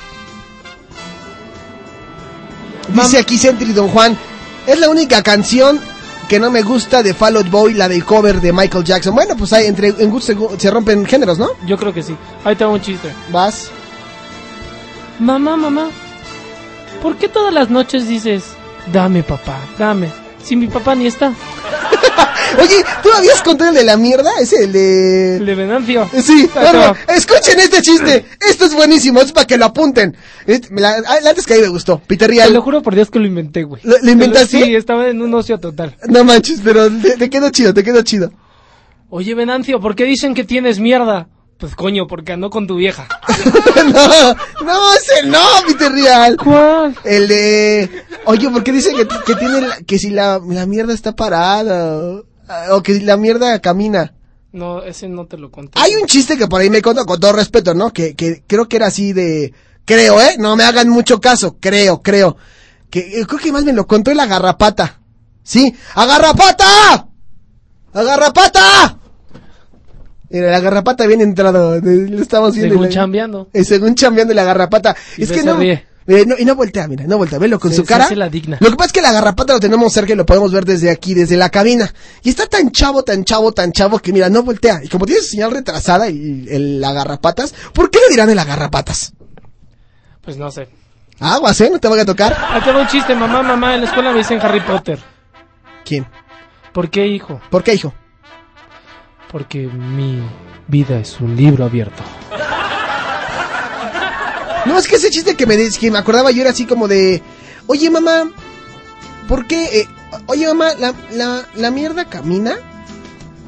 Dice 2.89 3.19
aquí 3.19 3.37
Sentry 3.39 3.73
Don 3.73 3.89
Juan, 3.89 4.17
es 4.69 4.79
la 4.79 4.91
única 4.91 5.23
canción 5.23 5.81
que 6.29 6.39
no 6.39 6.51
me 6.51 6.61
gusta 6.61 7.03
de 7.03 7.15
Fall 7.15 7.37
Out 7.39 7.51
Boy, 7.51 7.73
la 7.73 7.89
del 7.89 8.05
cover 8.05 8.39
de 8.41 8.53
Michael 8.53 8.85
Jackson. 8.85 9.15
Bueno, 9.15 9.35
pues 9.35 9.53
hay 9.55 9.67
entre 9.67 9.89
en 9.89 10.11
gusto 10.11 10.35
se, 10.35 10.61
se 10.61 10.71
rompen 10.71 11.07
géneros, 11.07 11.39
¿no? 11.39 11.49
Yo 11.67 11.79
creo 11.79 11.95
que 11.95 12.03
sí. 12.03 12.15
Ahí 12.45 12.55
te 12.55 12.65
va 12.65 12.71
un 12.71 12.81
chiste. 12.83 13.11
Vas. 13.33 13.71
Mamá, 15.19 15.57
mamá. 15.57 15.89
¿Por 17.03 17.17
qué 17.17 17.29
todas 17.29 17.53
las 17.55 17.71
noches 17.71 18.07
dices, 18.09 18.45
dame 18.93 19.23
papá, 19.23 19.59
dame? 19.79 20.11
Si 20.43 20.55
mi 20.55 20.67
papá 20.67 20.95
ni 20.95 21.07
está. 21.07 21.33
Oye, 22.63 22.85
¿tú 23.03 23.11
habías 23.17 23.43
contado 23.43 23.71
el 23.71 23.77
de 23.77 23.85
la 23.85 23.97
mierda? 23.97 24.31
Ese, 24.41 24.65
el 24.65 24.73
de... 24.73 25.37
El 25.37 25.47
de 25.47 25.55
Venancio. 25.55 26.09
Sí, 26.23 26.49
bueno, 26.55 26.95
escuchen 27.09 27.61
este 27.61 27.83
chiste. 27.83 28.25
Esto 28.41 28.65
es 28.67 28.75
buenísimo, 28.75 29.21
es 29.21 29.33
para 29.33 29.47
que 29.47 29.57
lo 29.59 29.67
apunten. 29.67 30.17
Este, 30.47 30.69
la, 30.81 30.91
ah, 31.07 31.17
la 31.23 31.31
antes 31.31 31.47
que 31.47 31.55
ahí 31.55 31.61
me 31.61 31.69
gustó. 31.69 31.99
Peter 32.07 32.29
Te 32.29 32.33
Rial. 32.33 32.53
lo 32.55 32.63
juro 32.63 32.83
por 32.83 32.95
Dios 32.95 33.11
que 33.11 33.19
lo 33.19 33.27
inventé, 33.27 33.65
güey. 33.65 33.83
¿Lo- 33.85 33.99
lo 34.01 34.11
inventaste? 34.11 34.65
Sí, 34.65 34.75
estaba 34.75 35.09
en 35.09 35.21
un 35.23 35.35
ocio 35.35 35.59
total. 35.59 35.97
No 36.09 36.25
manches, 36.25 36.61
pero 36.65 36.91
te, 36.91 37.17
te 37.17 37.29
quedó 37.31 37.51
chido, 37.51 37.75
te 37.75 37.85
quedó 37.85 38.03
chido. 38.03 38.33
Oye, 39.11 39.35
Venancio, 39.35 39.81
¿por 39.81 39.95
qué 39.95 40.05
dicen 40.05 40.35
que 40.35 40.45
tienes 40.45 40.79
mierda? 40.79 41.29
Pues 41.59 41.75
coño, 41.75 42.07
porque 42.07 42.33
ando 42.33 42.51
con 42.51 42.67
tu 42.69 42.77
vieja. 42.77 43.09
no, 43.93 44.35
no, 44.65 44.95
ese 44.95 45.27
no, 45.27 45.41
Peter 45.67 45.91
Real. 45.91 46.37
¿Cuál? 46.37 46.97
El 47.05 47.27
de. 47.29 48.05
Oye, 48.27 48.49
¿por 48.49 48.63
qué 48.63 48.71
dicen 48.73 48.97
que, 48.97 49.07
que 49.27 49.35
tiene 49.35 49.61
la- 49.63 49.79
que 49.79 49.99
si 49.99 50.11
la, 50.11 50.41
la 50.49 50.67
mierda 50.67 50.95
está 50.95 51.17
parada? 51.17 52.23
O 52.71 52.83
que 52.83 52.95
si 52.95 53.01
la 53.01 53.17
mierda 53.17 53.59
camina. 53.61 54.15
No, 54.53 54.83
ese 54.83 55.09
no 55.09 55.27
te 55.27 55.37
lo 55.37 55.51
conté. 55.51 55.79
Hay 55.81 55.95
un 55.97 56.07
chiste 56.07 56.37
que 56.39 56.47
por 56.47 56.61
ahí 56.61 56.71
me 56.71 56.81
contó, 56.81 57.05
con 57.05 57.19
todo 57.21 57.33
respeto, 57.33 57.75
¿no? 57.75 57.93
Que, 57.93 58.15
que 58.15 58.43
creo 58.47 58.69
que 58.69 58.77
era 58.77 58.87
así 58.87 59.13
de. 59.13 59.53
Creo, 59.85 60.21
¿eh? 60.21 60.37
No 60.39 60.55
me 60.55 60.63
hagan 60.65 60.89
mucho 60.89 61.21
caso. 61.21 61.57
Creo, 61.61 62.03
creo. 62.03 62.37
Que 62.89 63.01
eh, 63.21 63.27
creo 63.27 63.41
que 63.41 63.53
más 63.53 63.65
me 63.65 63.73
lo 63.73 63.87
contó 63.87 64.11
el 64.13 64.21
agarrapata. 64.21 65.01
¿Sí? 65.43 65.75
¡Agarrapata! 65.95 67.09
¡Agarrapata! 67.95 68.98
Mira, 70.31 70.51
la 70.51 70.61
garrapata 70.61 71.07
bien 71.07 71.21
entrado. 71.21 71.81
Lo 71.81 72.23
estamos 72.23 72.55
viendo. 72.55 72.75
Según 72.75 72.87
la- 72.87 72.93
chambeando. 72.93 73.49
eh, 73.53 73.65
según 73.65 73.95
chambeando 73.95 74.35
la 74.35 74.45
garrapata. 74.45 74.95
Y 75.17 75.23
es 75.25 75.33
que 75.33 75.43
no, 75.43 75.61
eh, 75.61 75.85
no. 76.27 76.37
Y 76.39 76.45
no 76.45 76.55
voltea, 76.55 76.87
mira, 76.89 77.05
no 77.07 77.17
voltea. 77.19 77.39
Velo 77.39 77.59
con 77.59 77.71
Se- 77.71 77.77
su 77.79 77.83
se 77.83 77.89
cara. 77.89 78.05
hace 78.05 78.17
la 78.17 78.29
digna. 78.29 78.59
Lo 78.61 78.71
que 78.71 78.77
pasa 78.77 78.87
es 78.89 78.93
que 78.93 79.03
la 79.03 79.13
garrapata 79.13 79.53
lo 79.55 79.61
tenemos 79.61 79.93
cerca 79.93 80.13
y 80.13 80.17
lo 80.17 80.27
podemos 80.27 80.53
ver 80.53 80.65
desde 80.65 80.91
aquí, 80.91 81.15
desde 81.15 81.37
la 81.37 81.49
cabina. 81.51 81.93
Y 82.23 82.31
está 82.31 82.47
tan 82.47 82.71
chavo, 82.73 83.03
tan 83.05 83.25
chavo, 83.25 83.53
tan 83.53 83.73
chavo 83.73 83.99
que 83.99 84.13
mira, 84.13 84.29
no 84.29 84.43
voltea. 84.43 84.81
Y 84.85 84.89
como 84.89 85.07
tiene 85.07 85.23
su 85.23 85.29
señal 85.29 85.51
retrasada 85.51 86.09
y 86.11 86.47
el 86.51 86.83
agarrapatas, 86.85 87.55
¿por 87.73 87.91
qué 87.91 87.99
le 88.01 88.11
dirán 88.11 88.29
el 88.31 88.39
agarrapatas? 88.39 89.13
Pues 90.23 90.37
no 90.37 90.51
sé. 90.51 90.69
Aguas, 91.21 91.61
¿eh? 91.63 91.71
No 91.71 91.81
te 91.81 91.89
vaya 91.89 92.03
a 92.03 92.07
tocar. 92.07 92.33
Acá 92.51 92.71
va 92.73 92.83
un 92.83 92.87
chiste, 92.89 93.15
mamá, 93.15 93.43
mamá, 93.43 93.75
en 93.75 93.81
la 93.83 93.87
escuela 93.89 94.13
me 94.13 94.19
dicen 94.19 94.39
Harry 94.41 94.61
Potter. 94.61 94.99
¿Quién? 95.85 96.07
¿Por 96.73 96.91
qué, 96.91 97.07
hijo? 97.07 97.41
¿Por 97.51 97.63
qué, 97.65 97.75
hijo? 97.75 97.93
Porque 99.31 99.67
mi 99.67 100.23
vida 100.67 100.99
es 100.99 101.21
un 101.21 101.37
libro 101.37 101.65
abierto. 101.65 102.03
No, 104.67 104.79
es 104.79 104.87
que 104.87 104.97
ese 104.97 105.11
chiste 105.11 105.35
que 105.35 105.47
me, 105.47 105.57
que 105.71 105.91
me 105.91 105.99
acordaba 105.99 106.31
yo 106.31 106.43
era 106.43 106.51
así 106.51 106.67
como 106.67 106.89
de, 106.89 107.23
oye 107.67 107.91
mamá, 107.91 108.31
¿por 109.27 109.47
qué? 109.47 109.81
eh, 109.81 109.89
oye 110.27 110.47
mamá, 110.47 110.75
¿la, 110.79 110.93
la, 111.13 111.43
¿la 111.55 111.71
mierda 111.71 112.05
camina? 112.05 112.57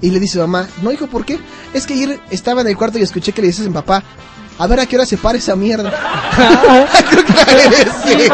Y 0.01 0.11
le 0.11 0.21
dice 0.21 0.39
mamá, 0.39 0.67
no 0.83 0.93
hijo, 0.93 1.07
¿por 1.09 1.25
qué? 1.27 1.39
Es 1.75 1.87
que 1.87 1.95
ayer 1.95 2.21
estaba 2.31 2.63
en 2.63 2.69
el 2.69 2.77
cuarto 2.77 2.99
y 2.99 3.03
escuché 3.03 3.33
que 3.33 3.43
le 3.43 3.49
dices 3.49 3.67
a 3.67 3.69
mi 3.69 3.75
papá, 3.75 4.03
a 4.59 4.67
ver 4.67 4.81
a 4.81 4.87
qué 4.87 4.97
hora 4.97 5.05
se 5.07 5.19
para 5.19 5.37
esa 5.39 5.57
mierda. 5.57 5.91
Creo 7.11 7.25
que 7.25 7.33
la 7.33 7.93
Sí. 8.03 8.29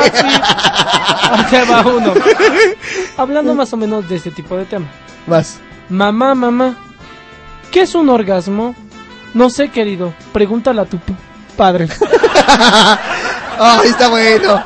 Acá 1.32 1.64
va 1.70 1.86
uno. 1.86 2.14
Hablando 3.16 3.54
más 3.54 3.72
o 3.72 3.76
menos 3.76 4.08
de 4.08 4.16
este 4.16 4.30
tipo 4.30 4.56
de 4.56 4.64
tema. 4.64 4.86
Vas. 5.26 5.58
Mamá, 5.88 6.34
mamá, 6.34 6.76
¿qué 7.70 7.82
es 7.82 7.94
un 7.94 8.08
orgasmo? 8.08 8.74
No 9.34 9.50
sé, 9.50 9.68
querido. 9.68 10.14
Pregúntale 10.32 10.80
a 10.80 10.84
tu 10.84 10.98
padre. 11.56 11.88
Ay, 13.58 13.88
está 13.88 14.08
bueno. 14.08 14.62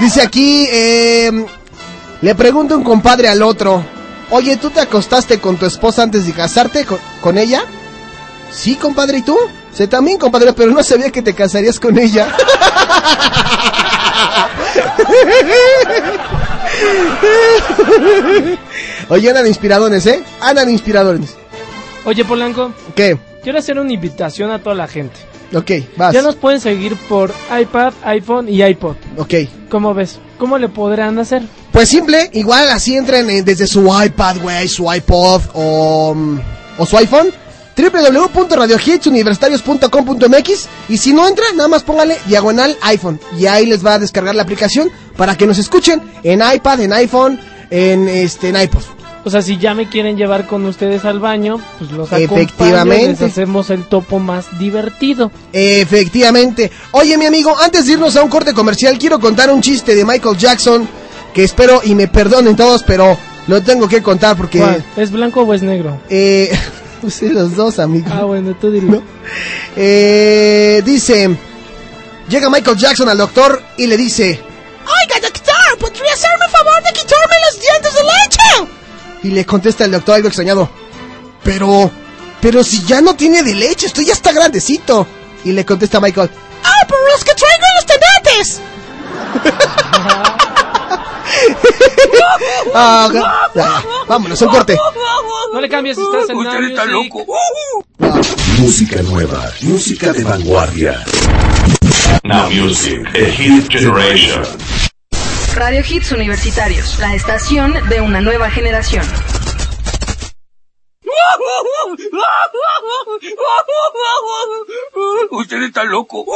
Dice 0.00 0.22
aquí, 0.22 0.66
eh, 0.70 1.46
le 2.20 2.34
pregunta 2.34 2.76
un 2.76 2.84
compadre 2.84 3.28
al 3.28 3.42
otro, 3.42 3.82
oye, 4.30 4.56
¿tú 4.56 4.70
te 4.70 4.80
acostaste 4.80 5.38
con 5.40 5.56
tu 5.56 5.66
esposa 5.66 6.02
antes 6.02 6.26
de 6.26 6.32
casarte 6.32 6.86
con, 7.22 7.38
ella? 7.38 7.64
Sí, 8.50 8.76
compadre, 8.76 9.18
¿y 9.18 9.22
tú? 9.22 9.38
Sí, 9.72 9.86
también, 9.86 10.18
compadre, 10.18 10.52
pero 10.52 10.70
no 10.72 10.82
sabía 10.82 11.10
que 11.10 11.22
te 11.22 11.34
casarías 11.34 11.80
con 11.80 11.98
ella. 11.98 12.28
Oye, 19.08 19.28
andan 19.28 19.46
inspiradores, 19.46 20.04
¿eh? 20.06 20.24
Andan 20.40 20.68
inspiradores. 20.70 21.36
Oye, 22.06 22.24
Polanco, 22.24 22.72
¿Qué? 22.94 23.18
quiero 23.42 23.58
hacer 23.58 23.78
una 23.78 23.92
invitación 23.92 24.50
a 24.52 24.62
toda 24.62 24.74
la 24.76 24.88
gente. 24.88 25.16
Ok, 25.54 25.70
vas. 25.96 26.14
Ya 26.14 26.22
nos 26.22 26.36
pueden 26.36 26.60
seguir 26.60 26.96
por 27.08 27.34
iPad, 27.60 27.92
iPhone 28.04 28.48
y 28.48 28.62
iPod. 28.64 28.96
Ok. 29.18 29.34
¿Cómo 29.68 29.92
ves? 29.92 30.18
¿Cómo 30.38 30.56
le 30.56 30.68
podrán 30.68 31.18
hacer? 31.18 31.42
Pues 31.72 31.88
simple, 31.88 32.30
igual 32.32 32.70
así 32.70 32.96
entren 32.96 33.28
eh, 33.28 33.42
desde 33.42 33.66
su 33.66 33.90
iPad, 34.04 34.36
güey, 34.40 34.68
su 34.68 34.86
iPod 34.92 35.42
o, 35.54 36.14
mm, 36.14 36.38
o 36.78 36.86
su 36.86 36.96
iPhone 36.96 37.32
www.radiohitsuniversitarios.com.mx 37.76 40.68
y 40.88 40.96
si 40.96 41.12
no 41.12 41.28
entran, 41.28 41.56
nada 41.56 41.68
más 41.68 41.82
póngale 41.82 42.16
diagonal 42.26 42.74
iPhone 42.82 43.20
y 43.38 43.44
ahí 43.46 43.66
les 43.66 43.84
va 43.84 43.94
a 43.94 43.98
descargar 43.98 44.34
la 44.34 44.44
aplicación 44.44 44.90
para 45.16 45.36
que 45.36 45.46
nos 45.46 45.58
escuchen 45.58 46.00
en 46.22 46.40
iPad, 46.54 46.80
en 46.80 46.94
iPhone, 46.94 47.38
en 47.70 48.08
este 48.08 48.48
en 48.48 48.56
iPod. 48.62 48.95
O 49.26 49.30
sea, 49.30 49.42
si 49.42 49.58
ya 49.58 49.74
me 49.74 49.88
quieren 49.88 50.16
llevar 50.16 50.46
con 50.46 50.64
ustedes 50.66 51.04
al 51.04 51.18
baño, 51.18 51.60
pues 51.80 51.90
los 51.90 52.12
acompaño, 52.12 52.42
Efectivamente. 52.42 53.08
les 53.08 53.22
hacemos 53.22 53.70
el 53.70 53.82
topo 53.82 54.20
más 54.20 54.56
divertido. 54.56 55.32
Efectivamente. 55.52 56.70
Oye, 56.92 57.18
mi 57.18 57.26
amigo, 57.26 57.52
antes 57.60 57.86
de 57.86 57.94
irnos 57.94 58.14
a 58.14 58.22
un 58.22 58.28
corte 58.30 58.54
comercial, 58.54 58.96
quiero 58.98 59.18
contar 59.18 59.50
un 59.50 59.60
chiste 59.60 59.96
de 59.96 60.04
Michael 60.04 60.36
Jackson 60.38 60.88
que 61.34 61.42
espero 61.42 61.80
y 61.82 61.96
me 61.96 62.06
perdonen 62.06 62.54
todos, 62.54 62.84
pero 62.84 63.18
lo 63.48 63.60
tengo 63.64 63.88
que 63.88 64.00
contar 64.00 64.36
porque 64.36 64.58
¿Cuál? 64.60 64.84
¿Es 64.96 65.10
blanco 65.10 65.42
o 65.42 65.52
es 65.54 65.60
negro? 65.62 66.00
eh 66.08 66.56
pues 67.00 67.14
sí, 67.18 67.28
los 67.28 67.56
dos, 67.56 67.80
amigo. 67.80 68.06
Ah, 68.12 68.22
bueno, 68.26 68.54
tú 68.60 68.70
dilo. 68.70 69.02
Eh, 69.76 70.82
dice, 70.84 71.36
llega 72.28 72.48
Michael 72.48 72.76
Jackson 72.76 73.08
al 73.08 73.18
doctor 73.18 73.60
y 73.76 73.88
le 73.88 73.96
dice, 73.96 74.40
Oiga, 74.86 75.20
doctor, 75.20 75.78
¿podría 75.80 76.12
hacerme 76.12 76.44
el 76.46 76.50
favor 76.52 76.82
de 76.84 76.92
quitarme 76.92 77.34
los? 77.44 77.65
Y 79.26 79.30
le 79.30 79.44
contesta 79.44 79.84
el 79.84 79.90
doctor 79.90 80.14
algo 80.14 80.28
extrañado, 80.28 80.68
pero, 81.42 81.90
pero 82.40 82.62
si 82.62 82.84
ya 82.84 83.00
no 83.00 83.16
tiene 83.16 83.42
de 83.42 83.54
leche, 83.56 83.86
esto 83.86 84.00
ya 84.02 84.12
está 84.12 84.32
grandecito. 84.32 85.04
Y 85.44 85.50
le 85.52 85.64
contesta 85.64 86.00
Michael, 86.00 86.30
¡Ah, 86.64 86.86
pero 86.88 87.00
los 87.12 87.24
que 87.24 87.32
traigo 87.34 87.64
los 87.76 87.86
tenetes! 87.86 88.60
"Ah, 92.74 93.08
ya, 93.54 93.82
vámonos, 94.08 94.40
un 94.42 94.48
corte. 94.48 94.76
No 95.52 95.60
le 95.60 95.68
cambies, 95.68 95.98
estás 95.98 96.28
en 96.30 96.36
Now 96.36 96.60
Music. 96.86 97.12
Música 98.58 99.02
nueva, 99.02 99.50
música 99.62 100.12
de 100.12 100.24
vanguardia. 100.24 101.04
Now 102.24 102.50
Music, 102.50 103.00
a 103.08 103.30
hit 103.32 103.68
generation. 103.70 104.44
Radio 105.56 105.80
Hits 105.80 106.12
Universitarios, 106.12 106.98
la 106.98 107.14
estación 107.14 107.72
de 107.88 108.02
una 108.02 108.20
nueva 108.20 108.50
generación. 108.50 109.02
Usted 115.30 115.62
está 115.62 115.84
loco. 115.84 116.26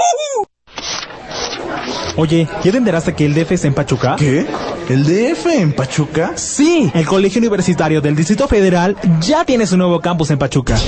Oye, 2.16 2.48
¿ya 2.64 2.72
te 2.72 2.78
enteraste 2.78 3.14
que 3.14 3.26
el 3.26 3.34
DF 3.34 3.52
está 3.52 3.66
en 3.66 3.74
Pachuca? 3.74 4.16
¿Qué? 4.18 4.46
¿El 4.88 5.04
DF 5.04 5.46
en 5.48 5.72
Pachuca? 5.74 6.32
Sí, 6.36 6.90
el 6.94 7.06
Colegio 7.06 7.40
Universitario 7.40 8.00
del 8.00 8.16
Distrito 8.16 8.48
Federal 8.48 8.96
ya 9.20 9.44
tiene 9.44 9.66
su 9.66 9.76
nuevo 9.76 10.00
campus 10.00 10.30
en 10.30 10.38
Pachuca. 10.38 10.78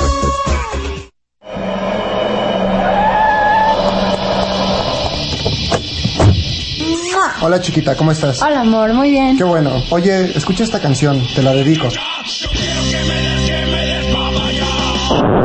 Hola 7.45 7.59
chiquita, 7.59 7.97
¿cómo 7.97 8.13
estás? 8.13 8.41
Hola 8.41 8.61
amor, 8.61 8.93
muy 8.93 9.11
bien. 9.11 9.35
Qué 9.35 9.43
bueno. 9.43 9.83
Oye, 9.89 10.31
escucha 10.33 10.63
esta 10.63 10.79
canción, 10.79 11.21
te 11.35 11.43
la 11.43 11.51
dedico. 11.51 11.89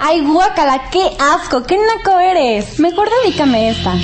Ay, 0.01 0.21
guácala, 0.21 0.91
qué 0.93 1.11
asco, 1.19 1.65
qué 1.65 1.77
naco 1.77 2.21
eres. 2.21 2.79
Mejor 2.79 3.09
dedícame 3.25 3.71
esta. 3.71 3.95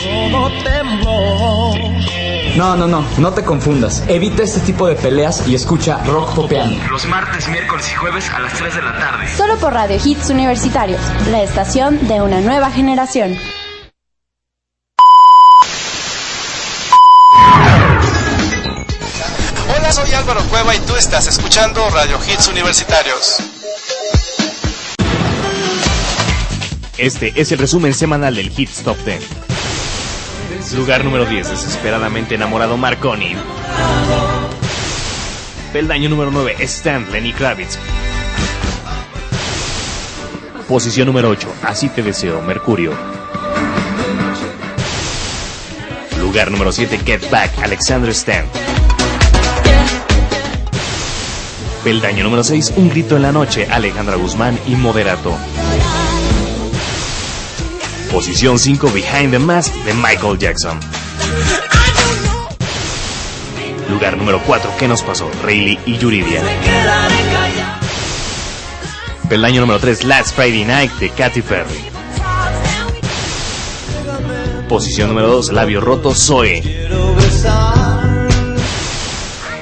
No, 2.57 2.75
no, 2.77 2.89
no, 2.89 3.05
no 3.19 3.33
te 3.33 3.45
confundas. 3.45 4.03
Evita 4.09 4.43
este 4.43 4.59
tipo 4.59 4.89
de 4.89 4.97
peleas 4.97 5.47
y 5.47 5.55
escucha 5.55 5.99
rock 6.05 6.35
popeando. 6.35 6.77
Los 6.91 7.07
martes, 7.07 7.49
miércoles 7.49 7.89
y 7.93 7.95
jueves 7.95 8.29
a 8.29 8.41
las 8.41 8.55
3 8.55 8.75
de 8.75 8.83
la 8.83 8.99
tarde. 8.99 9.29
Solo 9.37 9.57
por 9.59 9.73
Radio 9.73 10.01
Hits 10.05 10.31
Universitarios, 10.31 11.01
la 11.31 11.45
estación 11.45 12.09
de 12.09 12.21
una 12.21 12.41
nueva 12.41 12.73
generación. 12.73 13.39
Hola, 19.85 19.93
soy 19.93 20.15
Álvaro 20.15 20.43
Cueva 20.45 20.75
y 20.75 20.79
tú 20.79 20.97
estás 20.97 21.27
escuchando 21.27 21.87
Radio 21.91 22.19
Hits 22.27 22.49
Universitarios. 22.49 23.37
Este 26.97 27.35
es 27.37 27.53
el 27.53 27.59
resumen 27.59 27.93
semanal 27.93 28.35
del 28.35 28.51
Hits 28.57 28.83
Top 28.83 28.97
10. 29.05 30.73
Lugar 30.75 31.05
número 31.05 31.27
10, 31.27 31.51
desesperadamente 31.51 32.35
enamorado 32.35 32.79
Marconi. 32.79 33.37
Peldaño 35.75 36.09
número 36.09 36.31
9, 36.31 36.57
Stan 36.61 37.13
Lenny 37.13 37.35
Kravitz. 37.35 37.77
Posición 40.67 41.09
número 41.09 41.29
8, 41.29 41.57
Así 41.63 41.91
te 41.91 42.03
deseo, 42.03 42.41
Mercurio. 42.41 42.95
Lugar 46.23 46.51
número 46.51 46.73
7, 46.73 47.01
Get 47.05 47.29
Back, 47.29 47.51
Alexander 47.63 48.09
Stan. 48.09 48.47
Peldaño 51.85 52.25
número 52.25 52.43
6, 52.43 52.73
Un 52.77 52.89
grito 52.89 53.15
en 53.17 53.23
la 53.23 53.31
noche, 53.31 53.69
Alejandra 53.71 54.17
Guzmán 54.17 54.59
y 54.67 54.75
Moderato. 54.75 55.37
Posición 58.11 58.59
5, 58.59 58.91
Behind 58.91 59.33
the 59.33 59.39
Mask 59.39 59.75
de 59.85 59.93
Michael 59.93 60.39
Jackson. 60.39 60.81
Lugar 63.91 64.17
número 64.17 64.41
4, 64.47 64.71
¿qué 64.79 64.89
nos 64.89 65.03
pasó? 65.03 65.31
Rayleigh 65.43 65.79
y 65.85 65.99
Yuridia. 65.99 66.43
Peldaño 69.29 69.61
número 69.61 69.79
3, 69.79 70.05
Last 70.05 70.35
Friday 70.35 70.65
Night 70.65 70.93
de 70.93 71.11
Katy 71.11 71.43
Perry. 71.43 71.85
Posición 74.71 75.09
número 75.09 75.29
2, 75.29 75.53
Labio 75.53 75.83
Roto, 75.83 76.15
Zoe. 76.15 76.63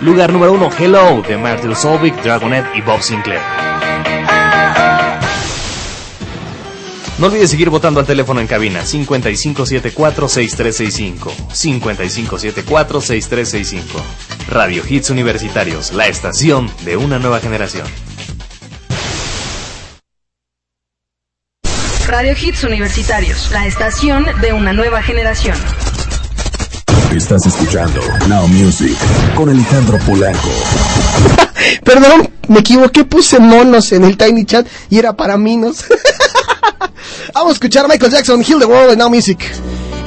Lugar 0.02 0.32
número 0.32 0.52
1, 0.52 0.70
Hello 0.80 1.22
de 1.22 1.38
Martin 1.38 1.76
Solvik, 1.76 2.20
Dragonet 2.24 2.66
y 2.74 2.80
Bob 2.80 3.00
Sinclair. 3.00 3.40
No 7.18 7.28
olvides 7.28 7.50
seguir 7.50 7.70
votando 7.70 8.00
al 8.00 8.06
teléfono 8.06 8.40
en 8.40 8.48
cabina 8.48 8.82
5574-6365. 8.82 11.30
5574-6365. 11.52 13.84
Radio 14.48 14.82
Hits 14.88 15.10
Universitarios, 15.10 15.92
la 15.92 16.08
estación 16.08 16.68
de 16.84 16.96
una 16.96 17.20
nueva 17.20 17.38
generación. 17.38 17.86
Radio 22.08 22.32
Hits 22.32 22.64
Universitarios, 22.64 23.52
la 23.52 23.66
estación 23.66 24.26
de 24.40 24.52
una 24.52 24.72
nueva 24.72 25.00
generación. 25.00 25.54
Estás 27.16 27.44
escuchando 27.44 28.00
Now 28.26 28.48
Music 28.48 28.96
con 29.34 29.48
Alejandro 29.50 29.98
Polanco. 29.98 30.48
Perdón, 31.84 32.30
me 32.48 32.60
equivoqué, 32.60 33.04
puse 33.04 33.38
monos 33.38 33.92
en 33.92 34.04
el 34.04 34.16
Tiny 34.16 34.46
Chat 34.46 34.66
y 34.88 34.98
era 34.98 35.14
para 35.14 35.36
minos. 35.36 35.84
Vamos 37.34 37.50
a 37.50 37.52
escuchar 37.52 37.84
a 37.84 37.88
Michael 37.88 38.10
Jackson, 38.10 38.42
Heal 38.42 38.60
the 38.60 38.64
World 38.64 38.92
en 38.92 38.98
Now 38.98 39.10
Music. 39.10 39.38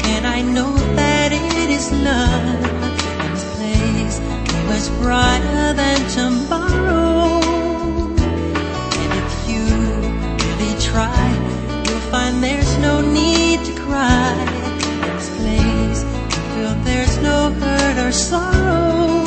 And 0.03 0.25
I 0.25 0.41
know 0.41 0.74
sorrow. 18.15 19.23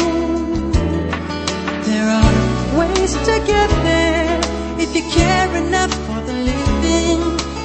There 1.89 2.09
are 2.09 2.79
ways 2.79 3.13
to 3.29 3.35
get 3.47 3.71
there 3.85 4.41
if 4.79 4.97
you 4.97 5.03
care 5.11 5.51
enough 5.57 5.93
for 6.07 6.21
the 6.29 6.33
living. 6.33 7.21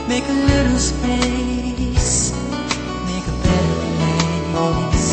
Make 0.07 0.27
a 0.27 0.37
little 0.51 0.77
space, 0.77 2.33
make 3.09 3.25
a 3.33 3.37
better 3.45 3.77
place. 4.51 5.07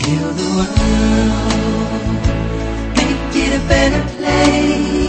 Heal 0.00 0.30
the 0.40 0.48
world, 0.56 2.00
make 2.96 3.36
it 3.44 3.52
a 3.60 3.62
better 3.68 4.04
place 4.16 4.99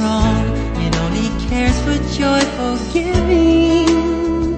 strong, 0.00 0.46
it 0.86 0.96
only 1.04 1.28
cares 1.48 1.78
for 1.84 1.98
joyful 2.20 2.76
giving. 2.92 4.56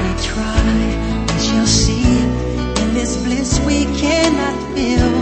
We 0.00 0.10
try, 0.28 0.60
we 1.28 1.38
shall 1.46 1.66
see. 1.66 2.04
In 2.82 2.88
this 2.92 3.16
bliss 3.24 3.58
we 3.64 3.86
cannot 4.02 4.56
feel. 4.74 5.12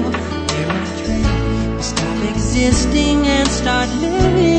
There 0.51 0.69
are 0.77 0.89
dreams, 1.03 1.87
stop 1.87 2.19
existing 2.35 3.27
and 3.27 3.49
start 3.49 3.89
living. 4.01 4.52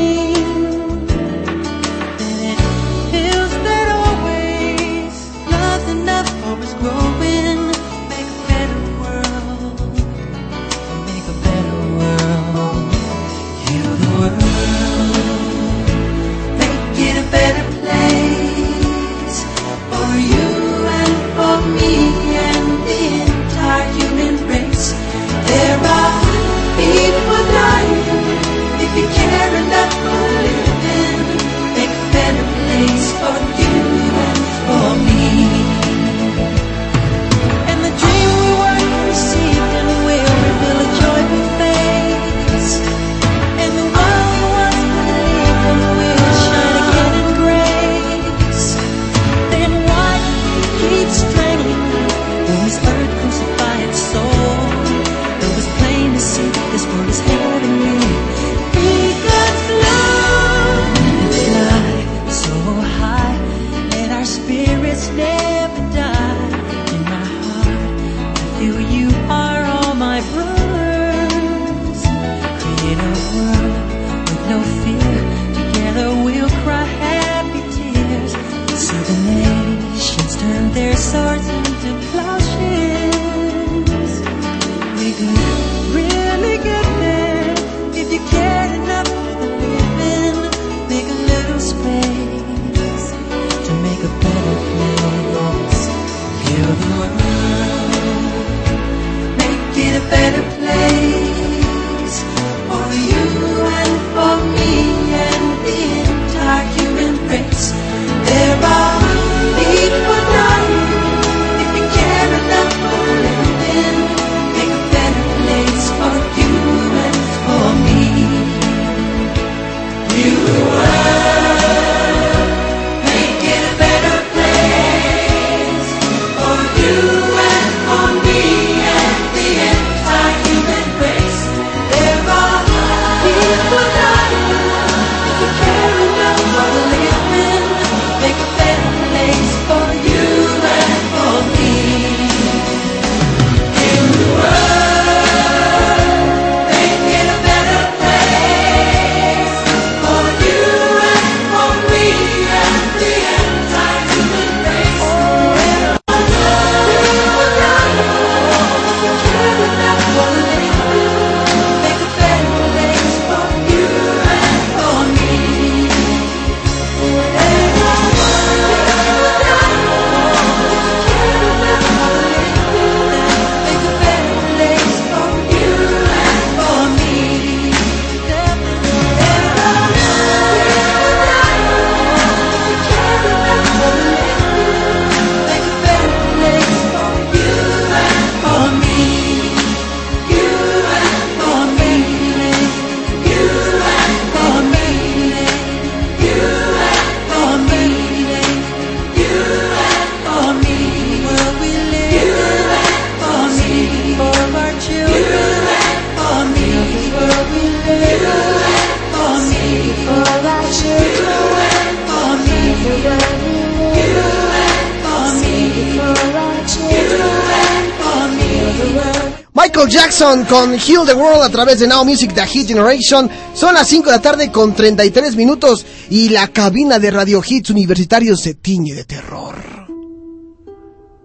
Jackson 220.24 220.44
con 220.46 220.72
Heal 220.72 221.04
the 221.06 221.12
World 221.12 221.42
a 221.42 221.50
través 221.50 221.80
de 221.80 221.86
Now 221.86 222.02
Music 222.02 222.32
The 222.34 222.46
Hit 222.46 222.68
Generation. 222.68 223.28
Son 223.52 223.74
las 223.74 223.86
5 223.88 224.06
de 224.06 224.16
la 224.16 224.22
tarde 224.22 224.50
con 224.50 224.74
33 224.74 225.36
minutos 225.36 225.84
y 226.08 226.30
la 226.30 226.48
cabina 226.48 226.98
de 226.98 227.10
Radio 227.10 227.42
Hits 227.46 227.68
Universitarios 227.70 228.40
se 228.40 228.54
tiñe 228.54 228.94
de 228.94 229.04
terror. 229.04 229.54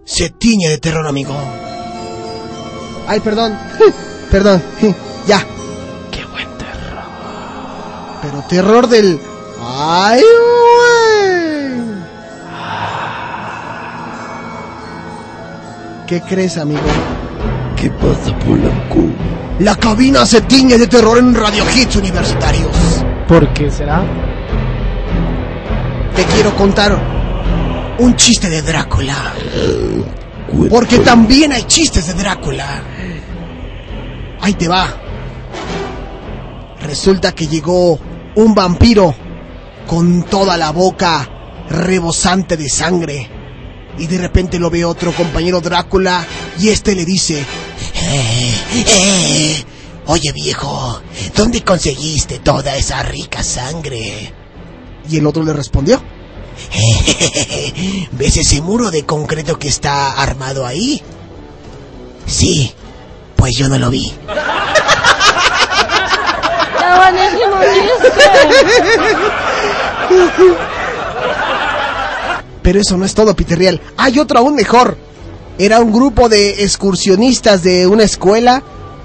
Se 0.04 0.28
tiñe 0.30 0.68
de 0.68 0.78
terror, 0.78 1.06
amigo. 1.06 1.34
Ay, 3.06 3.20
perdón. 3.20 3.58
perdón. 4.30 4.62
Ya. 5.26 5.46
Qué 6.10 6.24
buen 6.24 6.48
terror. 6.58 7.04
Pero 8.22 8.44
terror 8.48 8.88
del... 8.88 9.20
Ay, 9.62 10.22
güey. 10.22 11.80
¿Qué 16.06 16.20
crees, 16.22 16.56
amigo? 16.56 16.80
¿Qué 17.80 17.88
pasa, 17.92 18.38
Polanco? 18.40 19.10
La 19.60 19.74
cabina 19.74 20.26
se 20.26 20.42
tiñe 20.42 20.76
de 20.76 20.86
terror 20.86 21.16
en 21.16 21.34
Radio 21.34 21.64
Hits 21.74 21.96
Universitarios. 21.96 22.76
¿Por 23.26 23.50
qué 23.54 23.70
será? 23.70 24.04
Te 26.14 26.22
quiero 26.24 26.54
contar 26.56 27.96
un 27.98 28.16
chiste 28.16 28.50
de 28.50 28.60
Drácula. 28.60 29.32
Porque 30.68 30.98
también 30.98 31.52
hay 31.52 31.62
chistes 31.62 32.06
de 32.08 32.12
Drácula. 32.12 32.82
Ahí 34.42 34.52
te 34.52 34.68
va. 34.68 34.86
Resulta 36.82 37.32
que 37.32 37.46
llegó 37.46 37.98
un 38.34 38.54
vampiro 38.54 39.14
con 39.86 40.24
toda 40.24 40.58
la 40.58 40.70
boca 40.70 41.26
rebosante 41.70 42.58
de 42.58 42.68
sangre. 42.68 43.30
Y 43.96 44.06
de 44.06 44.18
repente 44.18 44.58
lo 44.58 44.68
ve 44.68 44.84
otro 44.84 45.12
compañero 45.12 45.62
Drácula 45.62 46.26
y 46.58 46.68
este 46.68 46.94
le 46.94 47.04
dice, 47.04 47.44
Eh, 48.02 48.54
eh, 48.86 49.64
oye 50.06 50.32
viejo, 50.32 51.00
¿dónde 51.36 51.62
conseguiste 51.62 52.38
toda 52.40 52.76
esa 52.76 53.02
rica 53.02 53.42
sangre? 53.42 54.34
y 55.08 55.16
el 55.16 55.26
otro 55.26 55.42
le 55.42 55.52
respondió, 55.52 56.00
¿Ves 58.12 58.36
ese 58.36 58.60
muro 58.62 58.90
de 58.90 59.04
concreto 59.04 59.58
que 59.58 59.68
está 59.68 60.12
armado 60.12 60.66
ahí? 60.66 61.02
Sí, 62.26 62.72
pues 63.36 63.56
yo 63.56 63.68
no 63.68 63.78
lo 63.78 63.90
vi. 63.90 64.12
Pero 72.62 72.80
eso 72.80 72.96
no 72.96 73.04
es 73.04 73.14
todo, 73.14 73.34
Peter 73.34 73.58
Real. 73.58 73.80
Hay 73.96 74.18
otro 74.18 74.38
aún 74.38 74.54
mejor. 74.54 74.96
Era 75.60 75.78
un 75.78 75.92
grupo 75.92 76.30
de 76.30 76.64
excursionistas 76.64 77.62
de 77.62 77.86
una 77.86 78.02
escuela 78.02 78.62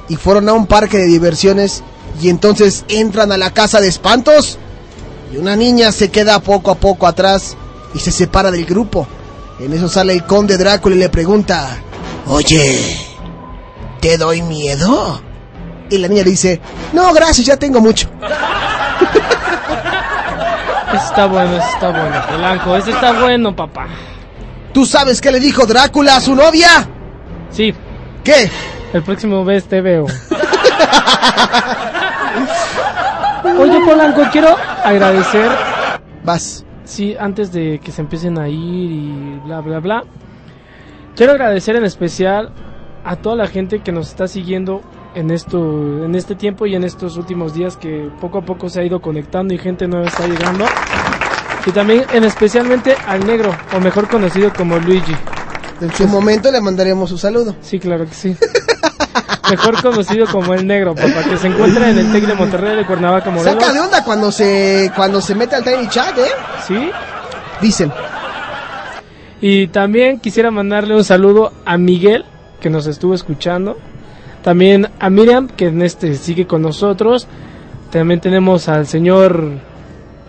y 0.07 0.15
fueron 0.15 0.47
a 0.47 0.53
un 0.53 0.67
parque 0.67 0.97
de 0.97 1.03
diversiones 1.03 1.83
y 2.21 2.29
entonces 2.29 2.85
entran 2.87 3.33
a 3.33 3.37
la 3.37 3.51
casa 3.51 3.81
de 3.81 3.89
espantos 3.89 4.57
y 5.33 5.35
una 5.35 5.57
niña 5.57 5.91
se 5.91 6.11
queda 6.11 6.39
poco 6.39 6.71
a 6.71 6.75
poco 6.75 7.07
atrás 7.07 7.57
y 7.93 7.99
se 7.99 8.09
separa 8.09 8.51
del 8.51 8.63
grupo. 8.63 9.05
En 9.59 9.73
eso 9.73 9.89
sale 9.89 10.13
el 10.13 10.23
conde 10.23 10.55
Drácula 10.55 10.95
y 10.95 10.99
le 10.99 11.09
pregunta, 11.09 11.77
Oye, 12.27 12.99
¿te 13.99 14.17
doy 14.17 14.41
miedo? 14.41 15.21
y 15.89 15.97
la 15.97 16.07
niña 16.07 16.23
le 16.23 16.29
dice, 16.29 16.61
no, 16.93 17.11
gracias, 17.13 17.47
ya 17.47 17.57
tengo 17.57 17.81
mucho. 17.81 18.07
Está 20.93 21.25
bueno, 21.25 21.57
está 21.57 21.89
bueno. 21.89 22.15
Polanco, 22.29 22.75
ese 22.77 22.91
está 22.91 23.11
bueno, 23.19 23.53
papá. 23.53 23.87
¿Tú 24.75 24.85
sabes 24.85 25.21
qué 25.21 25.31
le 25.31 25.39
dijo 25.39 25.65
Drácula 25.65 26.17
a 26.17 26.19
su 26.19 26.35
novia? 26.35 26.67
Sí. 27.49 27.73
¿Qué? 28.25 28.51
El 28.91 29.03
próximo 29.03 29.45
vez 29.45 29.63
te 29.69 29.79
veo. 29.79 30.03
Oye, 33.57 33.79
Polanco, 33.85 34.23
quiero 34.33 34.57
agradecer. 34.83 35.49
Vas. 36.25 36.65
Sí, 36.83 37.15
antes 37.17 37.53
de 37.53 37.79
que 37.79 37.93
se 37.93 38.01
empiecen 38.01 38.37
a 38.37 38.49
ir 38.49 38.91
y 38.91 39.39
bla, 39.45 39.61
bla, 39.61 39.79
bla. 39.79 40.03
Quiero 41.15 41.31
agradecer 41.31 41.77
en 41.77 41.85
especial 41.85 42.51
a 43.05 43.15
toda 43.15 43.37
la 43.37 43.47
gente 43.47 43.79
que 43.79 43.93
nos 43.93 44.09
está 44.09 44.27
siguiendo 44.27 44.81
en 45.15 45.31
esto, 45.31 46.03
en 46.03 46.15
este 46.15 46.35
tiempo 46.35 46.65
y 46.65 46.75
en 46.75 46.83
estos 46.83 47.15
últimos 47.15 47.53
días 47.53 47.77
que 47.77 48.09
poco 48.19 48.39
a 48.39 48.41
poco 48.41 48.67
se 48.67 48.81
ha 48.81 48.83
ido 48.83 48.99
conectando 48.99 49.53
y 49.53 49.57
gente 49.57 49.87
nueva 49.87 50.07
está 50.07 50.27
llegando. 50.27 50.65
Y 51.65 51.71
también 51.71 52.05
en 52.13 52.23
especialmente 52.23 52.95
al 53.07 53.25
negro, 53.25 53.55
o 53.75 53.79
mejor 53.79 54.07
conocido 54.07 54.53
como 54.53 54.77
Luigi. 54.77 55.15
En 55.81 55.93
su 55.93 56.07
momento 56.07 56.51
le 56.51 56.61
mandaremos 56.61 57.09
su 57.09 57.17
saludo. 57.17 57.55
Sí, 57.61 57.79
claro 57.79 58.05
que 58.05 58.13
sí. 58.13 58.35
Mejor 59.49 59.79
conocido 59.81 60.25
como 60.25 60.55
el 60.55 60.65
negro, 60.65 60.95
papá, 60.95 61.23
que 61.29 61.37
se 61.37 61.47
encuentra 61.47 61.91
en 61.91 61.99
el 61.99 62.11
TEC 62.11 62.25
de 62.25 62.33
Monterrey 62.33 62.75
de 62.77 62.85
Cuernavaca, 62.85 63.29
Morelos. 63.29 63.61
Saca 63.61 63.73
de 63.73 63.79
onda 63.79 64.03
cuando 64.03 64.31
se 64.31 64.91
cuando 64.95 65.21
se 65.21 65.35
mete 65.35 65.55
al 65.55 65.63
Tiny 65.63 65.87
Chat, 65.87 66.17
¿eh? 66.17 66.31
Sí. 66.65 66.89
Dicen. 67.61 67.91
Y 69.41 69.67
también 69.67 70.19
quisiera 70.19 70.49
mandarle 70.49 70.95
un 70.95 71.03
saludo 71.03 71.53
a 71.63 71.77
Miguel, 71.77 72.25
que 72.59 72.71
nos 72.71 72.87
estuvo 72.87 73.13
escuchando. 73.13 73.77
También 74.43 74.89
a 74.99 75.09
Miriam, 75.09 75.47
que 75.47 75.67
en 75.67 75.81
este 75.83 76.15
sigue 76.15 76.47
con 76.47 76.63
nosotros. 76.63 77.27
También 77.91 78.19
tenemos 78.19 78.67
al 78.67 78.87
señor, 78.87 79.59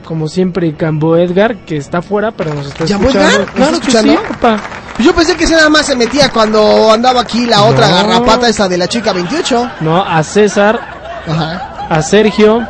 como 0.06 0.28
siempre, 0.28 0.72
Cambo 0.74 1.16
Edgar, 1.18 1.56
que 1.66 1.76
está 1.76 1.98
afuera, 1.98 2.30
pero 2.30 2.54
nos 2.54 2.68
está 2.68 2.86
¿Llamó 2.86 3.08
escuchando. 3.08 3.28
Edgar? 3.28 3.40
¿Nos 3.46 3.54
Claro, 3.54 3.74
está 3.76 3.88
escuchando. 3.88 4.12
Sí, 4.12 4.18
papá. 4.40 4.60
Yo 4.98 5.14
pensé 5.14 5.36
que 5.36 5.44
ese 5.44 5.54
nada 5.54 5.68
más 5.68 5.84
se 5.84 5.94
metía 5.96 6.30
cuando 6.30 6.90
andaba 6.90 7.20
aquí 7.20 7.44
la 7.44 7.64
otra 7.64 7.88
No. 7.88 7.94
garrapata 7.96 8.48
esa 8.48 8.66
de 8.68 8.78
la 8.78 8.88
chica 8.88 9.12
28. 9.12 9.70
No, 9.80 10.02
a 10.02 10.22
César, 10.22 10.80
Ajá. 11.28 11.86
a 11.90 12.00
Sergio, 12.00 12.66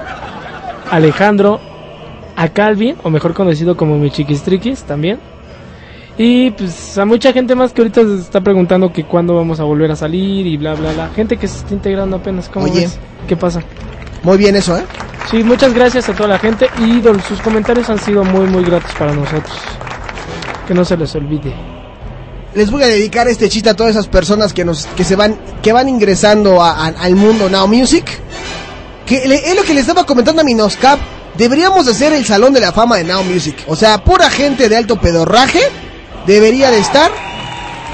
Alejandro, 0.90 1.60
a 2.36 2.48
Calvin, 2.48 2.96
o 3.02 3.10
mejor 3.10 3.34
conocido 3.34 3.76
como 3.76 3.96
mi 3.98 4.10
chiquistriquis 4.10 4.82
también. 4.82 5.20
Y 6.18 6.50
pues 6.52 6.96
a 6.96 7.04
mucha 7.04 7.32
gente 7.32 7.54
más 7.54 7.72
que 7.72 7.82
ahorita 7.82 8.00
se 8.02 8.16
está 8.16 8.40
preguntando 8.40 8.90
que 8.92 9.04
cuándo 9.04 9.34
vamos 9.36 9.60
a 9.60 9.64
volver 9.64 9.90
a 9.92 9.96
salir 9.96 10.46
y 10.46 10.56
bla 10.56 10.74
bla 10.74 10.92
bla. 10.92 11.10
Gente 11.14 11.36
que 11.36 11.46
se 11.46 11.58
está 11.58 11.74
integrando 11.74 12.16
apenas, 12.16 12.48
¿cómo 12.48 12.64
Oye. 12.66 12.80
ves? 12.80 12.98
¿Qué 13.28 13.36
pasa? 13.36 13.60
Muy 14.22 14.38
bien 14.38 14.56
eso, 14.56 14.76
¿eh? 14.78 14.84
Sí, 15.30 15.42
muchas 15.42 15.74
gracias 15.74 16.08
a 16.08 16.14
toda 16.14 16.28
la 16.28 16.38
gente 16.38 16.68
y 16.78 17.02
sus 17.26 17.40
comentarios 17.40 17.88
han 17.90 17.98
sido 17.98 18.22
muy 18.24 18.46
muy 18.46 18.62
gratos 18.64 18.92
para 18.98 19.12
nosotros. 19.12 19.56
Que 20.68 20.74
no 20.74 20.84
se 20.84 20.96
les 20.96 21.14
olvide. 21.14 21.52
Les 22.54 22.70
voy 22.70 22.82
a 22.84 22.86
dedicar 22.86 23.26
este 23.28 23.48
chiste 23.48 23.68
a 23.68 23.74
todas 23.74 23.90
esas 23.90 24.06
personas 24.06 24.52
que 24.52 24.64
nos 24.64 24.86
que 24.86 25.04
se 25.04 25.16
van 25.16 25.36
que 25.62 25.72
van 25.72 25.88
ingresando 25.88 26.62
a- 26.62 26.86
a- 26.86 26.94
al 27.00 27.16
mundo 27.16 27.48
Now 27.48 27.66
Music. 27.66 28.04
Que 29.04 29.26
le- 29.26 29.50
es 29.50 29.56
lo 29.56 29.62
que 29.62 29.74
les 29.74 29.82
estaba 29.82 30.04
comentando 30.04 30.42
a 30.42 30.44
Minoscap. 30.44 30.98
Deberíamos 31.36 31.86
hacer 31.86 32.12
el 32.12 32.24
salón 32.24 32.52
de 32.52 32.60
la 32.60 32.72
fama 32.72 32.96
de 32.96 33.04
Now 33.04 33.22
Music. 33.24 33.56
O 33.66 33.76
sea, 33.76 34.02
pura 34.02 34.30
gente 34.30 34.68
de 34.68 34.76
alto 34.76 34.96
pedorraje 35.00 35.60
debería 36.26 36.70
de 36.70 36.78
estar 36.78 37.10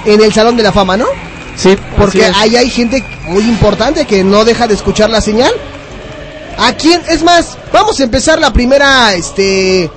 en 0.05 0.21
el 0.23 0.33
salón 0.33 0.57
de 0.57 0.63
la 0.63 0.73
fama, 0.73 0.97
¿no? 0.97 1.07
Sí, 1.57 1.77
Porque 1.99 2.25
ahí 2.35 2.57
hay 2.57 2.71
gente 2.71 3.05
muy 3.27 3.43
importante 3.45 4.07
que 4.07 4.23
no 4.25 4.45
deja 4.45 4.67
de 4.67 4.75
escuchar 4.75 5.11
la 5.11 5.21
señal. 5.21 5.53
¿A 6.59 6.73
quién? 6.75 7.01
Es 7.09 7.23
más, 7.23 7.57
vamos 7.73 7.99
a 8.01 8.05
empezar 8.05 8.39
la 8.39 8.53
primera, 8.53 9.15
este, 9.15 9.91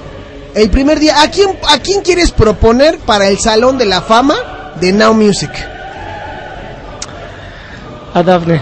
el 0.56 0.70
primer 0.70 1.00
día. 1.00 1.22
¿A 1.22 1.30
quién, 1.30 1.50
a 1.70 1.80
quién 1.80 2.02
quieres 2.02 2.32
proponer 2.32 2.98
para 3.00 3.28
el 3.28 3.40
Salón 3.40 3.78
de 3.78 3.86
la 3.86 4.02
Fama 4.02 4.36
de 4.80 4.92
Now 4.92 5.14
Music? 5.14 5.52
A 8.14 8.24
Dafne. 8.24 8.62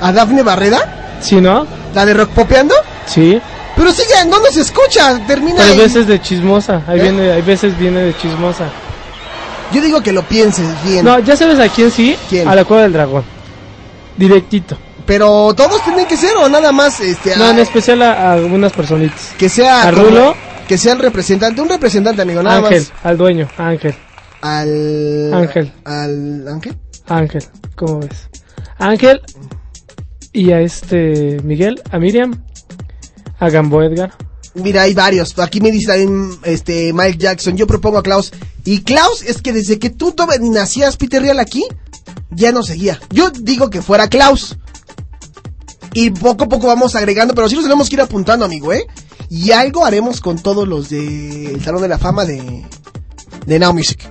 ¿A 0.00 0.12
Dafne 0.12 0.42
Barreda? 0.42 1.18
¿Sí, 1.20 1.36
no? 1.40 1.66
¿La 1.94 2.06
de 2.06 2.14
Rock 2.14 2.30
Popeando? 2.30 2.74
Sí. 3.06 3.40
Pero 3.76 3.92
sigue, 3.92 4.14
¿en 4.22 4.30
dónde 4.30 4.50
se 4.50 4.62
escucha? 4.62 5.20
Termina 5.26 5.62
hay 5.64 5.72
en- 5.72 5.78
veces 5.78 6.06
de 6.06 6.20
chismosa. 6.20 6.82
Ahí 6.86 6.98
¿Eh? 6.98 7.02
viene, 7.02 7.32
hay 7.32 7.42
veces 7.42 7.76
viene 7.78 8.00
de 8.00 8.16
chismosa. 8.16 8.64
Yo 9.72 9.80
digo 9.82 10.02
que 10.02 10.12
lo 10.12 10.22
pienses 10.22 10.66
bien. 10.84 11.04
No, 11.04 11.18
ya 11.20 11.36
sabes 11.36 11.58
a 11.60 11.68
quién 11.68 11.90
sí. 11.90 12.16
¿Quién? 12.28 12.48
A 12.48 12.54
la 12.54 12.64
cueva 12.64 12.82
del 12.84 12.92
dragón. 12.92 13.22
Directito. 14.16 14.76
Pero 15.10 15.52
todos 15.56 15.82
tienen 15.82 16.06
que 16.06 16.16
ser 16.16 16.36
o 16.36 16.48
nada 16.48 16.70
más, 16.70 17.00
este, 17.00 17.36
No, 17.36 17.46
a- 17.46 17.50
en 17.50 17.58
especial 17.58 18.00
a, 18.00 18.12
a 18.12 18.32
algunas 18.34 18.72
personitas. 18.72 19.30
que 19.36 19.48
sea 19.48 19.88
a 19.88 19.90
Rulo. 19.90 20.36
que 20.68 20.78
sea 20.78 20.92
el 20.92 21.00
representante, 21.00 21.60
un 21.60 21.68
representante, 21.68 22.22
amigo, 22.22 22.44
nada 22.44 22.58
Ángel, 22.58 22.82
más. 22.82 22.92
al 23.04 23.16
dueño, 23.18 23.48
Ángel. 23.58 23.92
Al 24.40 25.34
Ángel. 25.34 25.72
al 25.84 26.46
Ángel. 26.46 26.76
Ángel, 27.08 27.42
¿cómo 27.74 27.98
ves? 27.98 28.28
Ángel 28.78 29.20
y 30.32 30.52
a 30.52 30.60
este 30.60 31.38
Miguel, 31.42 31.82
a 31.90 31.98
Miriam, 31.98 32.44
a 33.40 33.50
Gambo 33.50 33.82
Edgar. 33.82 34.12
Mira, 34.54 34.82
hay 34.82 34.94
varios. 34.94 35.36
Aquí 35.40 35.60
me 35.60 35.72
dice 35.72 35.88
también 35.88 36.38
este 36.44 36.92
Mike 36.92 37.18
Jackson. 37.18 37.56
Yo 37.56 37.66
propongo 37.66 37.98
a 37.98 38.02
Klaus. 38.04 38.30
Y 38.64 38.82
Klaus 38.82 39.22
es 39.22 39.42
que 39.42 39.52
desde 39.52 39.80
que 39.80 39.90
tú 39.90 40.14
nacías 40.40 40.96
Peter 40.96 41.20
Real 41.20 41.40
aquí, 41.40 41.64
ya 42.30 42.52
no 42.52 42.62
seguía. 42.62 43.00
Yo 43.10 43.30
digo 43.30 43.70
que 43.70 43.82
fuera 43.82 44.08
Klaus. 44.08 44.56
Y 45.92 46.10
poco 46.10 46.44
a 46.44 46.48
poco 46.48 46.66
vamos 46.68 46.94
agregando, 46.94 47.34
pero 47.34 47.48
sí 47.48 47.54
nos 47.54 47.64
tenemos 47.64 47.88
que 47.88 47.96
ir 47.96 48.00
apuntando, 48.00 48.44
amigo, 48.44 48.72
¿eh? 48.72 48.86
Y 49.28 49.52
algo 49.52 49.84
haremos 49.84 50.20
con 50.20 50.38
todos 50.38 50.66
los 50.66 50.88
del 50.88 51.62
Salón 51.64 51.82
de 51.82 51.88
la 51.88 51.98
Fama 51.98 52.24
de, 52.24 52.64
de 53.46 53.58
Now 53.58 53.72
Music. 53.72 54.08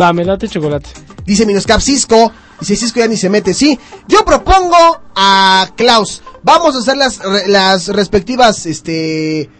Va, 0.00 0.12
me 0.12 0.24
late 0.24 0.48
chocolate. 0.48 0.88
Dice 1.24 1.46
Minoscap 1.46 1.80
Cisco. 1.80 2.32
Dice 2.60 2.76
Cisco 2.76 3.00
ya 3.00 3.08
ni 3.08 3.16
se 3.16 3.28
mete. 3.28 3.54
Sí, 3.54 3.78
yo 4.08 4.24
propongo 4.24 5.02
a 5.14 5.68
Klaus. 5.76 6.22
Vamos 6.42 6.74
a 6.74 6.78
hacer 6.78 6.96
las, 6.96 7.20
las 7.46 7.88
respectivas 7.88 8.66
este, 8.66 9.50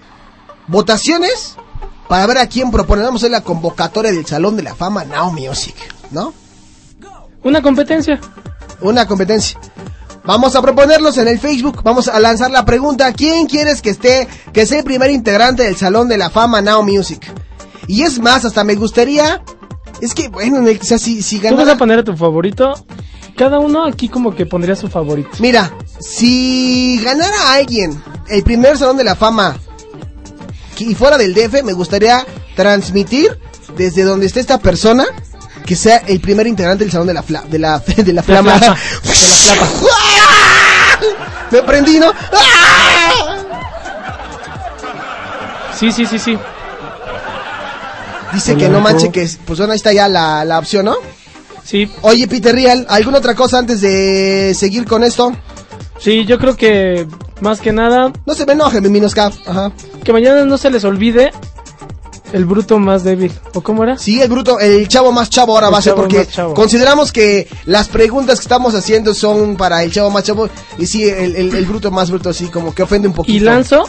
votaciones 0.67 1.57
para 2.09 2.27
ver 2.27 2.39
a 2.39 2.47
quién 2.47 2.71
propone. 2.71 3.03
Vamos 3.03 3.23
a 3.23 3.27
hacer 3.27 3.33
la 3.33 3.43
convocatoria 3.43 4.13
del 4.13 4.27
Salón 4.27 4.57
de 4.57 4.63
la 4.63 4.75
Fama 4.75 5.05
Now 5.05 5.33
Music, 5.33 5.75
¿no? 6.11 6.33
Una 7.43 7.61
competencia. 7.61 8.21
Una 8.81 9.07
competencia. 9.07 9.59
Vamos 10.25 10.55
a 10.55 10.63
proponerlos 10.63 11.19
en 11.19 11.29
el 11.29 11.39
Facebook. 11.39 11.83
Vamos 11.83 12.09
a 12.09 12.21
lanzar 12.21 12.51
la 12.51 12.65
pregunta: 12.65 13.13
¿Quién 13.13 13.47
quieres 13.47 13.83
que 13.83 13.91
esté, 13.91 14.29
que 14.53 14.67
sea 14.67 14.79
el 14.79 14.85
primer 14.85 15.11
integrante 15.11 15.65
del 15.65 15.77
Salón 15.77 16.09
de 16.09 16.19
la 16.19 16.31
Fama 16.31 16.61
Now 16.61 16.83
Music? 16.83 17.33
Y 17.89 18.03
es 18.03 18.21
más, 18.21 18.45
hasta 18.45 18.65
me 18.65 18.75
gustaría. 18.75 19.43
Es 20.01 20.15
que, 20.15 20.29
bueno, 20.29 20.61
o 20.61 20.85
sea, 20.85 20.99
si, 20.99 21.23
si 21.23 21.39
Tú 21.39 21.57
vas 21.57 21.69
a 21.69 21.77
poner 21.77 22.01
a 22.01 22.05
tu 22.05 22.17
favorito. 22.17 22.75
Cada 23.37 23.59
uno 23.59 23.87
aquí 23.87 24.09
como 24.09 24.35
que 24.35 24.45
pondría 24.45 24.77
su 24.77 24.89
favorito. 24.89 25.31
Mira, 25.41 25.73
si 25.99 27.01
ganara 27.03 27.55
alguien 27.55 28.01
el 28.29 28.43
primer 28.43 28.77
Salón 28.77 28.99
de 28.99 29.05
la 29.05 29.17
Fama 29.17 29.57
y 30.79 30.95
fuera 30.95 31.17
del 31.17 31.33
DF, 31.33 31.63
me 31.65 31.73
gustaría 31.73 32.27
transmitir 32.55 33.39
desde 33.77 34.03
donde 34.03 34.27
esté 34.27 34.41
esta 34.41 34.59
persona 34.59 35.07
que 35.65 35.77
sea 35.77 35.99
el 36.09 36.21
primer 36.21 36.47
integrante 36.47 36.85
del 36.85 36.93
Salón 36.93 37.07
de 37.07 37.15
la 37.15 37.23
Fla, 37.23 37.43
de 37.49 37.59
la 37.59 37.79
de 37.97 38.13
la 38.13 38.23
Flama. 38.23 38.59
Flama. 38.59 38.77
De 39.03 39.09
la 39.09 39.65
flapa. 39.65 39.93
Me 41.53 41.63
prendí, 41.63 41.99
¿no? 41.99 42.13
Sí, 45.79 45.93
sí, 45.93 46.07
sí, 46.07 46.19
sí. 46.19 46.39
Dice 48.33 48.57
que 48.57 48.69
no 48.69 48.81
manche 48.81 49.11
que 49.11 49.23
es- 49.23 49.39
pues 49.45 49.59
bueno, 49.59 49.73
ahí 49.73 49.77
está 49.77 49.93
ya 49.93 50.09
la, 50.09 50.45
la 50.45 50.59
opción, 50.59 50.87
¿no? 50.87 50.97
Sí. 51.65 51.91
Oye, 52.03 52.27
Peter 52.29 52.55
Real, 52.55 52.87
¿alguna 52.89 53.19
otra 53.19 53.35
cosa 53.35 53.59
antes 53.59 53.81
de 53.81 54.55
seguir 54.57 54.85
con 54.87 55.03
esto? 55.05 55.33
Sí, 55.99 56.25
yo 56.25 56.39
creo 56.39 56.57
que 56.57 57.07
más 57.41 57.61
que 57.61 57.73
nada. 57.73 58.11
No 58.27 58.35
se 58.35 58.47
me 58.47 58.55
enoje, 58.55 58.81
mi 58.81 58.89
Minoscap. 58.89 59.33
Ajá. 59.47 59.71
Que 60.03 60.13
mañana 60.13 60.45
no 60.45 60.57
se 60.59 60.71
les 60.71 60.85
olvide 60.85 61.31
el 62.33 62.45
bruto 62.47 62.79
más 62.79 63.05
débil. 63.05 63.31
¿O 63.55 63.61
cómo 63.61 63.83
era? 63.85 63.99
Sí, 63.99 64.21
el 64.21 64.29
bruto, 64.29 64.59
el 64.59 64.89
chavo 64.89 65.13
más 65.13 65.29
chavo 65.31 65.55
ahora 65.55 65.69
El 65.69 65.75
va 65.75 65.79
a 65.79 65.83
ser 65.83 65.95
porque 65.95 66.27
consideramos 66.55 67.13
que 67.13 67.47
las 67.67 67.89
preguntas 67.89 68.39
que 68.39 68.43
estamos 68.45 68.75
haciendo 68.75 69.15
son 69.15 69.57
para 69.57 69.83
el 69.83 69.93
chavo 69.93 70.11
más 70.11 70.25
chavo 70.25 70.49
y 70.79 70.87
sí, 70.87 71.05
el, 71.05 71.37
el- 71.37 71.55
el 71.55 71.65
bruto 71.67 71.91
más 71.91 72.11
bruto, 72.11 72.33
sí, 72.33 72.47
como 72.49 72.75
que 72.75 72.83
ofende 72.83 73.07
un 73.09 73.15
poquito. 73.15 73.37
Y 73.37 73.41
lanzo, 73.41 73.85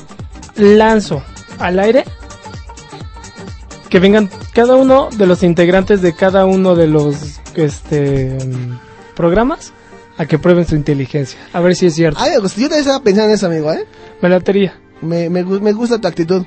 lanzo 0.55 1.23
al 1.59 1.79
aire 1.79 2.03
que 3.89 3.99
vengan 3.99 4.29
cada 4.53 4.75
uno 4.75 5.09
de 5.15 5.27
los 5.27 5.43
integrantes 5.43 6.01
de 6.01 6.13
cada 6.13 6.45
uno 6.45 6.75
de 6.75 6.87
los 6.87 7.15
este 7.55 8.37
programas 9.15 9.71
a 10.17 10.25
que 10.25 10.37
prueben 10.39 10.67
su 10.67 10.75
inteligencia. 10.75 11.39
A 11.53 11.59
ver 11.59 11.75
si 11.75 11.85
es 11.87 11.95
cierto. 11.95 12.19
Ay, 12.21 12.31
me 12.31 12.47
yo 12.47 12.47
también 12.67 12.79
estaba 12.79 13.01
pensando 13.01 13.29
en 13.29 13.35
eso, 13.35 13.45
amigo, 13.47 13.71
¿eh? 13.71 13.85
Me 14.21 14.29
latería. 14.29 14.79
Me, 15.01 15.29
me, 15.29 15.45
gu- 15.45 15.59
me 15.59 15.73
gusta 15.73 15.99
tu 15.99 16.07
actitud. 16.07 16.43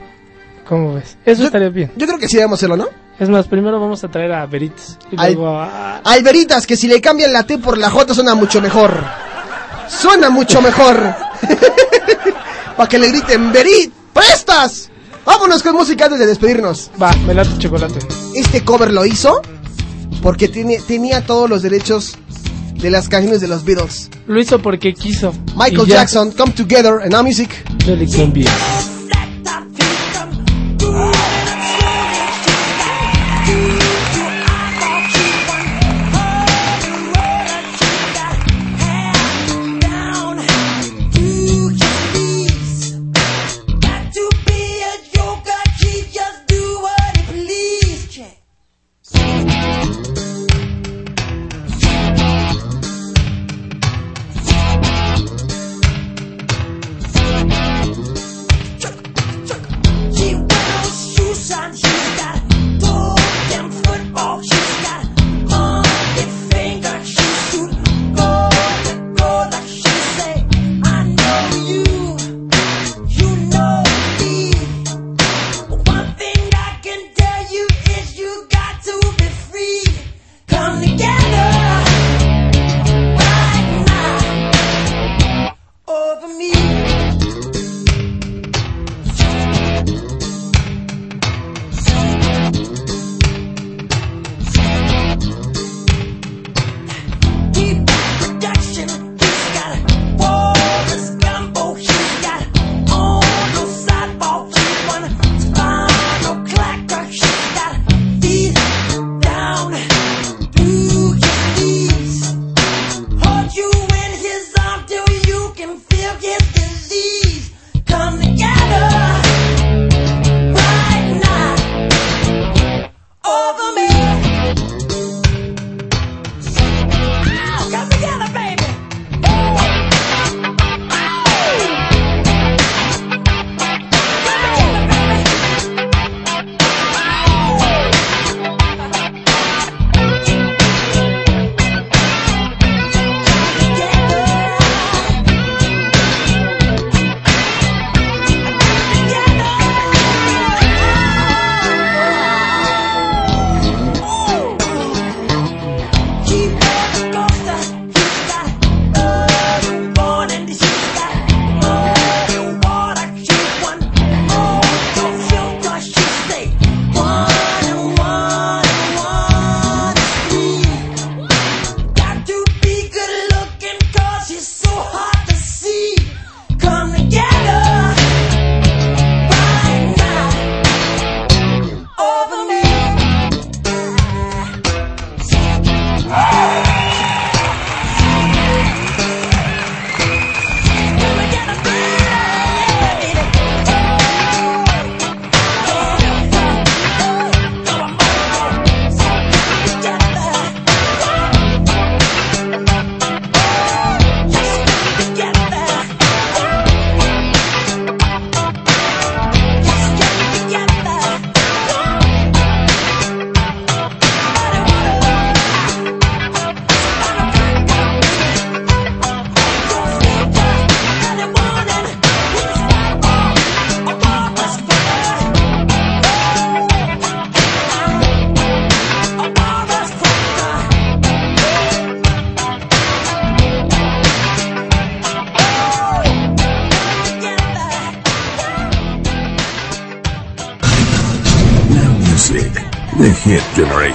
¿Cómo 0.68 0.94
ves? 0.94 1.16
Eso 1.24 1.44
estaría 1.44 1.68
bien. 1.68 1.92
Yo 1.96 2.06
creo 2.06 2.18
que 2.18 2.28
sí 2.28 2.36
debemos 2.36 2.58
hacerlo, 2.58 2.76
¿no? 2.76 2.88
Es 3.18 3.28
más, 3.28 3.46
primero 3.46 3.80
vamos 3.80 4.02
a 4.04 4.08
traer 4.08 4.32
a 4.32 4.44
Veritas. 4.46 4.98
Y 5.10 5.16
Al- 5.18 5.34
luego 5.34 5.58
a... 5.58 5.98
Alberitas, 5.98 6.66
que 6.66 6.76
si 6.76 6.86
le 6.88 7.00
cambian 7.00 7.32
la 7.32 7.44
T 7.44 7.58
por 7.58 7.78
la 7.78 7.88
J 7.90 8.12
suena 8.14 8.34
mucho 8.34 8.60
mejor. 8.60 8.92
Suena 9.88 10.28
mucho 10.30 10.60
mejor. 10.60 10.96
Para 12.76 12.88
que 12.88 12.98
le 12.98 13.08
griten, 13.08 13.52
Verit, 13.52 13.92
prestas. 14.12 14.90
Vámonos 15.24 15.62
con 15.62 15.74
música 15.74 16.04
antes 16.04 16.18
de 16.20 16.26
despedirnos. 16.26 16.90
Va, 17.00 17.10
me 17.26 17.34
late 17.34 17.56
chocolate. 17.58 17.98
Este 18.34 18.64
cover 18.64 18.92
lo 18.92 19.06
hizo 19.06 19.40
porque 20.22 20.48
tiene, 20.48 20.78
tenía 20.80 21.24
todos 21.24 21.48
los 21.48 21.62
derechos 21.62 22.16
de 22.74 22.90
las 22.90 23.08
canciones 23.08 23.40
de 23.40 23.48
los 23.48 23.64
Beatles. 23.64 24.10
Lo 24.26 24.38
hizo 24.40 24.60
porque 24.60 24.92
quiso. 24.94 25.32
Michael. 25.56 25.86
Jackson, 25.88 26.32
Come 26.32 26.52
Together, 26.52 27.00
en 27.04 27.10
Now 27.10 27.22
Music. 27.24 27.50
Dele 27.86 28.06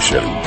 Generation. 0.02 0.41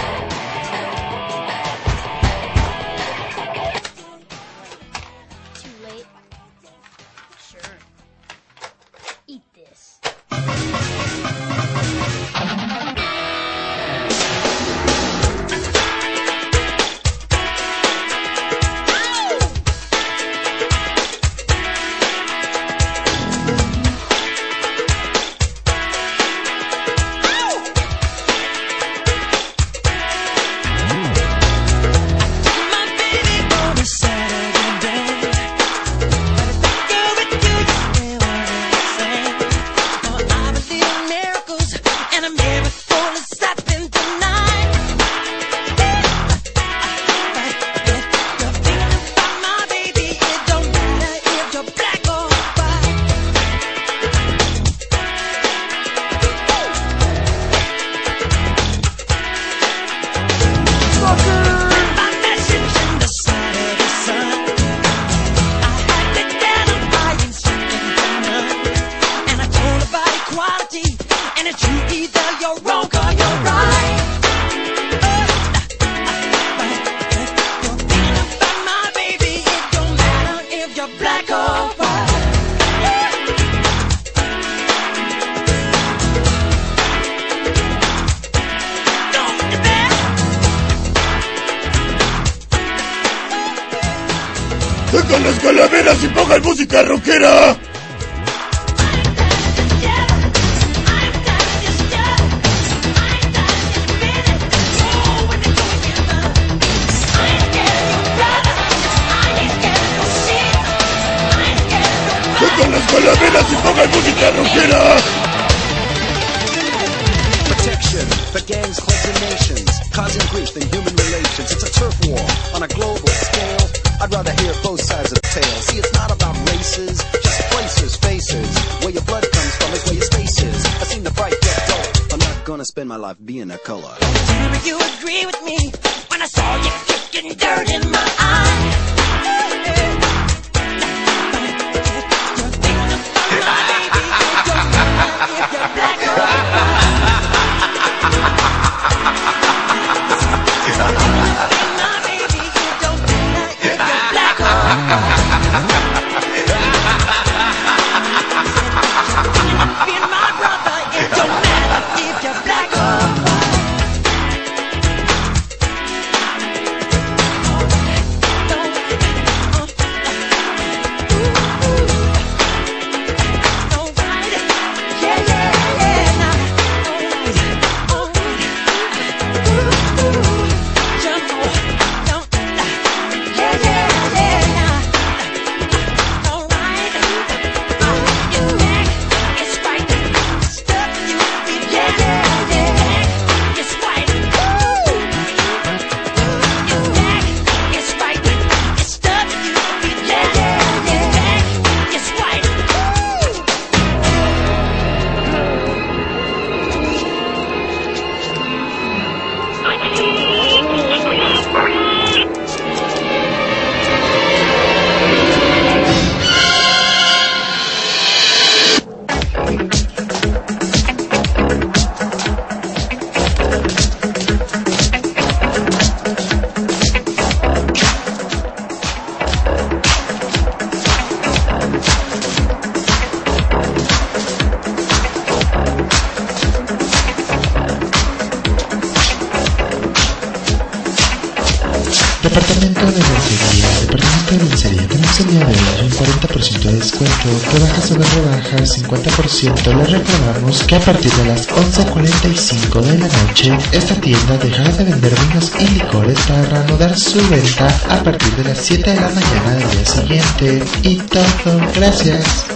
Sobre 248.54 248.66
rebajas, 248.66 248.78
50%. 248.78 249.76
Les 249.76 249.90
recordamos 249.90 250.62
que 250.64 250.76
a 250.76 250.80
partir 250.80 251.12
de 251.12 251.24
las 251.26 251.48
11.45 251.48 252.80
de 252.80 252.98
la 252.98 253.06
noche, 253.06 253.58
esta 253.72 253.94
tienda 253.96 254.36
dejará 254.38 254.70
de 254.70 254.84
vender 254.84 255.14
vinos 255.28 255.52
y 255.58 255.68
licores 255.68 256.18
para 256.20 256.42
reanudar 256.42 256.98
su 256.98 257.18
venta 257.28 257.68
a 257.88 258.02
partir 258.02 258.30
de 258.36 258.44
las 258.44 258.58
7 258.58 258.90
de 258.90 259.00
la 259.00 259.08
mañana 259.08 259.50
del 259.56 259.70
día 259.70 259.86
siguiente. 259.86 260.64
Y 260.82 260.96
todo, 260.96 261.60
gracias. 261.74 262.46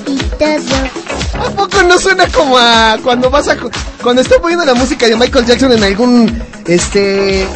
¿A 1.35 1.51
poco 1.51 1.83
no 1.83 1.99
suena 1.99 2.27
como 2.29 2.57
a 2.59 2.97
cuando 3.03 3.31
vas 3.31 3.49
a 3.49 3.57
cuando 4.03 4.23
está 4.23 4.41
poniendo 4.41 4.65
la 4.65 4.75
música 4.75 5.07
de 5.07 5.17
Michael 5.17 5.47
Jackson 5.47 5.73
en 5.73 5.85
algún 5.85 6.43
este 6.67 7.47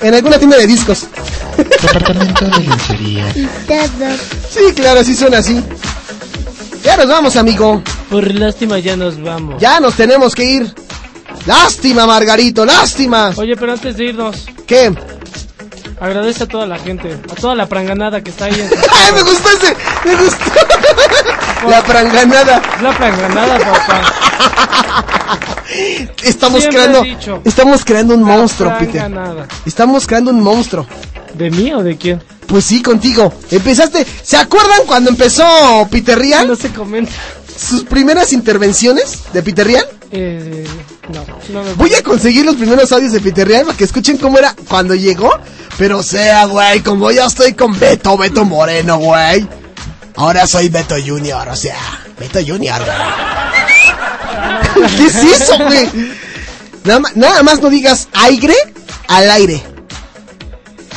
en 0.00 0.14
alguna 0.14 0.38
tienda 0.38 0.56
de 0.56 0.66
discos? 0.66 1.06
Departamento 1.56 2.44
de 2.46 2.58
lencería. 2.58 3.32
Sí, 4.50 4.72
claro, 4.74 5.04
sí 5.04 5.14
suena 5.14 5.38
así. 5.38 5.62
Ya 6.94 7.00
nos 7.00 7.08
vamos, 7.08 7.36
amigo. 7.36 7.82
Por 8.08 8.32
lástima 8.32 8.78
ya 8.78 8.96
nos 8.96 9.20
vamos. 9.20 9.60
Ya 9.60 9.80
nos 9.80 9.96
tenemos 9.96 10.32
que 10.32 10.44
ir. 10.44 10.72
Lástima, 11.44 12.06
Margarito, 12.06 12.64
lástima. 12.64 13.32
Oye, 13.34 13.56
pero 13.56 13.72
antes 13.72 13.96
de 13.96 14.04
irnos, 14.04 14.46
¿Qué? 14.64 14.94
agradece 16.00 16.44
a 16.44 16.46
toda 16.46 16.66
la 16.68 16.78
gente, 16.78 17.18
a 17.32 17.34
toda 17.34 17.56
la 17.56 17.66
pranganada 17.66 18.20
que 18.20 18.30
está 18.30 18.44
ahí. 18.44 18.54
En... 18.60 18.68
¡Ay, 18.92 19.12
me 19.12 19.22
gustó 19.22 19.48
ese! 19.48 19.76
¡Me 20.04 20.14
gustó! 20.14 20.44
La 21.68 21.82
pranganada. 21.82 22.62
La 22.80 22.96
pranganada, 22.96 23.58
papá. 23.58 24.02
Estamos 26.22 26.60
Siempre 26.60 26.80
creando, 26.80 27.40
estamos 27.44 27.84
creando 27.84 28.14
un 28.14 28.22
monstruo, 28.22 28.72
Peter. 28.78 29.10
Estamos 29.66 30.06
creando 30.06 30.30
un 30.30 30.40
monstruo. 30.40 30.86
¿De 31.32 31.50
mí 31.50 31.72
o 31.72 31.82
de 31.82 31.96
quién? 31.96 32.22
Pues 32.54 32.66
sí, 32.66 32.82
contigo. 32.82 33.32
Empezaste, 33.50 34.06
¿se 34.22 34.36
acuerdan 34.36 34.82
cuando 34.86 35.10
empezó 35.10 35.88
Peter 35.90 36.16
Rial? 36.16 36.46
No 36.46 36.54
se 36.54 36.70
comenta. 36.70 37.10
Sus 37.58 37.82
primeras 37.82 38.32
intervenciones 38.32 39.22
de 39.32 39.42
Peter 39.42 39.66
Rial. 39.66 39.84
Eh, 40.12 40.64
no, 41.12 41.24
no 41.52 41.64
me 41.64 41.72
Voy 41.72 41.92
a 41.94 42.02
conseguir 42.04 42.46
los 42.46 42.54
primeros 42.54 42.92
audios 42.92 43.10
de 43.10 43.18
Peter 43.18 43.48
Rial 43.48 43.64
para 43.64 43.76
que 43.76 43.82
escuchen 43.82 44.18
cómo 44.18 44.38
era 44.38 44.54
cuando 44.68 44.94
llegó. 44.94 45.32
Pero 45.78 46.00
sea, 46.04 46.46
güey, 46.46 46.80
como 46.82 47.10
ya 47.10 47.26
estoy 47.26 47.54
con 47.54 47.76
Beto, 47.76 48.16
Beto 48.16 48.44
Moreno, 48.44 48.98
güey. 48.98 49.48
Ahora 50.14 50.46
soy 50.46 50.68
Beto 50.68 50.94
Junior, 51.04 51.48
o 51.48 51.56
sea, 51.56 52.04
Beto 52.20 52.38
Junior. 52.38 52.80
güey. 52.84 52.96
¿Qué 54.96 55.06
es 55.06 55.16
eso, 55.40 55.58
güey? 55.58 55.88
Nada 56.84 57.42
más 57.42 57.60
no 57.60 57.68
digas 57.68 58.06
aire 58.12 58.54
al 59.08 59.28
aire. 59.32 59.73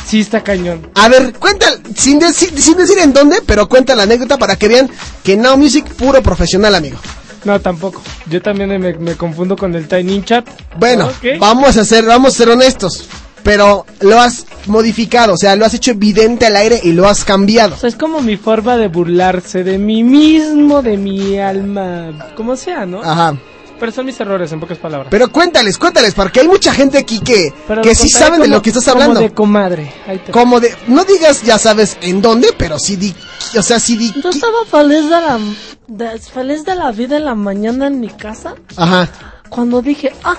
Sí, 0.08 0.20
está 0.20 0.42
cañón. 0.42 0.88
A 0.94 1.08
ver, 1.08 1.34
cuenta, 1.38 1.66
sin, 1.94 2.18
decir- 2.18 2.56
sin 2.58 2.76
decir 2.78 2.98
en 2.98 3.12
dónde, 3.12 3.36
pero 3.44 3.68
cuenta 3.68 3.94
la 3.94 4.04
anécdota 4.04 4.38
para 4.38 4.56
que 4.56 4.68
vean 4.68 4.88
que 5.22 5.36
Now 5.36 5.56
Music 5.58 5.84
puro 5.94 6.22
profesional, 6.22 6.74
amigo. 6.74 6.96
No, 7.44 7.60
tampoco. 7.60 8.00
Yo 8.26 8.40
también 8.42 8.70
me, 8.80 8.94
me 8.94 9.14
confundo 9.16 9.56
con 9.56 9.74
el 9.74 9.86
Tiny 9.86 10.22
Chat. 10.24 10.48
Bueno, 10.78 11.10
vamos 11.38 11.76
a 11.76 11.84
ser, 11.84 12.04
vamos 12.04 12.34
a 12.34 12.36
ser 12.38 12.48
honestos. 12.48 13.06
Pero 13.44 13.86
lo 14.00 14.18
has 14.20 14.44
modificado, 14.66 15.34
o 15.34 15.36
sea, 15.36 15.54
lo 15.56 15.64
has 15.64 15.72
hecho 15.72 15.92
evidente 15.92 16.44
al 16.46 16.56
aire 16.56 16.80
y 16.82 16.92
lo 16.92 17.08
has 17.08 17.24
cambiado. 17.24 17.76
O 17.76 17.78
sea, 17.78 17.88
es 17.88 17.94
como 17.94 18.20
mi 18.20 18.36
forma 18.36 18.76
de 18.76 18.88
burlarse 18.88 19.62
de 19.62 19.78
mí 19.78 20.02
mismo, 20.02 20.82
de 20.82 20.96
mi 20.96 21.38
alma, 21.38 22.30
como 22.36 22.56
sea, 22.56 22.84
¿no? 22.84 23.00
Ajá. 23.02 23.38
Pero 23.78 23.92
son 23.92 24.06
mis 24.06 24.18
errores, 24.20 24.50
en 24.52 24.60
pocas 24.60 24.78
palabras. 24.78 25.08
Pero 25.10 25.30
cuéntales, 25.30 25.78
cuéntales, 25.78 26.14
porque 26.14 26.40
hay 26.40 26.48
mucha 26.48 26.72
gente 26.72 26.98
aquí 26.98 27.20
que, 27.20 27.52
Pero 27.66 27.82
que 27.82 27.94
sí 27.94 28.08
saben 28.08 28.40
de 28.40 28.46
como- 28.46 28.56
lo 28.56 28.62
que 28.62 28.70
estás 28.70 28.84
como 28.84 28.94
hablando. 29.02 29.20
de 29.20 29.30
comadre. 29.32 29.92
Ahí 30.06 30.18
te- 30.18 30.32
Como 30.32 30.58
de, 30.60 30.74
no 30.88 31.04
digas 31.04 31.42
ya 31.42 31.58
sabes 31.58 31.96
en 32.00 32.20
dónde, 32.20 32.48
pero 32.58 32.78
sí 32.78 32.96
di, 32.96 33.14
o 33.56 33.62
sea, 33.62 33.78
sí 33.78 33.96
di. 33.96 34.12
Yo 34.22 34.30
estaba 34.30 34.64
feliz 34.70 35.04
de 35.04 35.10
la, 35.10 35.38
de- 35.86 36.18
feliz 36.18 36.64
de 36.64 36.74
la 36.74 36.90
vida 36.90 37.16
en 37.18 37.24
la 37.24 37.34
mañana 37.34 37.86
en 37.86 38.00
mi 38.00 38.08
casa 38.08 38.54
Ajá. 38.76 39.08
cuando 39.48 39.80
dije, 39.80 40.12
ah, 40.24 40.36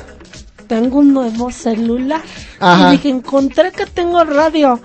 tengo 0.68 1.00
un 1.00 1.14
nuevo 1.14 1.50
celular. 1.52 2.22
Ajá. 2.60 2.90
Y 2.90 2.98
dije, 2.98 3.10
encontré 3.10 3.72
que 3.72 3.86
tengo 3.86 4.24
radio. 4.26 4.80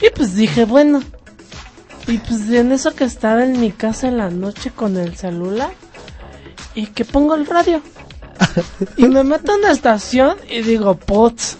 Y 0.00 0.08
pues 0.10 0.34
dije, 0.36 0.64
bueno. 0.64 1.02
Y 2.06 2.16
pues 2.18 2.48
en 2.50 2.72
eso 2.72 2.94
que 2.94 3.04
estaba 3.04 3.44
en 3.44 3.60
mi 3.60 3.70
casa 3.72 4.08
en 4.08 4.16
la 4.16 4.30
noche 4.30 4.70
con 4.74 4.96
el 4.96 5.16
celular. 5.16 5.70
Y 6.74 6.86
que 6.86 7.04
pongo 7.04 7.34
el 7.34 7.46
radio. 7.46 7.82
y 8.96 9.06
me 9.06 9.22
meto 9.24 9.54
en 9.54 9.62
la 9.62 9.72
estación 9.72 10.36
y 10.48 10.62
digo, 10.62 10.96
pots. 10.96 11.56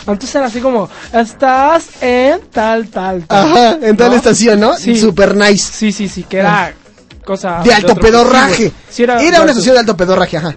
Entonces 0.00 0.34
era 0.34 0.46
así 0.46 0.60
como, 0.60 0.88
estás 1.12 2.02
en 2.02 2.40
tal, 2.50 2.88
tal, 2.88 3.24
tal. 3.26 3.52
Ajá, 3.52 3.78
en 3.80 3.96
tal 3.96 4.12
estación, 4.14 4.58
¿no? 4.60 4.76
Sí. 4.76 4.96
Super 4.96 5.36
nice. 5.36 5.72
Sí, 5.72 5.92
sí, 5.92 6.08
sí, 6.08 6.24
que 6.24 6.38
era 6.38 6.72
cosa... 7.24 7.60
De 7.62 7.72
alto 7.72 7.94
pedorraje. 7.94 8.72
sí, 8.88 9.02
era, 9.04 9.16
una 9.18 9.50
estación 9.50 9.74
de 9.74 9.80
alto 9.80 9.96
pedorraje, 9.96 10.36
ajá. 10.38 10.54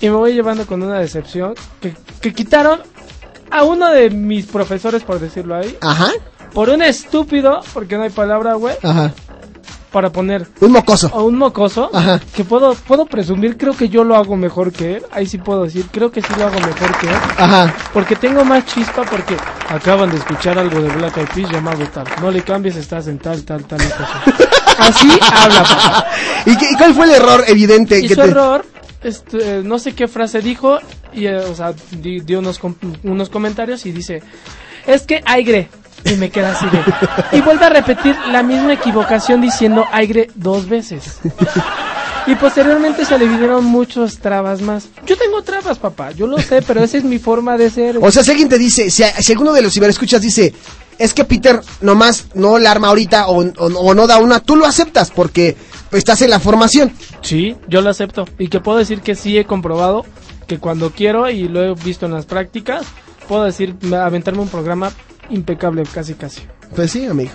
Y 0.00 0.06
me 0.10 0.16
voy 0.16 0.34
llevando 0.34 0.66
con 0.66 0.82
una 0.82 0.98
decepción 0.98 1.54
que, 1.80 1.94
que 2.20 2.34
quitaron 2.34 2.80
a 3.50 3.64
uno 3.64 3.90
de 3.90 4.10
mis 4.10 4.46
profesores, 4.46 5.02
por 5.02 5.20
decirlo 5.20 5.56
ahí, 5.56 5.76
Ajá. 5.80 6.10
por 6.52 6.68
un 6.68 6.82
estúpido, 6.82 7.60
porque 7.72 7.96
no 7.96 8.02
hay 8.02 8.10
palabra, 8.10 8.54
güey, 8.54 8.76
Ajá. 8.82 9.12
Para 9.96 10.10
poner 10.10 10.46
Un 10.60 10.72
mocoso. 10.72 11.08
o 11.14 11.22
un 11.24 11.38
mocoso, 11.38 11.88
Ajá. 11.90 12.20
que 12.34 12.44
puedo 12.44 12.74
puedo 12.74 13.06
presumir, 13.06 13.56
creo 13.56 13.74
que 13.74 13.88
yo 13.88 14.04
lo 14.04 14.14
hago 14.14 14.36
mejor 14.36 14.70
que 14.70 14.96
él, 14.96 15.02
ahí 15.10 15.24
sí 15.24 15.38
puedo 15.38 15.62
decir, 15.64 15.86
creo 15.90 16.10
que 16.12 16.20
sí 16.20 16.28
lo 16.38 16.44
hago 16.48 16.60
mejor 16.60 16.98
que 16.98 17.06
él, 17.06 17.14
Ajá. 17.38 17.74
porque 17.94 18.14
tengo 18.14 18.44
más 18.44 18.66
chispa, 18.66 19.04
porque 19.04 19.34
acaban 19.70 20.10
de 20.10 20.18
escuchar 20.18 20.58
algo 20.58 20.82
de 20.82 20.90
Black 20.90 21.16
Eyed 21.16 21.28
Peas 21.34 21.50
llamado 21.50 21.82
tal, 21.94 22.04
no 22.20 22.30
le 22.30 22.42
cambies, 22.42 22.76
estás 22.76 23.06
en 23.08 23.18
tal, 23.18 23.42
tal, 23.44 23.64
tal 23.64 23.78
cosa. 23.78 24.22
Así 24.78 25.08
habla, 25.32 25.62
papá. 25.62 26.06
¿Y, 26.44 26.56
qué- 26.58 26.68
y 26.72 26.74
cuál 26.76 26.92
fue 26.94 27.06
el 27.06 27.12
error 27.12 27.44
evidente 27.48 27.98
Y 27.98 28.02
que 28.08 28.14
su 28.16 28.20
te... 28.20 28.28
error, 28.28 28.66
este, 29.02 29.62
no 29.64 29.78
sé 29.78 29.94
qué 29.94 30.08
frase 30.08 30.42
dijo, 30.42 30.78
y, 31.14 31.24
eh, 31.24 31.38
o 31.38 31.54
sea, 31.54 31.72
di- 31.92 32.20
dio 32.20 32.40
unos, 32.40 32.58
com- 32.58 32.74
unos 33.02 33.30
comentarios 33.30 33.86
y 33.86 33.92
dice, 33.92 34.22
es 34.86 35.04
que 35.06 35.22
aire, 35.24 35.70
y 36.04 36.14
me 36.14 36.30
queda 36.30 36.52
así 36.52 36.66
de... 36.66 37.36
Y 37.38 37.40
vuelve 37.40 37.64
a 37.64 37.70
repetir 37.70 38.14
la 38.30 38.42
misma 38.42 38.74
equivocación 38.74 39.40
diciendo 39.40 39.84
aire 39.92 40.30
dos 40.34 40.68
veces. 40.68 41.18
Y 42.26 42.34
posteriormente 42.34 43.04
se 43.04 43.16
le 43.18 43.26
vinieron 43.28 43.64
muchos 43.64 44.18
trabas 44.18 44.60
más. 44.60 44.88
Yo 45.06 45.16
tengo 45.16 45.42
trabas, 45.42 45.78
papá, 45.78 46.10
yo 46.10 46.26
lo 46.26 46.38
sé, 46.38 46.60
pero 46.62 46.82
esa 46.82 46.98
es 46.98 47.04
mi 47.04 47.18
forma 47.18 47.56
de 47.56 47.70
ser. 47.70 47.98
O 48.00 48.10
sea, 48.10 48.24
si 48.24 48.30
alguien 48.32 48.48
te 48.48 48.58
dice, 48.58 48.90
si, 48.90 49.04
si 49.20 49.32
alguno 49.32 49.52
de 49.52 49.62
los 49.62 49.72
ciberescuchas 49.72 50.20
dice, 50.20 50.52
es 50.98 51.14
que 51.14 51.24
Peter 51.24 51.60
nomás 51.82 52.26
no 52.34 52.58
la 52.58 52.72
arma 52.72 52.88
ahorita 52.88 53.28
o, 53.28 53.44
o- 53.44 53.78
o 53.80 53.94
no 53.94 54.06
da 54.08 54.18
una, 54.18 54.40
tú 54.40 54.56
lo 54.56 54.66
aceptas 54.66 55.10
porque 55.12 55.56
estás 55.92 56.20
en 56.22 56.30
la 56.30 56.40
formación. 56.40 56.92
Sí, 57.20 57.56
yo 57.68 57.80
lo 57.80 57.90
acepto. 57.90 58.24
Y 58.38 58.48
que 58.48 58.58
puedo 58.60 58.78
decir 58.78 59.02
que 59.02 59.14
sí 59.14 59.38
he 59.38 59.44
comprobado 59.44 60.04
que 60.48 60.58
cuando 60.58 60.90
quiero 60.90 61.30
y 61.30 61.46
lo 61.48 61.62
he 61.62 61.74
visto 61.74 62.06
en 62.06 62.12
las 62.12 62.26
prácticas, 62.26 62.86
puedo 63.28 63.44
decir, 63.44 63.76
me- 63.82 63.96
aventarme 63.98 64.40
un 64.40 64.48
programa 64.48 64.90
impecable 65.30 65.82
casi 65.92 66.14
casi. 66.14 66.42
Pues 66.74 66.90
sí, 66.90 67.06
amigo. 67.06 67.30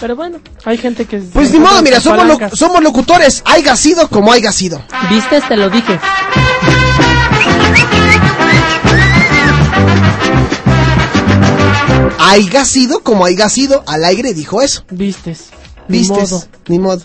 Pero 0.00 0.16
bueno, 0.16 0.40
hay 0.64 0.78
gente 0.78 1.04
que... 1.04 1.18
Pues 1.18 1.52
ni 1.52 1.58
modo, 1.58 1.80
mira, 1.82 2.00
somos, 2.00 2.26
lo- 2.26 2.56
somos 2.56 2.82
locutores, 2.82 3.42
haya 3.44 3.76
sido 3.76 4.08
como 4.08 4.32
haya 4.32 4.50
sido. 4.50 4.82
¿Viste? 5.10 5.40
Te 5.42 5.56
lo 5.56 5.68
dije. 5.70 5.98
Haya 12.18 12.64
sido 12.64 13.00
como 13.02 13.24
haya 13.24 13.48
sido, 13.48 13.82
al 13.86 14.04
aire 14.04 14.32
dijo 14.34 14.62
eso. 14.62 14.84
Vistes. 14.90 15.50
Ni 15.88 15.98
Vistes, 15.98 16.30
modo. 16.30 16.44
ni 16.68 16.78
modo. 16.78 17.02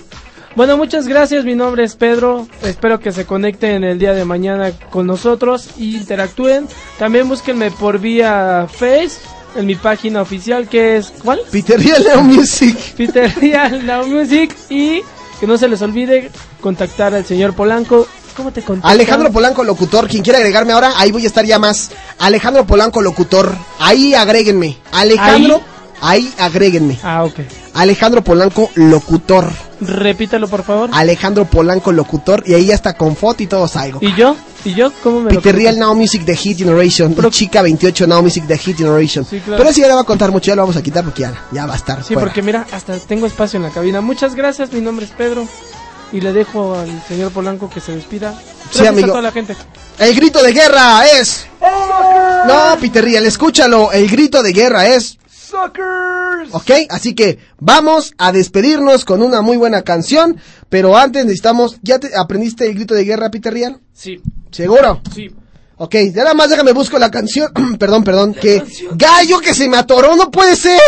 Bueno, 0.55 0.77
muchas 0.77 1.07
gracias. 1.07 1.43
Mi 1.45 1.55
nombre 1.55 1.83
es 1.83 1.95
Pedro. 1.95 2.47
Espero 2.63 2.99
que 2.99 3.11
se 3.11 3.25
conecten 3.25 3.83
el 3.83 3.99
día 3.99 4.13
de 4.13 4.25
mañana 4.25 4.71
con 4.89 5.05
nosotros 5.05 5.69
y 5.77 5.97
interactúen. 5.97 6.67
También 6.97 7.27
búsquenme 7.27 7.71
por 7.71 7.99
vía 7.99 8.67
Face 8.71 9.17
en 9.55 9.65
mi 9.65 9.75
página 9.75 10.21
oficial 10.21 10.67
que 10.67 10.97
es 10.97 11.13
¿cuál? 11.23 11.39
Real 11.51 12.03
Now 12.13 12.23
Music. 12.23 12.77
Real 13.41 13.85
Now 13.85 14.07
Music 14.07 14.55
y 14.69 15.01
que 15.39 15.47
no 15.47 15.57
se 15.57 15.67
les 15.67 15.81
olvide 15.81 16.31
contactar 16.61 17.13
al 17.13 17.25
señor 17.25 17.53
Polanco. 17.53 18.07
¿Cómo 18.35 18.51
te 18.51 18.61
contactan? 18.61 18.91
Alejandro 18.91 19.31
Polanco 19.31 19.63
Locutor, 19.63 20.07
quien 20.07 20.21
quiera 20.21 20.37
agregarme 20.37 20.73
ahora, 20.73 20.93
ahí 20.97 21.11
voy 21.11 21.23
a 21.23 21.27
estar 21.27 21.43
ya 21.43 21.57
más. 21.57 21.89
Alejandro 22.19 22.65
Polanco 22.67 23.01
Locutor, 23.01 23.55
ahí 23.79 24.13
agréguenme. 24.13 24.77
Alejandro, 24.91 25.61
ahí, 26.01 26.31
agréguenme. 26.37 26.99
Ah, 27.01 27.23
ok. 27.23 27.39
Alejandro 27.73 28.23
Polanco 28.23 28.69
Locutor. 28.75 29.51
Repítalo, 29.81 30.47
por 30.47 30.63
favor. 30.63 30.89
Alejandro 30.93 31.45
Polanco 31.45 31.91
Locutor, 31.91 32.43
y 32.45 32.53
ahí 32.53 32.67
ya 32.67 32.75
está 32.75 32.93
con 32.93 33.15
foto 33.15 33.41
y 33.41 33.47
todo 33.47 33.67
salgo. 33.67 33.99
¿Y 34.01 34.13
yo? 34.13 34.35
¿Y 34.67 34.73
yo? 34.73 34.91
¿Cómo 35.01 35.21
me 35.21 35.31
lo 35.31 35.39
Peter 35.41 35.55
Real 35.55 35.79
Now 35.79 35.95
Music 35.95 36.23
de 36.25 36.35
Hit 36.35 36.57
Generation. 36.57 37.15
y 37.17 37.29
Chica 37.29 37.61
28 37.61 38.05
Now 38.05 38.21
Music 38.21 38.43
de 38.43 38.57
Hit 38.57 38.77
Generation. 38.77 39.23
Sí, 39.23 39.39
claro. 39.39 39.57
Pero 39.59 39.69
eso 39.69 39.79
ya 39.79 39.87
le 39.87 39.93
va 39.93 40.01
a 40.01 40.03
contar 40.03 40.29
mucho, 40.29 40.47
ya 40.47 40.57
lo 40.57 40.63
vamos 40.63 40.75
a 40.75 40.83
quitar 40.83 41.05
porque 41.05 41.21
ya, 41.21 41.33
ya 41.53 41.65
va 41.65 41.73
a 41.73 41.77
estar. 41.77 41.99
Sí, 42.03 42.13
fuera. 42.13 42.27
porque 42.27 42.41
mira, 42.41 42.67
hasta 42.73 42.99
tengo 42.99 43.27
espacio 43.27 43.55
en 43.55 43.63
la 43.63 43.69
cabina. 43.69 44.01
Muchas 44.01 44.35
gracias, 44.35 44.73
mi 44.73 44.81
nombre 44.81 45.05
es 45.05 45.11
Pedro. 45.11 45.47
Y 46.11 46.19
le 46.19 46.33
dejo 46.33 46.75
al 46.75 47.01
señor 47.07 47.31
Polanco 47.31 47.69
que 47.69 47.79
se 47.79 47.93
despida. 47.93 48.33
Sí, 48.33 48.79
Gracias 48.79 48.87
amigo. 48.89 49.07
a 49.07 49.09
toda 49.11 49.21
la 49.21 49.31
gente. 49.31 49.55
El 49.99 50.13
grito 50.15 50.43
de 50.43 50.51
guerra 50.51 51.05
es. 51.17 51.47
No, 52.45 52.77
Peter 52.81 53.05
Real, 53.05 53.25
escúchalo. 53.25 53.93
El 53.93 54.09
grito 54.09 54.43
de 54.43 54.51
guerra 54.51 54.85
es. 54.87 55.17
Suckers. 55.29 56.49
Ok, 56.51 56.71
así 56.89 57.15
que 57.15 57.39
vamos 57.59 58.13
a 58.17 58.33
despedirnos 58.33 59.05
con 59.05 59.21
una 59.21 59.41
muy 59.41 59.55
buena 59.55 59.83
canción. 59.83 60.37
Pero 60.67 60.97
antes 60.97 61.23
necesitamos. 61.23 61.77
¿Ya 61.83 61.99
te 61.99 62.15
aprendiste 62.17 62.65
el 62.67 62.75
grito 62.75 62.93
de 62.93 63.05
guerra, 63.05 63.31
Peter 63.31 63.53
Real? 63.53 63.79
Sí. 63.93 64.21
¿Seguro? 64.57 65.01
Sí. 65.13 65.29
Ok, 65.77 65.93
ya 66.11 66.23
nada 66.23 66.33
más 66.33 66.49
déjame 66.49 66.71
busco 66.71 66.97
la 66.97 67.11
canción. 67.11 67.51
perdón, 67.79 68.03
perdón. 68.03 68.33
Que. 68.33 68.63
Gallo 68.93 69.39
que 69.39 69.53
se 69.53 69.69
me 69.69 69.77
atoró, 69.77 70.15
no 70.15 70.31
puede 70.31 70.55
ser. 70.55 70.81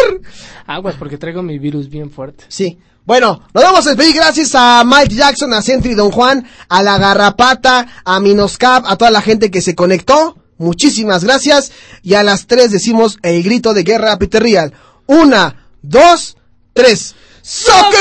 Aguas, 0.65 0.95
porque 0.97 1.19
traigo 1.19 1.43
mi 1.43 1.59
virus 1.59 1.87
bien 1.87 2.09
fuerte. 2.09 2.45
Sí. 2.47 2.79
Bueno, 3.05 3.43
nos 3.53 3.63
vamos 3.63 3.85
a 3.85 3.89
despedir 3.91 4.15
gracias 4.15 4.55
a 4.55 4.83
Mike 4.83 5.13
Jackson, 5.13 5.53
a 5.53 5.61
Sentry 5.61 5.93
Don 5.93 6.09
Juan, 6.09 6.47
a 6.67 6.81
La 6.81 6.97
Garrapata, 6.97 7.85
a 8.03 8.19
Minoscap, 8.19 8.85
a 8.87 8.97
toda 8.97 9.11
la 9.11 9.21
gente 9.21 9.51
que 9.51 9.61
se 9.61 9.75
conectó. 9.75 10.35
Muchísimas 10.57 11.23
gracias. 11.23 11.71
Y 12.01 12.15
a 12.15 12.23
las 12.23 12.47
tres 12.47 12.71
decimos 12.71 13.19
el 13.21 13.43
grito 13.43 13.75
de 13.75 13.83
guerra 13.83 14.13
a 14.13 14.17
Peter 14.17 14.41
Real. 14.41 14.73
Una, 15.05 15.67
dos, 15.83 16.37
tres. 16.73 17.13
¡Sockers! 17.43 17.93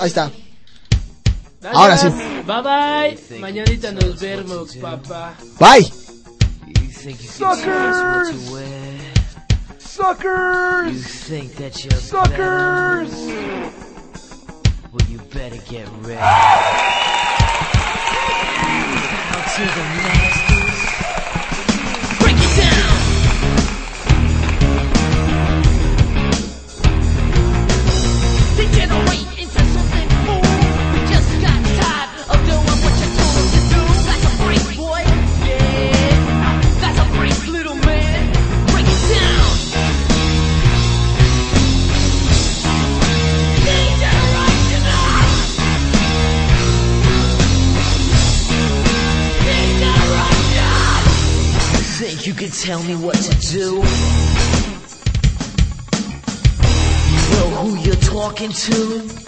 Ahí 0.00 0.08
está. 0.08 0.30
Gracias. 1.60 1.74
Ahora 1.76 1.96
sí. 1.96 2.08
Bye 2.46 2.62
bye. 2.62 3.40
Mañanita 3.40 3.92
nos 3.92 4.20
vemos, 4.20 4.76
papá. 4.76 5.34
Bye. 5.58 5.84
Suckers. 7.20 8.34
Suckers. 9.78 10.92
You 10.92 10.98
think 11.00 11.54
that 11.56 11.84
you're 11.84 11.94
Suckers. 11.98 13.10
Well, 14.92 15.08
you 15.08 15.18
better 15.32 15.58
get 15.68 15.88
ready. 16.02 16.20
to 19.56 19.64
the 19.64 19.84
next. 20.02 20.37
You 52.48 52.54
tell 52.54 52.82
me 52.82 52.96
what 52.96 53.14
to 53.14 53.38
do. 53.52 53.74
You 53.74 53.82
know 57.34 57.48
who 57.60 57.76
you're 57.76 57.94
talking 57.96 58.50
to. 58.50 59.27